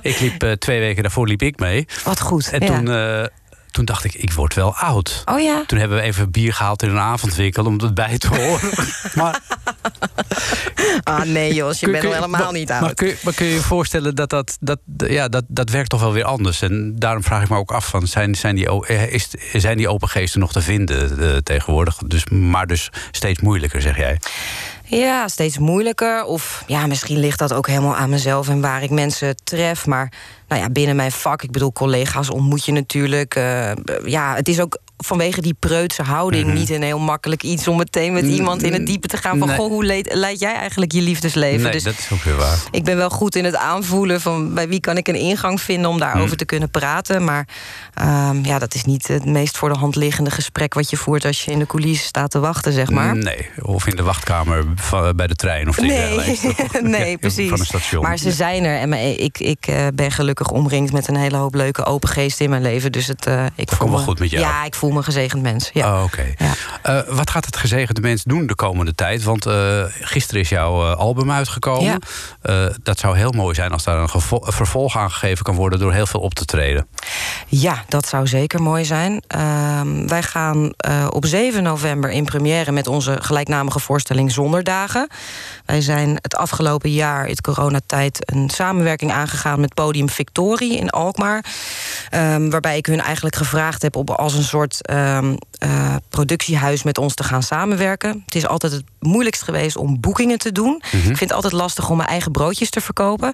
Ik 0.03 0.21
liep 0.21 0.43
eh, 0.43 0.53
twee 0.53 0.81
weken 0.81 1.03
daarvoor 1.03 1.27
liep 1.29 1.43
ik 1.43 1.59
mee. 1.59 1.87
Wat 2.05 2.21
goed. 2.21 2.49
En 2.51 2.61
Ja. 2.61 2.67
toen, 2.67 2.91
eh, 2.91 3.25
toen 3.71 3.85
dacht 3.85 4.05
ik, 4.05 4.15
ik 4.15 4.33
word 4.33 4.55
wel 4.55 4.75
oud. 4.77 5.23
Oh 5.25 5.41
ja? 5.41 5.63
Toen 5.67 5.79
hebben 5.79 5.97
we 5.99 6.03
even 6.03 6.31
bier 6.31 6.53
gehaald 6.55 6.83
in 6.83 6.91
een 6.91 6.99
avondwinkel 6.99 7.65
om 7.65 7.79
het 7.81 7.95
bij 7.95 8.19
te 8.19 8.29
horen. 8.29 8.71
maar, 9.15 9.41
Ah 11.05 11.23
nee 11.23 11.55
Jos, 11.55 11.79
je 11.81 11.85
kun- 11.85 11.93
bent 11.93 12.05
kun 12.05 12.15
helemaal 12.15 12.41
maar- 12.45 12.53
niet 12.53 12.69
Maar 12.69 12.83
oud. 12.83 12.95
kun, 12.95 13.15
maar 13.23 13.35
kun 13.35 13.47
je 13.47 13.55
je 13.55 13.61
voorstellen 13.61 14.15
dat 14.15 14.31
dat, 14.31 14.57
dat, 14.61 14.79
ja, 14.97 15.29
dat 15.29 15.45
dat 15.49 15.71
werkt 15.71 15.91
toch 15.91 16.01
wel 16.01 16.13
weer 16.13 16.25
anders? 16.25 16.63
En 16.63 16.95
daarom 16.99 17.23
vraag 17.23 17.43
ik 17.43 17.49
me 17.49 17.57
ook 17.57 17.73
af, 17.73 17.87
van, 17.87 18.07
zijn, 18.07 18.35
zijn, 18.35 18.55
die, 18.55 18.87
eh, 18.87 19.13
is, 19.13 19.29
zijn 19.53 19.77
die 19.77 19.89
open 19.89 20.09
geesten 20.09 20.41
nog 20.41 20.53
te 20.53 20.63
vinden 20.63 21.19
eh, 21.33 21.37
tegenwoordig? 21.37 21.97
Dus, 22.07 22.25
maar 22.27 22.67
dus 22.67 22.91
steeds 23.11 23.41
moeilijker, 23.41 23.81
zeg 23.81 23.97
jij. 23.97 24.21
Ja, 24.85 25.29
steeds 25.29 25.59
moeilijker. 25.59 26.25
Of 26.25 26.65
ja, 26.67 26.87
misschien 26.87 27.19
ligt 27.19 27.39
dat 27.39 27.53
ook 27.53 27.67
helemaal 27.67 27.97
aan 27.97 28.11
mezelf 28.11 28.49
en 28.49 28.61
waar 28.61 28.83
ik 28.83 28.91
mensen 28.91 29.37
tref. 29.45 29.87
Maar 29.87 30.13
nou 30.49 30.63
ja, 30.63 30.71
binnen 30.71 30.97
mijn 30.97 31.13
vak, 31.13 31.43
ik 31.43 31.51
bedoel, 31.51 31.73
collega's 31.73 32.31
ontmoet 32.31 32.65
je 32.65 32.73
natuurlijk. 32.73 33.35
eh, 33.35 33.71
ja, 34.05 34.35
het 34.35 34.49
is 34.49 34.61
ook 34.61 34.79
vanwege 34.97 35.41
die 35.41 35.55
preutse 35.59 36.03
houding 36.03 36.53
niet 36.55 36.71
een 36.71 36.83
heel 36.83 36.99
makkelijk 36.99 37.43
iets 37.43 37.69
om 37.69 37.77
meteen 37.77 38.13
met 38.13 38.25
iemand 38.25 38.63
in 38.63 38.73
het 38.73 38.87
diepe 38.87 39.07
te 39.09 39.17
gaan. 39.17 39.39
Van 39.39 39.49
Nee. 39.49 39.57
goh, 39.57 39.69
hoe 39.69 39.85
leid, 39.85 40.15
leid 40.15 40.41
jij 40.41 40.55
eigenlijk 40.55 40.93
je 40.93 41.01
liefdesleven? 41.01 41.63
Nee, 41.63 41.73
dus 41.73 41.83
dat 41.83 41.95
is 41.99 42.09
ook 42.13 42.23
weer 42.23 42.37
waar. 42.37 42.59
ik 42.71 42.85
ben 42.85 42.97
wel 42.97 43.11
goed 43.11 43.37
in 43.37 43.45
het 43.45 43.57
aanvoelen 43.57 44.21
van 44.21 44.55
bij 44.55 44.69
wie 44.69 44.81
kan 44.81 44.97
ik 44.97 45.09
een 45.09 45.15
ingang 45.15 45.61
vinden 45.61 45.91
om 45.91 45.99
daarover 45.99 46.29
Hmm. 46.29 46.37
te 46.37 46.45
kunnen 46.45 46.71
praten. 46.71 47.25
Maar 47.25 47.49
ehm, 47.95 48.45
ja, 48.45 48.59
dat 48.59 48.75
is 48.75 48.85
niet 48.85 49.07
het 49.09 49.25
meest 49.25 49.57
voor 49.57 49.69
de 49.73 49.79
hand 49.79 49.97
liggende 49.97 50.31
gesprek 50.31 50.75
wat 50.75 50.91
je 50.91 50.97
voert 50.97 51.25
als 51.25 51.45
je 51.45 51.51
in 51.51 51.59
de 51.59 51.67
coulissen 51.67 52.07
staat 52.07 52.31
te 52.31 52.39
wachten, 52.39 52.73
zeg 52.73 52.91
maar. 52.91 53.17
Nee, 53.17 53.49
of 53.63 53.87
in 53.87 53.97
de 53.97 54.03
wachtkamer 54.03 54.65
van, 54.75 55.17
bij 55.17 55.27
de 55.27 55.35
trein 55.35 55.69
of 55.69 55.81
Nee, 55.81 56.39
nee, 56.83 57.19
precies. 57.25 57.49
Van 57.51 57.59
een 57.59 57.65
station. 57.65 58.03
Maar 58.03 58.19
ze 58.19 58.33
zijn 58.33 58.65
er 58.65 58.79
en 58.79 58.93
ik, 59.23 59.39
ik 59.39 59.67
eh, 59.67 59.87
ben 59.95 60.11
gelukkig 60.11 60.34
omringd 60.41 60.93
met 60.93 61.09
een 61.09 61.17
hele 61.17 61.37
hoop 61.37 61.55
leuke 61.55 61.85
open 61.85 62.09
geesten 62.09 62.45
in 62.45 62.51
mijn 62.51 62.63
leven. 62.63 62.93
Dus 62.93 63.07
het, 63.07 63.27
eh, 63.27 63.45
ik 63.55 63.71
voel 63.73 63.89
me- 63.89 63.99
goed 63.99 64.19
met 64.19 64.31
jou. 64.31 64.45
Ja, 64.45 64.65
ik 64.65 64.75
voel 64.75 64.91
me 64.91 65.03
gezegend 65.03 65.43
mens. 65.43 65.71
Ja. 65.73 65.97
Oh, 65.97 66.03
Oké. 66.03 66.35
Ja. 66.37 66.53
Eh, 66.83 67.15
wat 67.15 67.31
gaat 67.31 67.45
het 67.45 67.57
gezegende 67.57 68.01
mens 68.01 68.23
doen 68.23 68.47
de 68.47 68.55
komende 68.55 68.95
tijd? 68.95 69.23
Want 69.23 69.47
eh, 69.47 69.83
gisteren 70.01 70.41
is 70.41 70.49
jouw 70.49 70.85
album 70.95 71.31
uitgekomen. 71.31 72.01
Ja. 72.43 72.71
Dat 72.83 72.99
zou 72.99 73.17
heel 73.17 73.31
mooi 73.31 73.55
zijn 73.55 73.73
als 73.73 73.85
daar 73.85 73.99
een, 73.99 74.09
vervolg 74.41 74.97
aan 74.97 75.11
gegeven 75.11 75.45
kan 75.45 75.55
worden 75.55 75.79
door 75.79 75.93
heel 75.93 76.07
veel 76.07 76.21
op 76.21 76.35
te 76.35 76.45
treden. 76.45 76.87
Ja, 77.47 77.85
dat 77.89 78.09
zou 78.09 78.27
zeker 78.27 78.63
mooi 78.63 78.85
zijn. 78.85 79.23
Ehm, 79.27 80.07
wij 80.07 80.23
gaan 80.23 80.73
op 81.09 81.27
7 81.27 81.63
november 81.63 82.11
in 82.11 82.25
première 82.25 82.73
met 82.73 82.87
onze 82.87 83.17
gelijknamige 83.21 83.79
voorstelling 83.79 84.33
Zonderdagen. 84.33 85.09
Wij 85.67 85.81
zijn 85.81 86.19
het 86.23 86.37
afgelopen 86.37 86.91
jaar, 86.93 87.27
in 87.27 87.41
coronatijd, 87.41 88.33
een 88.33 88.51
samenwerking 88.51 89.13
aangegaan 89.13 89.61
met 89.61 89.75
Podium 89.75 90.09
Victorie 90.25 90.77
in 90.77 90.91
Alkmaar. 90.91 91.45
Ehm, 92.11 92.51
waarbij 92.51 92.77
ik 92.77 92.87
hun 92.87 93.01
eigenlijk 93.01 93.37
gevraagd 93.37 93.83
heb 93.83 93.97
om 93.97 94.07
als 94.07 94.35
een 94.35 94.43
soort 94.43 94.87
ehm, 94.87 95.37
eh, 95.59 95.97
productiehuis 96.09 96.83
met 96.83 96.99
ons 96.99 97.15
te 97.15 97.25
gaan 97.25 97.43
samenwerken. 97.43 98.23
Het 98.25 98.35
is 98.35 98.47
altijd 98.47 98.73
het 98.73 98.85
moeilijkst 99.01 99.43
geweest 99.43 99.77
om 99.77 100.01
boekingen 100.01 100.39
te 100.39 100.53
doen. 100.53 100.83
Ik 100.93 101.01
vind 101.01 101.21
het 101.21 101.33
altijd 101.33 101.53
lastig 101.53 101.91
om 101.91 101.97
mijn 101.97 102.09
eigen 102.09 102.33
broodjes 102.33 102.71
te 102.71 102.81
verkopen. 102.81 103.33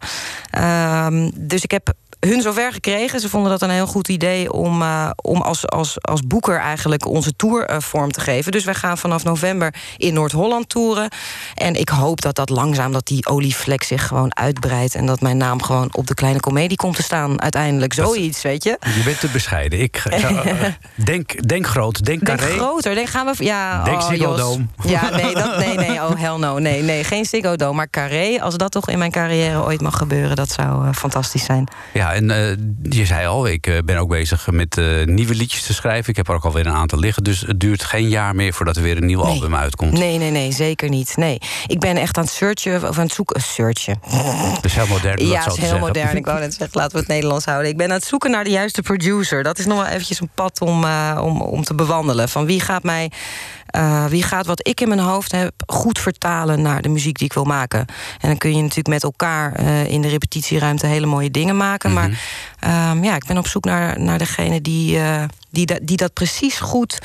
Ehm, 0.51 1.31
dus 1.35 1.63
ik 1.63 1.71
heb 1.71 1.93
hun 2.21 2.41
zover 2.43 2.73
gekregen. 2.73 3.21
Ze 3.21 3.29
vonden 3.29 3.51
dat 3.51 3.63
een 3.63 3.71
heel 3.71 3.87
goed 3.87 4.09
idee 4.09 4.53
om, 4.53 4.83
eh, 4.83 5.11
om 5.23 5.41
als, 5.41 5.69
als, 5.69 5.97
als 6.01 6.21
boeker 6.21 6.59
eigenlijk 6.59 7.07
onze 7.07 7.37
tour 7.37 7.65
eh, 7.67 7.77
vorm 7.81 8.13
te 8.13 8.21
geven. 8.21 8.53
Dus 8.53 8.65
wij 8.65 8.75
gaan 8.75 8.99
vanaf 8.99 9.25
november 9.25 9.75
in 9.97 10.15
Noord-Holland 10.15 10.69
toeren. 10.69 11.09
En 11.55 11.75
ik 11.75 11.89
hoop 11.89 12.21
dat 12.21 12.35
dat 12.35 12.49
langzaam, 12.49 12.93
dat 12.93 13.07
die 13.07 13.27
olievlek 13.27 13.83
zich 13.83 14.07
gewoon 14.07 14.37
uitbreidt. 14.37 14.95
En 14.95 15.07
dat 15.07 15.21
mijn 15.21 15.37
naam 15.37 15.63
gewoon 15.63 15.89
op 15.93 16.07
de 16.07 16.15
kleine 16.15 16.41
komedie 16.41 16.77
komt 16.77 16.97
te 16.97 17.03
staan. 17.03 17.43
Uiteindelijk 17.43 17.93
zoiets, 17.93 18.43
weet 18.43 18.65
je. 18.65 18.79
Je 18.81 19.03
bent 19.05 19.21
te 19.21 19.29
bescheiden. 19.29 19.81
Ik 19.81 19.97
ga- 19.97 20.43
denk, 20.95 21.49
denk 21.49 21.67
groot, 21.67 22.05
denk 22.05 22.25
Denk 22.27 22.39
carré. 22.39 22.55
groter. 22.57 22.95
Denk, 22.95 23.09
gaan 23.09 23.27
we, 23.27 23.45
ja, 23.45 23.83
Denk 23.83 24.03
oh. 24.03 24.09
Ja, 24.85 25.11
nee, 25.23 25.35
dat, 25.35 25.57
nee, 25.59 25.77
nee, 25.77 26.03
oh 26.03 26.11
hell 26.17 26.37
no. 26.37 26.59
Nee, 26.59 26.83
nee, 26.83 27.05
geen 27.05 27.25
Ziggo 27.25 27.57
Dome, 27.57 27.75
maar 27.77 27.91
Carré. 27.91 28.41
Als 28.41 28.57
dat 28.57 28.73
toch 28.73 28.89
in 28.89 28.99
mijn 28.99 29.11
carrière 29.11 29.65
ooit 29.65 29.81
mag 29.81 29.97
gebeuren, 29.97 30.37
dat 30.37 30.51
zou 30.51 30.87
eh, 30.87 30.93
fantastisch 30.93 31.45
zijn. 31.45 31.69
Ja, 31.93 32.10
en 32.15 32.31
eh, 32.31 32.57
je 32.83 33.07
zei 33.07 33.27
al, 33.27 33.47
ik 33.47 33.67
eh, 33.67 33.79
ben 33.85 33.97
ook 33.97 34.09
bezig 34.09 34.51
met 34.51 34.79
eh, 34.79 35.05
nieuwe 35.05 35.35
liedjes 35.35 35.63
te 35.63 35.75
schrijven. 35.75 36.11
Ik 36.11 36.17
heb 36.17 36.29
er 36.29 36.35
ook 36.35 36.45
alweer 36.45 36.67
een 36.67 36.73
aantal 36.73 36.99
liggen. 36.99 37.25
Dus 37.25 37.41
het 37.41 37.61
duurt 37.61 37.85
geen 37.85 38.09
jaar 38.09 38.35
meer 38.35 38.53
voordat 38.53 38.77
er 38.77 38.83
weer 38.83 38.97
een 38.97 39.07
nieuw 39.07 39.23
Nee. 39.23 39.33
album 39.35 39.55
uitkomt. 39.55 39.93
Nee, 39.93 40.19
nee, 40.19 40.31
nee, 40.31 40.53
zeker 40.53 40.89
niet. 40.89 41.17
Nee, 41.17 41.39
ik 41.67 41.79
ben 41.79 41.97
echt 41.97 42.17
aan 42.17 42.25
het 42.25 42.33
searchen, 42.33 42.89
of 42.89 42.99
aan 42.99 43.05
het 43.05 43.13
zoeken. 43.13 43.41
Searchen. 43.41 44.01
Dat 44.55 44.65
is 44.65 44.75
heel 44.75 44.87
modern. 44.87 45.27
Ja, 45.27 45.45
dat 45.45 45.53
is 45.53 45.59
heel 45.59 45.69
zeggen. 45.69 45.87
modern. 45.87 46.17
Ik 46.17 46.25
wou 46.25 46.41
net 46.41 46.55
zeggen, 46.55 46.79
laten 46.79 46.93
we 46.93 46.99
het 46.99 47.09
Nederlands 47.09 47.45
houden. 47.45 47.71
Ik 47.71 47.77
ben 47.77 47.87
aan 47.87 47.93
het 47.93 48.05
zoeken 48.05 48.31
naar 48.31 48.45
de 48.45 48.51
juiste 48.51 48.83
producer. 48.83 49.43
Dat 49.43 49.59
is 49.59 49.67
nog 49.67 49.77
wel 49.77 49.87
eventjes 49.87 50.21
een 50.21 50.31
pad 50.35 50.61
om, 50.61 50.85
om, 51.19 51.41
om 51.41 51.65
te 51.65 51.75
bewandelen. 51.75 52.29
Van 52.29 52.47
wie 52.47 52.61
gaat 52.61 52.83
mij... 52.83 53.11
eh, 53.71 54.05
wie 54.05 54.23
gaat 54.23 54.47
wat 54.47 54.69
ik 54.69 54.81
in 54.81 54.89
mijn 54.89 55.01
hoofd 55.01 55.33
heb 55.33 55.53
goed 55.67 55.99
vertalen 55.99 56.63
naar 56.63 56.83
de 56.83 56.89
muziek 56.89 57.19
die 57.19 57.27
ik 57.27 57.33
wil 57.33 57.45
maken? 57.45 57.79
En 58.21 58.29
dan 58.29 58.39
kun 58.39 58.51
je 58.51 58.61
natuurlijk 58.61 58.89
met 58.89 59.03
elkaar 59.03 59.53
eh, 59.53 59.85
in 59.85 60.03
de 60.03 60.09
repetitieruimte 60.09 60.87
hele 60.87 61.07
mooie 61.07 61.31
dingen 61.31 61.57
maken. 61.57 61.93
Mhm. 61.93 62.01
Maar 62.01 62.21
ehm, 62.59 63.05
ja, 63.05 63.15
ik 63.15 63.27
ben 63.27 63.39
op 63.39 63.47
zoek 63.47 63.65
naar, 63.65 64.01
naar 64.01 64.19
degene 64.19 64.61
die, 64.61 64.99
eh, 64.99 65.25
die, 65.51 65.67
da- 65.67 65.79
die 65.83 65.97
dat 65.97 66.13
precies 66.13 66.59
goed 66.61 66.99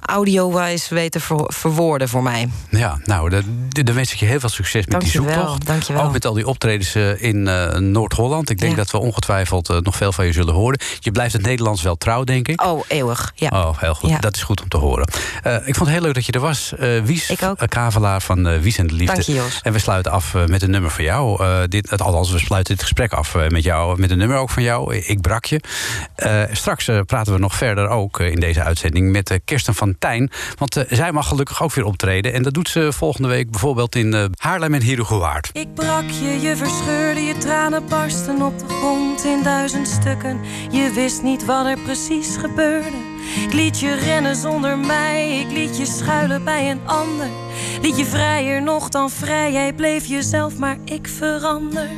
audio-wise 0.00 1.10
ver- 1.10 1.44
verwoorden 1.54 2.08
voor 2.08 2.22
mij. 2.22 2.48
Ja, 2.70 2.98
nou, 3.04 3.30
dan, 3.30 3.94
wens 3.94 4.12
ik 4.12 4.18
je 4.18 4.26
heel 4.26 4.40
veel 4.40 4.48
succes 4.48 4.86
met 4.86 5.00
die 5.00 5.12
Dankjewel, 5.12 5.34
zoektocht. 5.46 5.66
dankjewel. 5.66 6.02
Ook 6.04 6.12
met 6.12 6.24
al 6.26 6.32
die 6.34 6.46
optredens 6.46 6.94
eh, 6.94 7.22
in 7.22 7.48
eh, 7.48 7.74
Noord-Holland. 7.76 8.50
Ik 8.50 8.58
denk 8.58 8.70
Ja. 8.70 8.76
dat 8.76 8.90
we 8.90 8.98
ongetwijfeld 8.98 9.68
eh, 9.70 9.76
nog 9.78 9.96
veel 9.96 10.12
van 10.12 10.26
je 10.26 10.32
zullen 10.32 10.54
horen. 10.54 10.80
Je 11.00 11.10
blijft 11.10 11.32
het 11.32 11.42
Nederlands 11.42 11.82
wel 11.82 11.96
trouw, 11.96 12.24
denk 12.24 12.48
ik. 12.48 12.62
Oh, 12.64 12.84
eeuwig. 12.88 13.32
Ja. 13.34 13.48
Oh, 13.48 13.78
heel 13.80 13.94
goed. 13.94 14.10
Ja. 14.10 14.18
Dat 14.18 14.36
is 14.36 14.42
goed 14.42 14.62
om 14.62 14.68
te 14.68 14.76
horen. 14.76 15.08
Ik 15.64 15.74
vond 15.74 15.78
het 15.78 15.88
heel 15.88 16.00
leuk 16.00 16.14
dat 16.14 16.26
je 16.26 16.32
er 16.32 16.40
was. 16.40 16.72
Wies 17.04 17.32
Kavelaar 17.68 18.22
van 18.22 18.60
Wies 18.60 18.78
en 18.78 18.86
de 18.86 18.94
Liefde. 18.94 19.12
Dank 19.14 19.26
je, 19.26 19.32
Jos. 19.34 19.60
En 19.62 19.72
we 19.72 19.78
sluiten 19.78 20.12
af 20.12 20.34
met 20.46 20.62
een 20.62 20.70
nummer 20.70 20.90
van 20.90 21.04
jou. 21.04 21.40
Dit, 21.68 21.90
het- 21.90 22.02
althans, 22.02 22.30
we 22.30 22.38
sluiten 22.38 22.74
dit 22.74 22.82
gesprek 22.82 23.12
af 23.12 23.34
met 23.48 23.62
jou. 23.64 23.98
Met 23.98 24.10
een 24.10 24.18
nummer 24.18 24.36
ook 24.36 24.50
van 24.50 24.62
jou. 24.62 24.94
Ik 24.96 25.20
brak 25.20 25.44
je. 25.44 25.60
Straks 26.52 26.90
praten 27.06 27.32
we 27.32 27.38
nog 27.38 27.54
verder 27.54 27.87
ook 27.88 28.20
in 28.20 28.40
deze 28.40 28.62
uitzending 28.62 29.12
met 29.12 29.40
Kirsten 29.44 29.74
van 29.74 29.94
Tijn. 29.98 30.30
Want 30.56 30.84
zij 30.88 31.12
mag 31.12 31.28
gelukkig 31.28 31.62
ook 31.62 31.74
weer 31.74 31.84
optreden. 31.84 32.32
En 32.32 32.42
dat 32.42 32.54
doet 32.54 32.68
ze 32.68 32.92
volgende 32.92 33.28
week 33.28 33.50
bijvoorbeeld 33.50 33.96
in 33.96 34.30
Haarlem 34.36 34.74
en 34.74 34.82
Herugewaard. 34.82 35.50
Ik 35.52 35.74
brak 35.74 36.10
je, 36.10 36.40
je 36.40 36.56
verscheurde, 36.56 37.20
je 37.20 37.38
tranen 37.38 37.88
barsten 37.88 38.42
op 38.42 38.58
de 38.58 38.68
grond 38.68 39.24
in 39.24 39.42
duizend 39.42 39.88
stukken. 39.88 40.40
Je 40.70 40.90
wist 40.94 41.22
niet 41.22 41.44
wat 41.44 41.66
er 41.66 41.78
precies 41.78 42.36
gebeurde. 42.36 43.16
Ik 43.46 43.52
liet 43.52 43.80
je 43.80 43.94
rennen 43.94 44.36
zonder 44.36 44.78
mij, 44.78 45.38
ik 45.38 45.50
liet 45.50 45.76
je 45.76 45.86
schuilen 45.86 46.44
bij 46.44 46.70
een 46.70 46.80
ander. 46.86 47.28
Liet 47.82 47.98
je 47.98 48.04
vrijer 48.04 48.62
nog 48.62 48.88
dan 48.88 49.10
vrij, 49.10 49.52
jij 49.52 49.72
bleef 49.72 50.06
jezelf, 50.06 50.58
maar 50.58 50.76
ik 50.84 51.08
verander. 51.08 51.88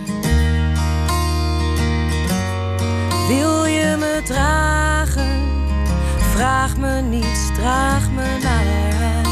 Wil 3.29 3.65
je 3.65 3.97
me 3.99 4.21
dragen? 4.25 5.50
Vraag 6.41 6.77
me 6.77 7.01
niets, 7.01 7.51
draag 7.55 8.11
me 8.11 8.39
naar 8.43 8.65
huis. 8.65 9.29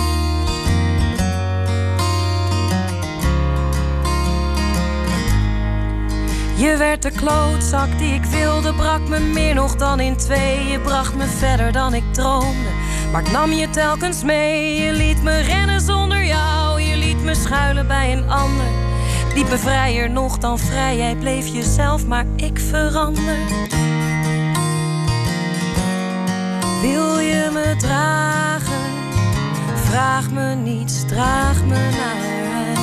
Je 6.56 6.76
werd 6.76 7.02
de 7.02 7.10
klootzak 7.10 7.98
die 7.98 8.14
ik 8.14 8.24
wilde, 8.24 8.74
brak 8.74 9.08
me 9.08 9.18
meer 9.20 9.54
nog 9.54 9.76
dan 9.76 10.00
in 10.00 10.16
twee. 10.16 10.66
Je 10.66 10.80
bracht 10.80 11.14
me 11.14 11.24
verder 11.24 11.72
dan 11.72 11.94
ik 11.94 12.04
droomde, 12.12 12.70
maar 13.12 13.20
ik 13.20 13.30
nam 13.30 13.52
je 13.52 13.70
telkens 13.70 14.22
mee. 14.22 14.80
Je 14.84 14.92
liet 14.92 15.22
me 15.22 15.40
rennen 15.40 15.80
zonder 15.80 16.24
jou, 16.24 16.80
je 16.80 16.96
liet 16.96 17.22
me 17.22 17.34
schuilen 17.34 17.86
bij 17.86 18.12
een 18.12 18.30
ander. 18.30 18.66
Diepe 19.34 19.58
vrijer 19.58 20.10
nog 20.10 20.38
dan 20.38 20.58
vrij, 20.58 20.96
jij 20.96 21.16
bleef 21.16 21.46
jezelf, 21.46 22.06
maar 22.06 22.26
ik 22.36 22.58
verander. 22.58 23.36
Wil 26.80 27.18
je 27.18 27.50
me 27.52 27.74
dragen? 27.76 28.82
Vraag 29.74 30.30
me 30.30 30.54
niets, 30.54 31.06
draag 31.06 31.64
me 31.64 31.74
naar 31.74 32.52
huis. 32.52 32.78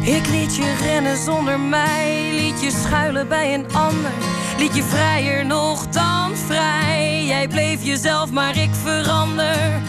Ik 0.00 0.28
liet 0.28 0.56
je 0.56 0.74
rennen 0.82 1.16
zonder 1.16 1.60
mij, 1.60 2.30
liet 2.32 2.62
je 2.62 2.70
schuilen 2.70 3.28
bij 3.28 3.54
een 3.54 3.72
ander. 3.72 4.12
Liet 4.58 4.76
je 4.76 4.82
vrijer 4.82 5.46
nog 5.46 5.86
dan 5.88 6.36
vrij. 6.36 7.24
Jij 7.24 7.48
bleef 7.48 7.82
jezelf, 7.82 8.30
maar 8.30 8.56
ik 8.56 8.70
verander. 8.82 9.80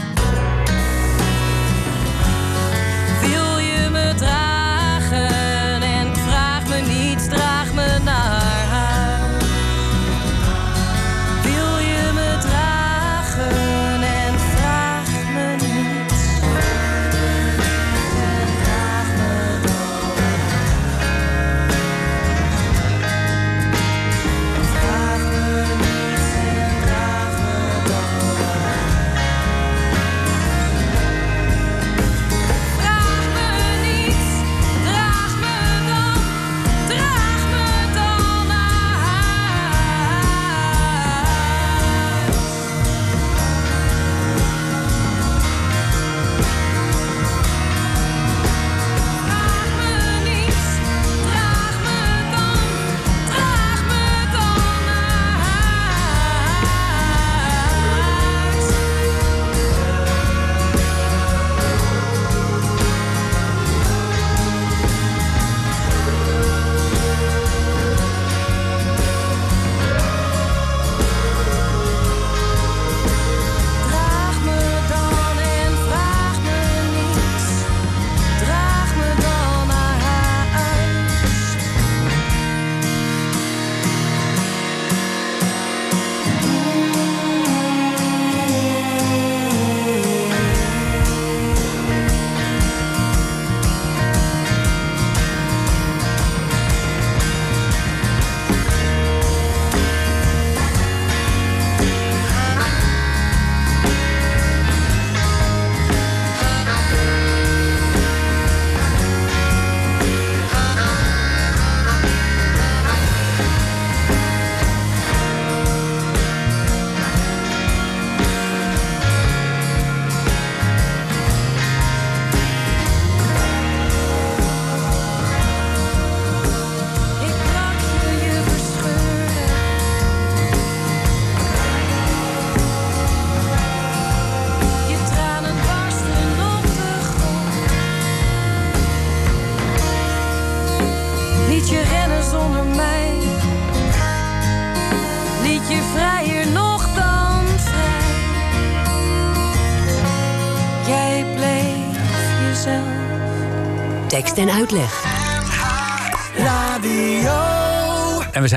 Wil 3.22 3.57
je 3.57 3.89
me 3.91 4.14
dragen 4.16 5.39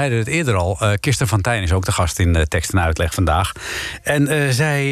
zeiden 0.03 0.19
het 0.19 0.37
eerder 0.37 0.55
al, 0.55 0.77
eh 0.81 0.93
Kirsten 1.01 1.29
van 1.29 1.41
Tijn 1.41 1.63
is 1.63 1.73
ook 1.73 1.85
de 1.85 1.93
gast 1.93 2.19
in 2.19 2.37
eh, 2.37 2.43
tekst 2.43 2.73
en 2.73 2.81
uitleg 2.81 3.15
vandaag. 3.15 3.53
En 4.03 4.29
eh, 4.29 4.49
zij 4.49 4.91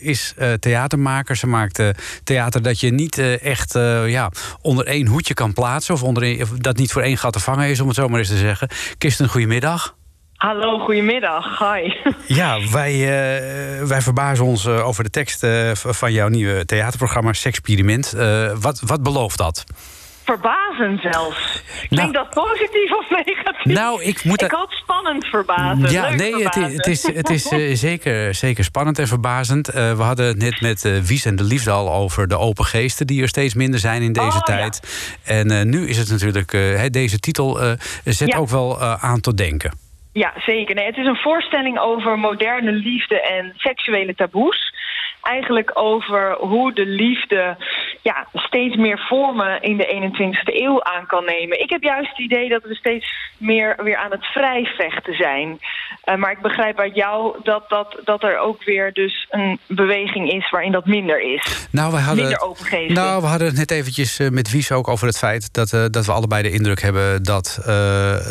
is 0.00 0.34
theatermaker. 0.60 1.36
Ze 1.36 1.46
maakt 1.46 1.82
theater 2.24 2.62
dat 2.62 2.80
je 2.80 2.90
niet 2.90 3.18
echt 3.42 3.72
ja, 4.06 4.30
onder 4.62 4.86
één 4.86 5.06
hoedje 5.06 5.34
kan 5.34 5.52
plaatsen. 5.52 5.94
Of, 5.94 6.02
onder 6.02 6.42
of 6.42 6.48
dat 6.48 6.76
niet 6.76 6.92
voor 6.92 7.02
één 7.02 7.16
gat 7.16 7.32
te 7.32 7.40
vangen 7.40 7.68
is, 7.68 7.80
om 7.80 7.86
het 7.86 7.96
zo 7.96 8.08
maar 8.08 8.18
eens 8.18 8.28
te 8.28 8.36
zeggen. 8.36 8.68
Kirsten, 8.98 9.28
goedemiddag. 9.28 9.96
Hallo, 10.36 10.78
goedemiddag. 10.78 11.58
Hi. 11.58 11.92
Ja, 12.40 12.70
wij, 12.70 12.98
wij 13.86 14.02
verbazen 14.02 14.44
ons 14.44 14.66
over 14.66 15.04
de 15.04 15.10
tekst 15.10 15.46
van 15.72 16.12
jouw 16.12 16.28
nieuwe 16.28 16.64
theaterprogramma 16.64 17.32
Sexperiment. 17.32 18.14
Wat, 18.60 18.80
wat 18.80 19.02
belooft 19.02 19.38
dat? 19.38 19.64
Verbazen 20.24 20.98
zelfs. 21.12 21.62
Klinkt 21.88 22.14
dat 22.14 22.30
positief 22.30 22.92
of 22.92 23.10
negatief? 23.10 23.64
Nou, 23.74 24.02
ik 24.02 24.24
moet 24.24 24.42
Ik 24.42 24.50
hoop 24.50 24.72
spannend 24.72 25.24
verbazen. 25.26 25.90
Ja, 25.90 26.08
Leuk 26.08 26.18
nee, 26.18 26.44
het, 26.44 26.86
is, 26.86 27.14
het 27.14 27.30
is 27.30 27.48
eh, 27.52 27.74
zeker, 27.74 28.34
zeker 28.34 28.64
spannend 28.64 28.98
en 28.98 29.06
verbazend. 29.06 29.68
Eh, 29.68 29.92
we 29.96 30.02
hadden 30.02 30.26
het 30.26 30.38
net 30.38 30.60
met 30.60 30.84
eh, 30.84 30.98
Wies 30.98 31.24
en 31.24 31.36
de 31.36 31.44
Liefde 31.44 31.70
al 31.70 31.92
over 31.92 32.28
de 32.28 32.38
open 32.38 32.64
geesten... 32.64 33.06
die 33.06 33.22
er 33.22 33.28
steeds 33.28 33.54
minder 33.54 33.80
zijn 33.80 34.02
in 34.02 34.12
deze 34.12 34.26
Oh, 34.26 34.34
ja. 34.34 34.40
tijd. 34.40 34.80
En 35.24 35.50
eh, 35.50 35.64
nu 35.64 35.88
is 35.88 35.96
het 35.98 36.10
natuurlijk... 36.10 36.50
deze 36.92 37.18
titel 37.18 37.58
zet 38.04 38.28
Ja. 38.28 38.36
ook 38.38 38.48
wel 38.48 38.80
aan 38.80 39.20
tot 39.20 39.36
denken. 39.36 39.72
Ja, 40.12 40.32
zeker. 40.36 40.74
Nee, 40.74 40.86
het 40.86 40.96
is 40.96 41.06
een 41.06 41.16
voorstelling 41.16 41.78
over 41.78 42.18
moderne 42.18 42.72
liefde 42.72 43.20
en 43.20 43.52
seksuele 43.56 44.14
taboes. 44.14 44.74
Eigenlijk 45.22 45.70
over 45.74 46.36
hoe 46.38 46.72
de 46.72 46.86
liefde 46.86 47.56
ja, 48.02 48.26
steeds 48.32 48.76
meer 48.76 48.98
vormen 48.98 49.62
in 49.62 49.76
de 49.76 50.10
21ste 50.12 50.54
eeuw 50.54 50.82
aan 50.82 51.06
kan 51.06 51.24
nemen. 51.24 51.60
Ik 51.60 51.70
heb 51.70 51.82
juist 51.82 52.08
het 52.08 52.18
idee 52.18 52.48
dat 52.48 52.62
we 52.62 52.74
steeds 52.74 53.30
meer 53.36 53.76
weer 53.82 53.96
aan 53.96 54.10
het 54.10 54.24
vrijvechten 54.24 55.14
zijn. 55.14 55.58
Uh, 56.04 56.16
maar 56.16 56.30
ik 56.30 56.40
begrijp 56.40 56.78
uit 56.78 56.94
jou 56.94 57.36
dat, 57.42 57.68
dat, 57.68 58.00
dat 58.04 58.22
er 58.22 58.38
ook 58.38 58.64
weer 58.64 58.92
dus 58.92 59.26
een 59.30 59.58
beweging 59.66 60.32
is 60.32 60.50
waarin 60.50 60.72
dat 60.72 60.86
minder 60.86 61.20
is. 61.34 61.68
Nou, 61.70 61.92
we 61.92 61.98
hadden, 61.98 62.24
minder. 62.70 62.92
Nou, 62.92 63.20
we 63.20 63.26
hadden 63.26 63.46
het 63.46 63.56
net 63.56 63.70
eventjes 63.70 64.20
uh, 64.20 64.28
met 64.28 64.50
Wies 64.50 64.72
ook 64.72 64.88
over 64.88 65.06
het 65.06 65.18
feit 65.18 65.54
dat, 65.54 65.72
uh, 65.72 65.84
dat 65.90 66.06
we 66.06 66.12
allebei 66.12 66.42
de 66.42 66.50
indruk 66.50 66.82
hebben 66.82 67.22
dat, 67.22 67.58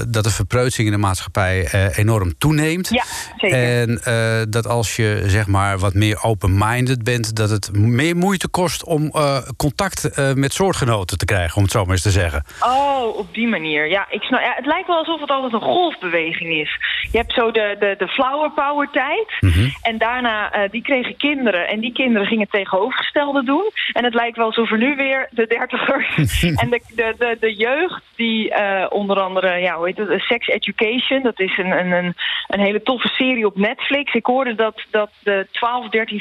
dat 0.07 0.23
de 0.23 0.31
verpreutsing 0.31 0.87
in 0.87 0.93
de 0.93 0.99
maatschappij 0.99 1.69
enorm 1.95 2.37
toeneemt. 2.37 2.89
Ja, 2.89 3.03
zeker. 3.37 3.57
En 3.57 4.01
dat 4.49 4.67
als 4.67 4.95
je 4.95 5.23
zeg 5.25 5.47
maar 5.47 5.77
wat 5.77 5.93
meer 5.93 6.23
open-minded 6.23 6.78
bent, 7.03 7.35
dat 7.35 7.49
het 7.49 7.69
meer 7.73 8.15
moeite 8.15 8.47
kost 8.47 8.83
om 8.83 9.11
contact 9.57 10.09
met 10.35 10.53
soortgenoten 10.53 11.17
te 11.17 11.25
krijgen, 11.25 11.57
om 11.57 11.63
het 11.63 11.71
zo 11.71 11.81
maar 11.83 11.91
eens 11.91 12.01
te 12.01 12.11
zeggen. 12.11 12.43
Oh, 12.59 13.17
op 13.17 13.33
die 13.33 13.47
manier. 13.47 13.89
Ja, 13.89 14.05
ik 14.09 14.21
snap, 14.21 14.39
ja, 14.39 14.53
het 14.55 14.65
lijkt 14.65 14.87
wel 14.87 14.97
alsof 14.97 15.19
het 15.21 15.29
altijd 15.29 15.53
een 15.53 15.61
golfbeweging 15.61 16.53
is. 16.53 16.77
Je 17.11 17.17
hebt 17.17 17.33
zo 17.33 17.51
de, 17.51 17.75
de, 17.79 17.95
de 17.97 18.07
flower 18.07 18.51
power 18.51 18.89
tijd. 18.91 19.27
Mhm. 19.39 19.69
En 19.81 19.97
daarna, 19.97 20.55
uh, 20.55 20.69
die 20.71 20.81
kregen 20.81 21.17
kinderen. 21.17 21.67
En 21.67 21.79
die 21.79 21.93
kinderen 21.93 22.27
gingen 22.27 22.43
het 22.43 22.51
tegenovergestelde 22.51 23.43
doen. 23.43 23.71
En 23.91 24.03
het 24.03 24.13
lijkt 24.13 24.37
wel 24.37 24.45
alsof 24.45 24.71
er 24.71 24.77
nu 24.77 24.95
weer 24.95 25.27
de 25.31 25.47
dertigers 25.47 26.43
en 26.61 26.69
de, 26.69 26.81
de, 26.95 27.15
de, 27.17 27.37
de 27.39 27.55
jeugd... 27.55 28.03
die 28.15 28.53
onder 28.89 29.19
andere, 29.19 29.57
ja, 29.57 29.75
hoe 29.75 29.85
heet 29.85 29.97
het, 29.97 30.21
Sex 30.21 30.47
Education... 30.47 31.23
dat 31.23 31.39
is 31.39 31.57
een, 31.57 31.71
een, 31.71 31.91
een, 31.91 32.15
een 32.47 32.59
hele 32.59 32.81
toffe 32.81 33.07
serie 33.07 33.45
op 33.45 33.57
Netflix. 33.57 34.13
Ik 34.13 34.25
hoorde 34.25 34.55
dat, 34.55 34.85
dat 34.91 35.09
de 35.23 35.47
12, 35.51 35.89
13, 35.89 36.19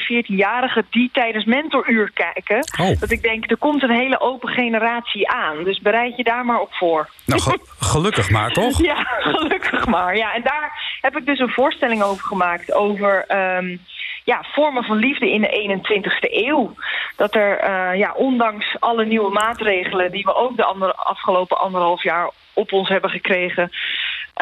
14-jarigen 0.49 0.87
die 0.91 1.11
tijdens 1.13 1.45
mentoruur 1.45 2.11
kijken. 2.15 2.65
Oh. 2.81 3.01
Dat 3.01 3.11
ik 3.11 3.23
denk, 3.23 3.51
er 3.51 3.57
komt 3.57 3.83
een 3.83 3.91
hele 3.91 4.21
open 4.21 4.49
generatie 4.49 5.29
aan. 5.29 5.65
Dus 5.65 5.81
bereid 5.81 6.17
je 6.17 6.25
daar 6.25 6.45
maar 6.45 6.61
op 6.61 6.73
voor. 6.73 7.09
Nou, 7.27 7.41
ge 7.41 7.59
gelukkig 7.79 8.31
maar, 8.31 8.53
toch? 8.53 8.83
Ja, 8.89 9.03
gelukkig 9.19 9.87
maar. 9.87 10.17
Ja, 10.17 10.35
en 10.35 10.43
daar 10.43 10.99
heb 11.01 11.17
ik 11.17 11.27
dus 11.27 11.39
een 11.39 11.51
voorstelling 11.51 12.03
over 12.03 12.25
gemaakt. 12.25 12.73
Over 12.73 13.25
um, 13.57 13.81
ja, 14.25 14.45
vormen 14.53 14.85
van 14.85 14.97
liefde 14.97 15.31
in 15.31 15.41
de 15.41 15.81
21ste 15.81 16.33
eeuw. 16.33 16.75
Dat 17.17 17.35
er, 17.35 17.69
uh, 17.69 17.99
ja, 17.99 18.13
ondanks 18.17 18.77
alle 18.79 19.05
nieuwe 19.05 19.31
maatregelen... 19.31 20.13
die 20.13 20.25
we 20.25 20.35
ook 20.35 20.57
de 20.57 20.95
afgelopen 20.95 21.59
anderhalf 21.59 22.03
jaar 22.03 22.31
op 22.53 22.73
ons 22.73 22.89
hebben 22.89 23.11
gekregen... 23.11 23.71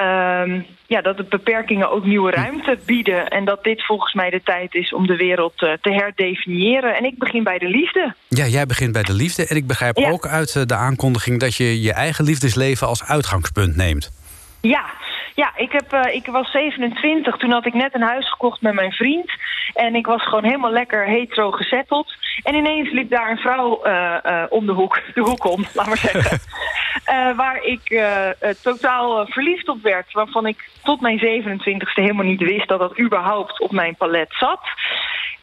Um, 0.01 0.67
ja, 0.87 1.01
dat 1.01 1.17
de 1.17 1.25
beperkingen 1.29 1.91
ook 1.91 2.05
nieuwe 2.05 2.31
ruimte 2.31 2.79
bieden. 2.87 3.29
En 3.29 3.45
dat 3.45 3.65
dit 3.65 3.87
volgens 3.87 4.15
mij 4.15 4.31
de 4.31 4.41
tijd 4.45 4.75
is 4.75 4.93
om 4.93 5.07
de 5.07 5.17
wereld 5.17 5.63
uh, 5.63 5.73
te 5.81 5.91
herdefiniëren. 5.91 6.97
En 6.97 7.05
ik 7.05 7.19
begin 7.19 7.43
bij 7.43 7.59
de 7.59 7.69
liefde. 7.69 8.15
Ja, 8.29 8.47
jij 8.47 8.67
begint 8.67 8.93
bij 8.93 9.03
de 9.03 9.13
liefde. 9.13 9.47
En 9.47 9.57
ik 9.57 9.67
begrijp 9.67 9.97
ja. 9.97 10.11
ook 10.11 10.27
uit 10.27 10.55
uh, 10.55 10.63
de 10.67 10.75
aankondiging... 10.75 11.41
dat 11.41 11.55
je 11.57 11.83
je 11.83 11.93
eigen 11.93 12.25
liefdesleven 12.25 12.87
als 12.87 13.05
uitgangspunt 13.05 13.77
neemt. 13.77 14.11
Ja, 14.61 14.85
ja 15.35 15.53
ik, 15.57 15.73
heb, 15.73 15.93
uh, 15.93 16.15
ik 16.15 16.27
was 16.27 16.51
27. 16.51 17.37
Toen 17.37 17.51
had 17.51 17.67
ik 17.67 17.75
net 17.75 17.95
een 17.95 18.03
huis 18.03 18.31
gekocht 18.31 18.61
met 18.61 18.75
mijn 18.75 18.93
vriend. 18.93 19.33
En 19.75 19.95
ik 19.95 20.07
was 20.07 20.23
gewoon 20.23 20.45
helemaal 20.45 20.71
lekker 20.71 21.07
hetero 21.07 21.51
gezetteld. 21.51 22.15
En 22.43 22.55
ineens 22.55 22.91
liep 22.91 23.11
daar 23.11 23.31
een 23.31 23.37
vrouw 23.37 23.87
uh, 23.87 24.17
uh, 24.27 24.43
om 24.49 24.67
de 24.67 24.73
hoek, 24.73 25.01
de 25.15 25.21
hoek 25.21 25.45
om, 25.45 25.65
laat 25.75 25.87
maar 25.87 25.97
zeggen. 25.97 26.39
waar 27.37 27.63
ik 27.63 28.03
totaal 28.63 29.27
verliefd 29.27 29.69
op 29.69 29.83
werd. 29.83 30.13
Waarvan 30.13 30.47
ik 30.47 30.69
tot 30.83 31.01
mijn 31.01 31.19
27ste 31.19 31.93
helemaal 31.95 32.25
niet 32.25 32.41
wist 32.41 32.69
dat 32.69 32.79
dat 32.79 32.99
überhaupt 32.99 33.61
op 33.61 33.73
mijn 33.73 33.97
palet 33.97 34.35
zat. 34.39 34.61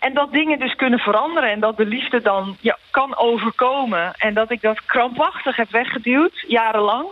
En 0.04 0.14
dat 0.14 0.32
dingen 0.32 0.60
dus 0.60 0.76
kunnen 0.76 1.00
veranderen 1.00 1.52
en 1.52 1.60
dat 1.60 1.78
de 1.78 1.86
liefde 1.86 2.22
dan 2.22 2.58
ja, 2.60 2.78
kan 2.92 3.18
overkomen. 3.18 4.14
En 4.18 4.34
dat 4.34 4.52
ik 4.52 4.62
dat 4.62 4.86
krampachtig 4.86 5.56
heb 5.56 5.72
weggeduwd, 5.72 6.44
jarenlang. 6.48 7.08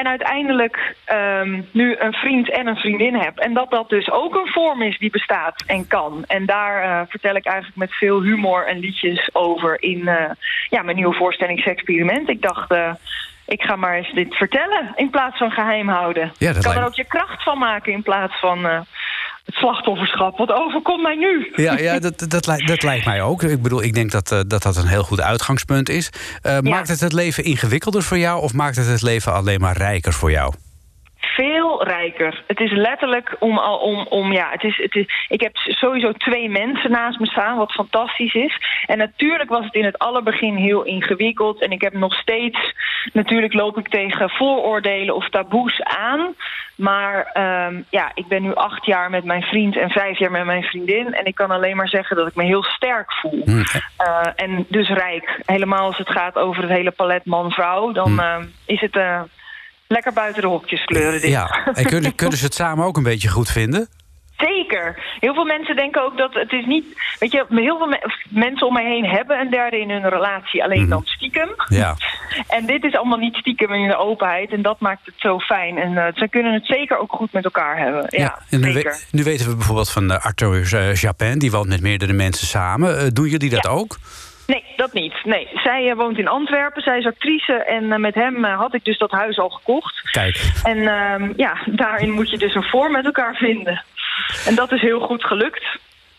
En 0.00 0.06
uiteindelijk 0.06 0.96
um, 1.12 1.68
nu 1.72 1.96
een 1.98 2.12
vriend 2.12 2.50
en 2.50 2.66
een 2.66 2.76
vriendin 2.76 3.14
heb. 3.14 3.38
En 3.38 3.54
dat 3.54 3.70
dat 3.70 3.88
dus 3.88 4.10
ook 4.10 4.34
een 4.34 4.52
vorm 4.52 4.82
is 4.82 4.98
die 4.98 5.10
bestaat 5.10 5.64
en 5.66 5.86
kan. 5.86 6.24
En 6.26 6.46
daar 6.46 6.84
uh, 6.84 7.00
vertel 7.08 7.34
ik 7.34 7.46
eigenlijk 7.46 7.76
met 7.76 7.92
veel 7.92 8.22
humor 8.22 8.66
en 8.66 8.78
liedjes 8.78 9.30
over 9.32 9.82
in 9.82 9.98
uh, 9.98 10.30
ja, 10.68 10.82
mijn 10.82 10.96
nieuwe 10.96 11.14
voorstellingsexperiment. 11.14 12.28
Ik 12.28 12.42
dacht, 12.42 12.72
uh, 12.72 12.92
ik 13.46 13.62
ga 13.62 13.76
maar 13.76 13.96
eens 13.96 14.12
dit 14.12 14.34
vertellen 14.34 14.92
in 14.96 15.10
plaats 15.10 15.38
van 15.38 15.50
geheim 15.50 15.88
houden. 15.88 16.32
Ja, 16.38 16.50
ik 16.50 16.62
kan 16.62 16.76
er 16.76 16.86
ook 16.86 16.94
je 16.94 17.04
kracht 17.04 17.42
van 17.42 17.58
maken 17.58 17.92
in 17.92 18.02
plaats 18.02 18.40
van 18.40 18.86
het 19.44 19.54
slachtofferschap. 19.54 20.38
Wat 20.38 20.52
overkomt 20.52 21.02
mij 21.02 21.16
nu? 21.16 21.52
Ja, 21.56 21.78
ja 21.78 21.98
dat, 21.98 22.24
dat, 22.28 22.46
lijkt 22.82 23.04
mij 23.04 23.22
ook. 23.22 23.42
Ik 23.42 23.62
bedoel, 23.62 23.82
ik 23.82 23.94
denk 23.94 24.10
dat 24.10 24.32
uh, 24.32 24.40
dat, 24.46 24.62
dat 24.62 24.76
een 24.76 24.86
heel 24.86 25.02
goed 25.02 25.20
uitgangspunt 25.20 25.88
is. 25.88 26.10
Uh, 26.42 26.52
ja. 26.52 26.60
Maakt 26.60 26.88
het 26.88 27.00
het 27.00 27.12
leven 27.12 27.44
ingewikkelder 27.44 28.02
voor 28.02 28.18
jou... 28.18 28.42
of 28.42 28.52
maakt 28.52 28.76
het 28.76 28.86
het 28.86 29.02
leven 29.02 29.32
alleen 29.32 29.60
maar 29.60 29.76
rijker 29.76 30.12
voor 30.12 30.30
jou? 30.30 30.54
Veel 31.34 31.84
rijker. 31.84 32.42
Het 32.46 32.60
is 32.60 32.72
letterlijk 32.72 33.36
om 33.38 33.58
al 33.58 33.78
om, 33.78 34.06
om 34.08 34.32
ja, 34.32 34.48
het 34.50 34.64
is, 34.64 34.76
het 34.76 34.94
is. 34.94 35.26
Ik 35.28 35.40
heb 35.40 35.56
sowieso 35.56 36.12
twee 36.12 36.48
mensen 36.48 36.90
naast 36.90 37.18
me 37.18 37.26
staan, 37.26 37.56
wat 37.56 37.72
fantastisch 37.72 38.34
is. 38.34 38.84
En 38.86 38.98
natuurlijk 38.98 39.48
was 39.48 39.64
het 39.64 39.74
in 39.74 39.84
het 39.84 39.98
allerbegin 39.98 40.56
heel 40.56 40.82
ingewikkeld. 40.82 41.62
En 41.62 41.70
ik 41.70 41.80
heb 41.80 41.92
nog 41.92 42.14
steeds, 42.14 42.74
natuurlijk 43.12 43.52
loop 43.52 43.78
ik 43.78 43.88
tegen 43.88 44.30
vooroordelen 44.30 45.14
of 45.14 45.28
taboes 45.28 45.82
aan. 45.82 46.34
Maar 46.74 47.30
um, 47.68 47.84
ja, 47.90 48.10
ik 48.14 48.26
ben 48.26 48.42
nu 48.42 48.54
acht 48.54 48.86
jaar 48.86 49.10
met 49.10 49.24
mijn 49.24 49.42
vriend 49.42 49.76
en 49.76 49.90
vijf 49.90 50.18
jaar 50.18 50.30
met 50.30 50.44
mijn 50.44 50.62
vriendin. 50.62 51.14
En 51.14 51.24
ik 51.24 51.34
kan 51.34 51.50
alleen 51.50 51.76
maar 51.76 51.88
zeggen 51.88 52.16
dat 52.16 52.26
ik 52.26 52.34
me 52.34 52.44
heel 52.44 52.62
sterk 52.62 53.12
voel. 53.12 53.42
Mm. 53.44 53.64
Uh, 53.98 54.26
en 54.36 54.66
dus 54.68 54.88
rijk. 54.88 55.40
Helemaal 55.46 55.86
als 55.86 55.98
het 55.98 56.10
gaat 56.10 56.36
over 56.36 56.62
het 56.62 56.72
hele 56.72 56.90
palet 56.90 57.24
man-vrouw, 57.24 57.92
dan 57.92 58.12
mm. 58.12 58.18
uh, 58.18 58.36
is 58.66 58.80
het. 58.80 58.96
Uh, 58.96 59.20
lekker 59.90 60.12
buiten 60.12 60.42
de 60.42 60.48
hokjes 60.48 60.84
kleuren. 60.84 61.20
Dit. 61.20 61.30
Ja, 61.30 61.70
en 61.74 61.86
kunnen, 61.86 62.14
kunnen 62.14 62.38
ze 62.38 62.44
het 62.44 62.54
samen 62.54 62.84
ook 62.84 62.96
een 62.96 63.02
beetje 63.02 63.28
goed 63.28 63.50
vinden? 63.50 63.88
Zeker. 64.36 65.16
Heel 65.20 65.34
veel 65.34 65.44
mensen 65.44 65.76
denken 65.76 66.02
ook 66.02 66.16
dat 66.16 66.34
het 66.34 66.52
is 66.52 66.66
niet... 66.66 66.84
Weet 67.18 67.32
je, 67.32 67.44
heel 67.48 67.78
veel 67.78 67.86
me 67.86 68.12
mensen 68.28 68.66
om 68.66 68.72
mij 68.72 68.84
heen 68.84 69.04
hebben 69.04 69.40
een 69.40 69.50
derde 69.50 69.80
in 69.80 69.90
hun 69.90 70.08
relatie. 70.08 70.64
Alleen 70.64 70.76
mm 70.76 70.82
-hmm. 70.82 70.90
dan 70.90 71.02
stiekem. 71.04 71.48
Ja. 71.68 71.96
En 72.48 72.66
dit 72.66 72.84
is 72.84 72.96
allemaal 72.96 73.18
niet 73.18 73.34
stiekem 73.34 73.72
in 73.72 73.88
de 73.88 73.96
openheid. 73.96 74.52
En 74.52 74.62
dat 74.62 74.80
maakt 74.80 75.06
het 75.06 75.14
zo 75.18 75.38
fijn. 75.38 75.78
En 75.78 75.92
uh, 75.92 76.06
ze 76.14 76.28
kunnen 76.28 76.52
het 76.52 76.66
zeker 76.66 76.98
ook 76.98 77.12
goed 77.12 77.32
met 77.32 77.44
elkaar 77.44 77.78
hebben. 77.78 78.06
Ja, 78.08 78.18
ja 78.18 78.38
en 78.50 78.60
nu, 78.60 78.72
zeker. 78.72 78.92
we, 78.92 79.16
nu 79.16 79.22
weten 79.22 79.48
we 79.48 79.56
bijvoorbeeld 79.56 79.90
van 79.90 80.10
uh, 80.10 80.24
Arthur 80.24 80.94
Japin. 81.00 81.38
Die 81.38 81.50
woont 81.50 81.68
met 81.68 81.80
meerdere 81.80 82.12
mensen 82.12 82.46
samen. 82.46 83.14
doen 83.14 83.28
jullie 83.28 83.50
dat 83.50 83.64
ja. 83.64 83.70
ook? 83.70 83.98
Nee, 84.50 84.64
dat 84.76 84.92
niet. 84.92 85.14
Nee. 85.24 85.48
Zij 85.54 85.88
uh, 85.88 85.96
woont 85.96 86.18
in 86.18 86.28
Antwerpen, 86.28 86.82
zij 86.82 86.98
is 86.98 87.06
actrice 87.06 87.52
en 87.52 87.84
uh, 87.84 87.96
met 87.96 88.14
hem 88.14 88.44
uh, 88.44 88.58
had 88.58 88.74
ik 88.74 88.84
dus 88.84 88.98
dat 88.98 89.10
huis 89.10 89.38
al 89.38 89.48
gekocht. 89.48 90.10
Kijk. 90.10 90.50
En 90.62 90.78
ja, 91.36 91.58
daarin 91.66 92.10
moet 92.10 92.30
je 92.30 92.38
dus 92.38 92.54
een 92.54 92.62
vorm 92.62 92.92
met 92.92 93.04
elkaar 93.04 93.34
vinden. 93.34 93.84
En 94.46 94.54
dat 94.54 94.72
is 94.72 94.80
heel 94.80 95.00
goed 95.00 95.24
gelukt. 95.24 95.64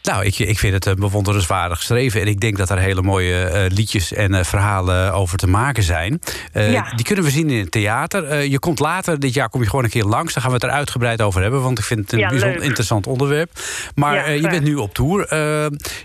Nou, 0.03 0.25
ik, 0.25 0.39
ik 0.39 0.59
vind 0.59 0.73
het 0.73 0.87
uh, 0.87 0.93
bewonderenswaardig 0.93 1.77
geschreven. 1.77 2.21
En 2.21 2.27
ik 2.27 2.39
denk 2.39 2.57
dat 2.57 2.69
er 2.69 2.79
hele 2.79 3.01
mooie 3.01 3.51
uh, 3.53 3.75
liedjes 3.77 4.13
en 4.13 4.33
uh, 4.33 4.43
verhalen 4.43 5.13
over 5.13 5.37
te 5.37 5.47
maken 5.47 5.83
zijn. 5.83 6.21
Ja. 6.53 6.93
Die 6.95 7.05
kunnen 7.05 7.23
we 7.23 7.31
zien 7.31 7.49
in 7.49 7.59
het 7.59 7.71
theater. 7.71 8.43
je 8.43 8.59
komt 8.59 8.79
later, 8.79 9.19
dit 9.19 9.33
jaar 9.33 9.49
kom 9.49 9.61
je 9.61 9.69
gewoon 9.69 9.83
een 9.83 9.89
keer 9.89 10.03
langs. 10.03 10.33
Daar 10.33 10.43
gaan 10.43 10.51
we 10.51 10.57
het 10.57 10.65
er 10.67 10.77
uitgebreid 10.77 11.21
over 11.21 11.41
hebben. 11.41 11.61
Want 11.61 11.79
ik 11.79 11.85
vind 11.85 11.99
het 11.99 12.11
een 12.11 12.19
ja, 12.19 12.27
bijzonder 12.27 12.57
leuk. 12.57 12.67
interessant 12.67 13.07
onderwerp. 13.07 13.51
Maar 13.95 14.15
ja, 14.15 14.25
je 14.27 14.49
bent 14.49 14.63
nu 14.63 14.75
op 14.75 14.93
tour. 14.93 15.35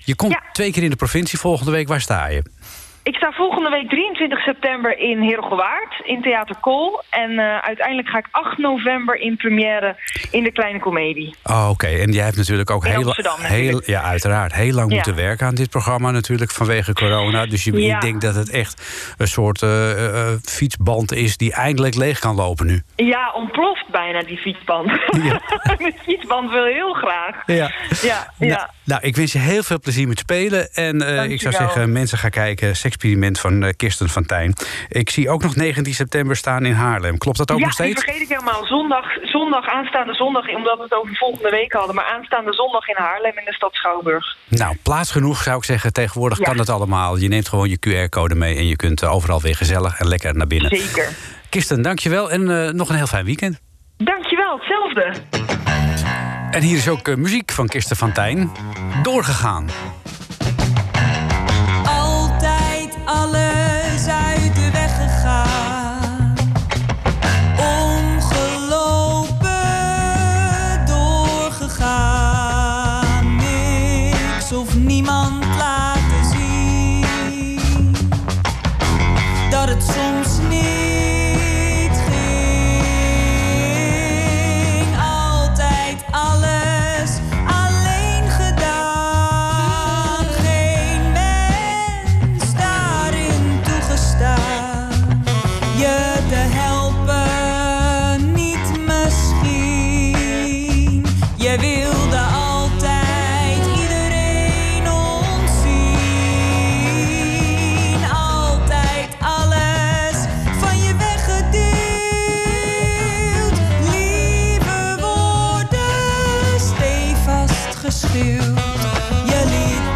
je 0.05 0.15
komt 0.17 0.37
twee 0.53 0.73
keer 0.73 0.83
in 0.83 0.91
de 0.91 0.97
provincie. 0.97 1.39
Volgende 1.39 1.71
week, 1.71 1.89
waar 1.89 2.01
sta 2.01 2.27
je? 2.27 2.43
Ik 3.07 3.15
sta 3.17 3.33
volgende 3.33 3.71
week 3.71 3.89
23 3.89 4.39
september 4.39 4.99
in 4.99 5.21
Heerhugowaard, 5.21 6.01
in 6.05 6.23
Theater 6.23 6.57
Kool. 6.61 7.03
En 7.11 7.31
uh, 7.31 7.59
uiteindelijk 7.59 8.09
ga 8.09 8.19
ik 8.19 8.27
8 8.31 8.59
november 8.59 9.21
in 9.21 9.37
première 9.37 9.97
in 10.31 10.43
de 10.45 10.53
Kleine 10.53 10.79
Comedie. 10.79 11.35
Oh, 11.45 11.69
oké. 11.71 11.87
En 11.87 12.13
jij 12.13 12.25
hebt 12.25 12.37
natuurlijk 12.37 12.71
ook 12.71 12.85
In 12.85 12.91
heel, 12.91 13.15
heel, 13.43 13.83
ja, 13.85 14.03
uiteraard, 14.03 14.55
heel 14.55 14.73
lang 14.73 14.89
Ja. 14.89 14.95
moeten 14.95 15.15
werken 15.15 15.47
aan 15.47 15.55
dit 15.55 15.71
programma 15.71 16.11
natuurlijk 16.11 16.51
vanwege 16.51 16.93
corona. 16.93 17.47
Dus 17.47 17.65
je, 17.65 17.73
Ja. 17.81 17.95
ik 17.95 18.01
denk 18.01 18.21
dat 18.21 18.35
het 18.35 18.51
echt 18.51 18.83
een 19.19 19.29
soort 19.29 19.63
eh, 19.63 20.31
eh, 20.31 20.39
fietsband 20.45 21.13
is 21.13 21.37
die 21.37 21.53
eindelijk 21.53 21.95
leeg 21.95 22.19
kan 22.19 22.35
lopen 22.35 22.67
nu. 22.67 22.83
Ja, 22.97 23.33
ontploft 23.33 23.89
bijna 23.91 24.23
die 24.23 24.39
fietsband. 24.39 24.91
Ja. 25.23 25.41
de 25.79 25.93
fietsband 26.03 26.51
wil 26.51 26.65
heel 26.65 26.93
graag. 26.93 27.43
Ja. 27.47 27.71
Ja, 28.03 28.33
ja. 28.39 28.47
Nou, 28.47 28.67
nou, 28.87 29.01
ik 29.03 29.17
wens 29.17 29.33
je 29.33 29.39
heel 29.39 29.63
veel 29.63 29.81
plezier 29.81 30.09
met 30.09 30.19
spelen. 30.19 30.73
En 30.75 31.03
eh, 31.03 31.31
ik 31.31 31.41
zou 31.41 31.55
zeggen, 31.55 31.93
mensen 31.93 32.19
gaan 32.19 32.31
kijken. 32.31 32.77
Sexperiment 32.77 33.41
van 33.41 33.63
eh, 33.63 33.73
Kirsten 33.77 34.09
van 34.09 34.27
Tijn. 34.27 34.55
Ik 34.89 35.11
zie 35.11 35.31
ook 35.31 35.43
nog 35.43 35.57
19 35.57 35.95
september 35.95 36.37
staan 36.37 36.65
in 36.65 36.73
Haarlem. 36.73 37.19
Klopt 37.19 37.39
dat 37.39 37.51
ook 37.51 37.59
ja, 37.59 37.65
nog 37.65 37.73
steeds? 37.73 38.03
vergeet 38.05 38.23
ik 38.23 38.29
helemaal. 38.29 38.67
Zondag, 38.67 39.05
zondag, 39.23 39.67
aanstaande 39.69 40.15
zondag, 40.15 40.49
omdat 40.49 40.77
we 40.77 40.83
het 40.83 40.95
over 40.95 41.17
volgende 41.17 41.51
week 41.51 41.73
hadden. 41.73 41.95
Maar 41.95 42.05
aanstaande 42.05 42.53
zondag 42.53 42.89
in 42.89 42.95
Haarlem 42.99 43.39
in 43.39 43.45
de 43.45 43.55
stad 43.55 43.75
Schouwburg. 43.75 44.37
Nou, 44.49 44.77
plaats 44.83 45.11
genoeg 45.11 45.43
zou 45.43 45.57
ik 45.57 45.65
zeggen. 45.65 45.93
Tegenwoordig 45.93 46.39
Ja. 46.39 46.45
kan 46.45 46.59
het 46.59 46.71
allemaal. 46.71 47.17
Je 47.17 47.29
neemt 47.29 47.49
gewoon 47.49 47.69
je 47.69 47.79
QR-code 47.79 48.35
mee 48.35 48.57
en 48.57 48.67
je 48.67 48.77
kunt 48.77 49.03
eh, 49.03 49.15
overal 49.15 49.41
weer 49.41 49.57
gezellig 49.57 49.99
en 49.99 50.09
lekker 50.09 50.37
naar 50.37 50.47
binnen. 50.47 50.77
Zeker. 50.77 51.09
Kirsten, 51.51 51.83
dankjewel 51.83 52.31
en 52.31 52.77
nog 52.77 52.89
een 52.89 52.97
heel 52.97 53.07
fijn 53.07 53.25
weekend. 53.25 53.61
Dankjewel, 53.97 54.59
hetzelfde. 54.59 55.15
En 56.57 56.63
hier 56.63 56.77
is 56.77 56.89
ook 56.89 57.09
eh, 57.09 57.17
muziek 57.17 57.53
van 57.53 57.67
Kirsten 57.67 57.97
van 57.97 58.13
Tijn. 58.13 58.51
Doorgegaan. 59.03 59.67
you. 118.27 118.41
You 119.31 119.41
lead 119.53 119.96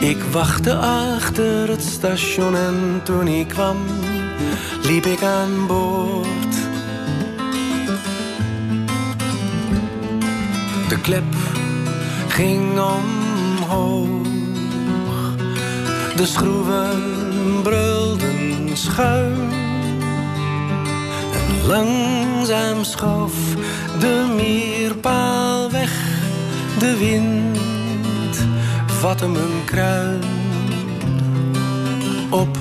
Ik 0.00 0.22
wachtte 0.30 0.74
achter 0.76 1.68
het 1.68 1.82
station 1.82 2.56
en 2.56 3.00
toen 3.04 3.28
ik 3.28 3.48
kwam, 3.48 3.76
liep 4.82 5.06
ik 5.06 5.22
aan 5.22 5.66
boord. 5.66 6.54
De 10.88 11.00
klep 11.02 11.34
ging 12.28 12.80
omhoog, 12.80 14.28
de 16.16 16.26
schroeven 16.26 17.02
brulden 17.62 18.76
schuin. 18.76 19.52
Langzaam 21.66 22.84
schoof 22.84 23.34
de 23.98 24.32
meerpaal 24.36 25.70
weg. 25.70 25.92
De 26.78 26.96
wind 26.98 27.49
vatte 29.00 29.28
mijn 29.28 29.64
kruin. 29.64 30.20
Op 32.30 32.58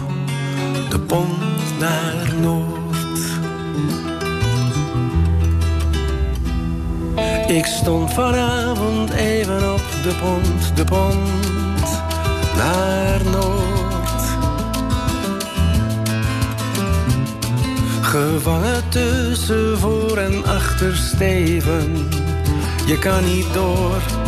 de 0.89 0.99
pont 0.99 1.79
naar 1.79 2.33
Noord. 2.41 3.19
Ik 7.47 7.65
stond 7.65 8.13
vanavond 8.13 9.11
even 9.11 9.73
op 9.73 9.81
de 10.03 10.13
pont, 10.21 10.75
de 10.75 10.83
pont 10.83 12.01
naar 12.55 13.21
Noord. 13.31 14.23
Gevangen 18.01 18.89
tussen 18.89 19.79
voor 19.79 20.17
en 20.17 20.45
achter 20.45 20.95
steven, 20.95 22.09
je 22.85 22.99
kan 22.99 23.23
niet 23.23 23.53
door. 23.53 24.18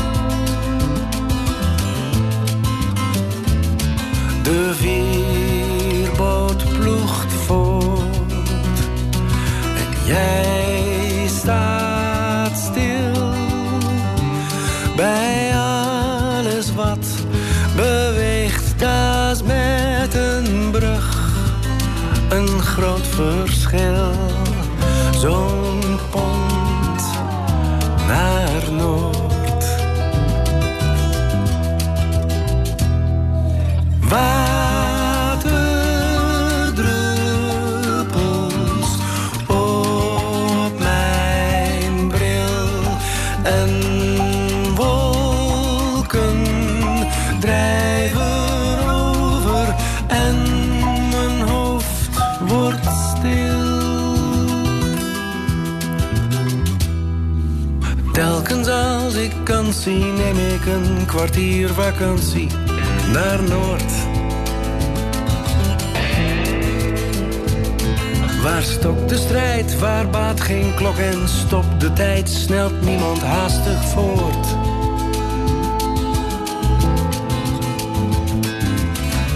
Jij 10.11 11.27
staat 11.27 12.57
stil 12.57 13.29
bij 14.95 15.51
alles 15.55 16.73
wat 16.73 17.07
beweegt. 17.75 18.79
Dat 18.79 19.43
met 19.43 20.13
een 20.13 20.71
brug 20.71 21.31
een 22.29 22.61
groot 22.61 23.07
verschil. 23.07 24.11
Zie, 59.81 60.03
neem 60.03 60.37
ik 60.37 60.65
een 60.65 61.05
kwartier 61.05 61.69
vakantie 61.69 62.47
naar 63.11 63.43
Noord. 63.43 63.91
Waar 68.43 68.61
stokt 68.61 69.09
de 69.09 69.17
strijd, 69.17 69.79
waar 69.79 70.09
baat 70.09 70.41
geen 70.41 70.73
klok 70.75 70.97
en 70.97 71.29
stopt 71.29 71.79
de 71.79 71.93
tijd, 71.93 72.29
snelt 72.29 72.81
niemand 72.81 73.21
haastig 73.21 73.85
voort. 73.85 74.47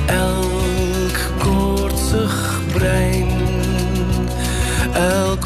Elk 0.05 1.17
koortsig 1.39 2.61
brein, 2.73 3.27
elk 4.93 5.45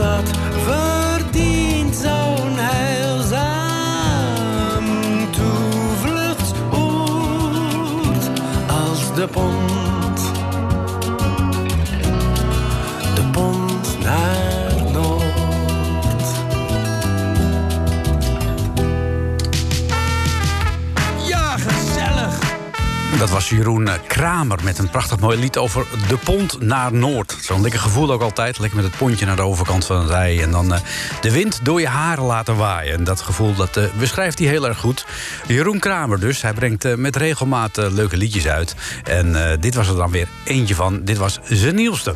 stad 0.00 0.28
verdient 0.64 1.96
zo'n 1.96 2.56
heilzaam 2.56 3.44
toevluchtsoord 5.30 8.30
als 8.66 9.14
de 9.14 9.28
pont. 9.28 9.89
Dat 23.20 23.30
was 23.30 23.48
Jeroen 23.48 23.88
Kramer 24.06 24.58
met 24.62 24.78
een 24.78 24.90
prachtig 24.90 25.18
mooi 25.18 25.38
lied 25.38 25.56
over 25.56 25.86
de 26.08 26.16
pont 26.16 26.60
naar 26.60 26.92
Noord. 26.92 27.36
Zo'n 27.40 27.62
lekker 27.62 27.80
gevoel 27.80 28.12
ook 28.12 28.22
altijd. 28.22 28.58
Lekker 28.58 28.80
met 28.80 28.90
het 28.90 28.98
pontje 28.98 29.26
naar 29.26 29.36
de 29.36 29.42
overkant 29.42 29.86
van 29.86 30.00
het 30.00 30.10
rij. 30.10 30.42
En 30.42 30.50
dan 30.50 30.74
eh, 30.74 30.80
de 31.20 31.32
wind 31.32 31.60
door 31.62 31.80
je 31.80 31.86
haren 31.86 32.24
laten 32.24 32.56
waaien. 32.56 32.94
En 32.94 33.04
dat 33.04 33.20
gevoel 33.20 33.54
dat, 33.54 33.76
eh, 33.76 33.84
beschrijft 33.98 34.38
hij 34.38 34.48
heel 34.48 34.66
erg 34.66 34.78
goed. 34.78 35.06
Jeroen 35.46 35.78
Kramer 35.78 36.20
dus. 36.20 36.42
Hij 36.42 36.52
brengt 36.52 36.84
eh, 36.84 36.94
met 36.94 37.16
regelmaat 37.16 37.76
leuke 37.76 38.16
liedjes 38.16 38.48
uit. 38.48 38.74
En 39.04 39.58
dit 39.60 39.74
was 39.74 39.88
er 39.88 39.96
dan 39.96 40.10
weer 40.10 40.28
eentje 40.44 40.74
van. 40.74 41.04
Dit 41.04 41.16
was 41.16 41.38
zijn 41.44 41.74
nieuwste. 41.74 42.14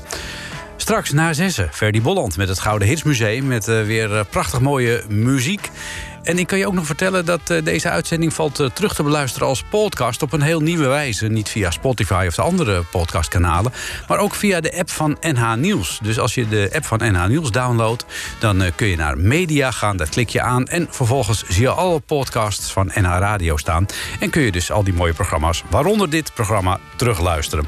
Straks 0.76 1.12
na 1.12 1.32
zessen, 1.32 1.68
Ferdy 1.72 2.02
Bolland 2.02 2.36
met 2.36 2.48
het 2.48 2.60
Gouden 2.60 2.88
Hitsmuseum... 2.88 3.46
met 3.46 3.64
weer 3.64 4.24
prachtig 4.24 4.60
mooie 4.60 5.02
muziek. 5.08 5.70
En 6.24 6.38
ik 6.38 6.46
kan 6.46 6.58
je 6.58 6.66
ook 6.66 6.74
nog 6.74 6.86
vertellen 6.86 7.24
dat 7.24 7.50
eh, 7.50 7.64
deze 7.64 7.88
uitzending 7.88 8.34
valt 8.34 8.60
eh, 8.60 8.66
terug 8.66 8.94
te 8.94 9.02
beluisteren 9.02 9.48
als 9.48 9.62
podcast... 9.70 10.22
op 10.22 10.32
een 10.32 10.42
heel 10.42 10.60
nieuwe 10.60 10.86
wijze. 10.86 11.26
Niet 11.26 11.48
via 11.48 11.70
Spotify 11.70 12.24
of 12.28 12.34
de 12.34 12.42
andere 12.42 12.82
podcastkanalen... 12.82 13.72
maar 14.08 14.18
ook 14.18 14.34
via 14.34 14.60
de 14.60 14.78
app 14.78 14.90
van 14.90 15.16
NH 15.20 15.54
Nieuws. 15.54 15.98
Dus 16.02 16.18
als 16.18 16.34
je 16.34 16.48
de 16.48 16.70
app 16.74 16.84
van 16.84 16.98
NH 16.98 17.26
Nieuws 17.26 17.50
downloadt... 17.50 18.04
dan 18.38 18.62
eh, 18.62 18.70
kun 18.74 18.86
je 18.86 18.96
naar 18.96 19.18
Media 19.18 19.70
gaan, 19.70 19.96
daar 19.96 20.08
klik 20.08 20.28
je 20.28 20.40
aan... 20.40 20.66
en 20.66 20.86
vervolgens 20.90 21.42
zie 21.48 21.62
je 21.62 21.70
alle 21.70 22.00
podcasts 22.00 22.72
van 22.72 22.90
NH 22.94 23.18
Radio 23.18 23.56
staan. 23.56 23.86
En 24.20 24.30
kun 24.30 24.42
je 24.42 24.52
dus 24.52 24.70
al 24.70 24.84
die 24.84 24.94
mooie 24.94 25.14
programma's, 25.14 25.62
waaronder 25.70 26.10
dit 26.10 26.34
programma, 26.34 26.78
terugluisteren. 26.96 27.66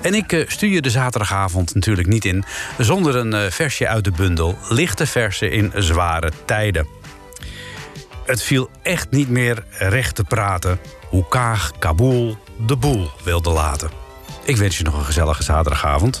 En 0.00 0.14
ik 0.14 0.44
stuur 0.48 0.70
je 0.70 0.82
de 0.82 0.90
zaterdagavond 0.90 1.74
natuurlijk 1.74 2.08
niet 2.08 2.24
in... 2.24 2.44
zonder 2.78 3.16
een 3.16 3.52
versje 3.52 3.88
uit 3.88 4.04
de 4.04 4.10
bundel... 4.10 4.58
Lichte 4.68 5.06
versen 5.06 5.50
in 5.50 5.72
zware 5.74 6.32
tijden. 6.44 7.03
Het 8.24 8.42
viel 8.42 8.70
echt 8.82 9.10
niet 9.10 9.28
meer 9.28 9.64
recht 9.70 10.14
te 10.14 10.24
praten 10.24 10.78
hoe 11.08 11.28
Kaag 11.28 11.72
Kabul 11.78 12.36
de 12.66 12.76
boel 12.76 13.10
wilde 13.24 13.50
laten. 13.50 13.90
Ik 14.44 14.56
wens 14.56 14.78
je 14.78 14.84
nog 14.84 14.94
een 14.94 15.04
gezellige 15.04 15.42
zaterdagavond. 15.42 16.20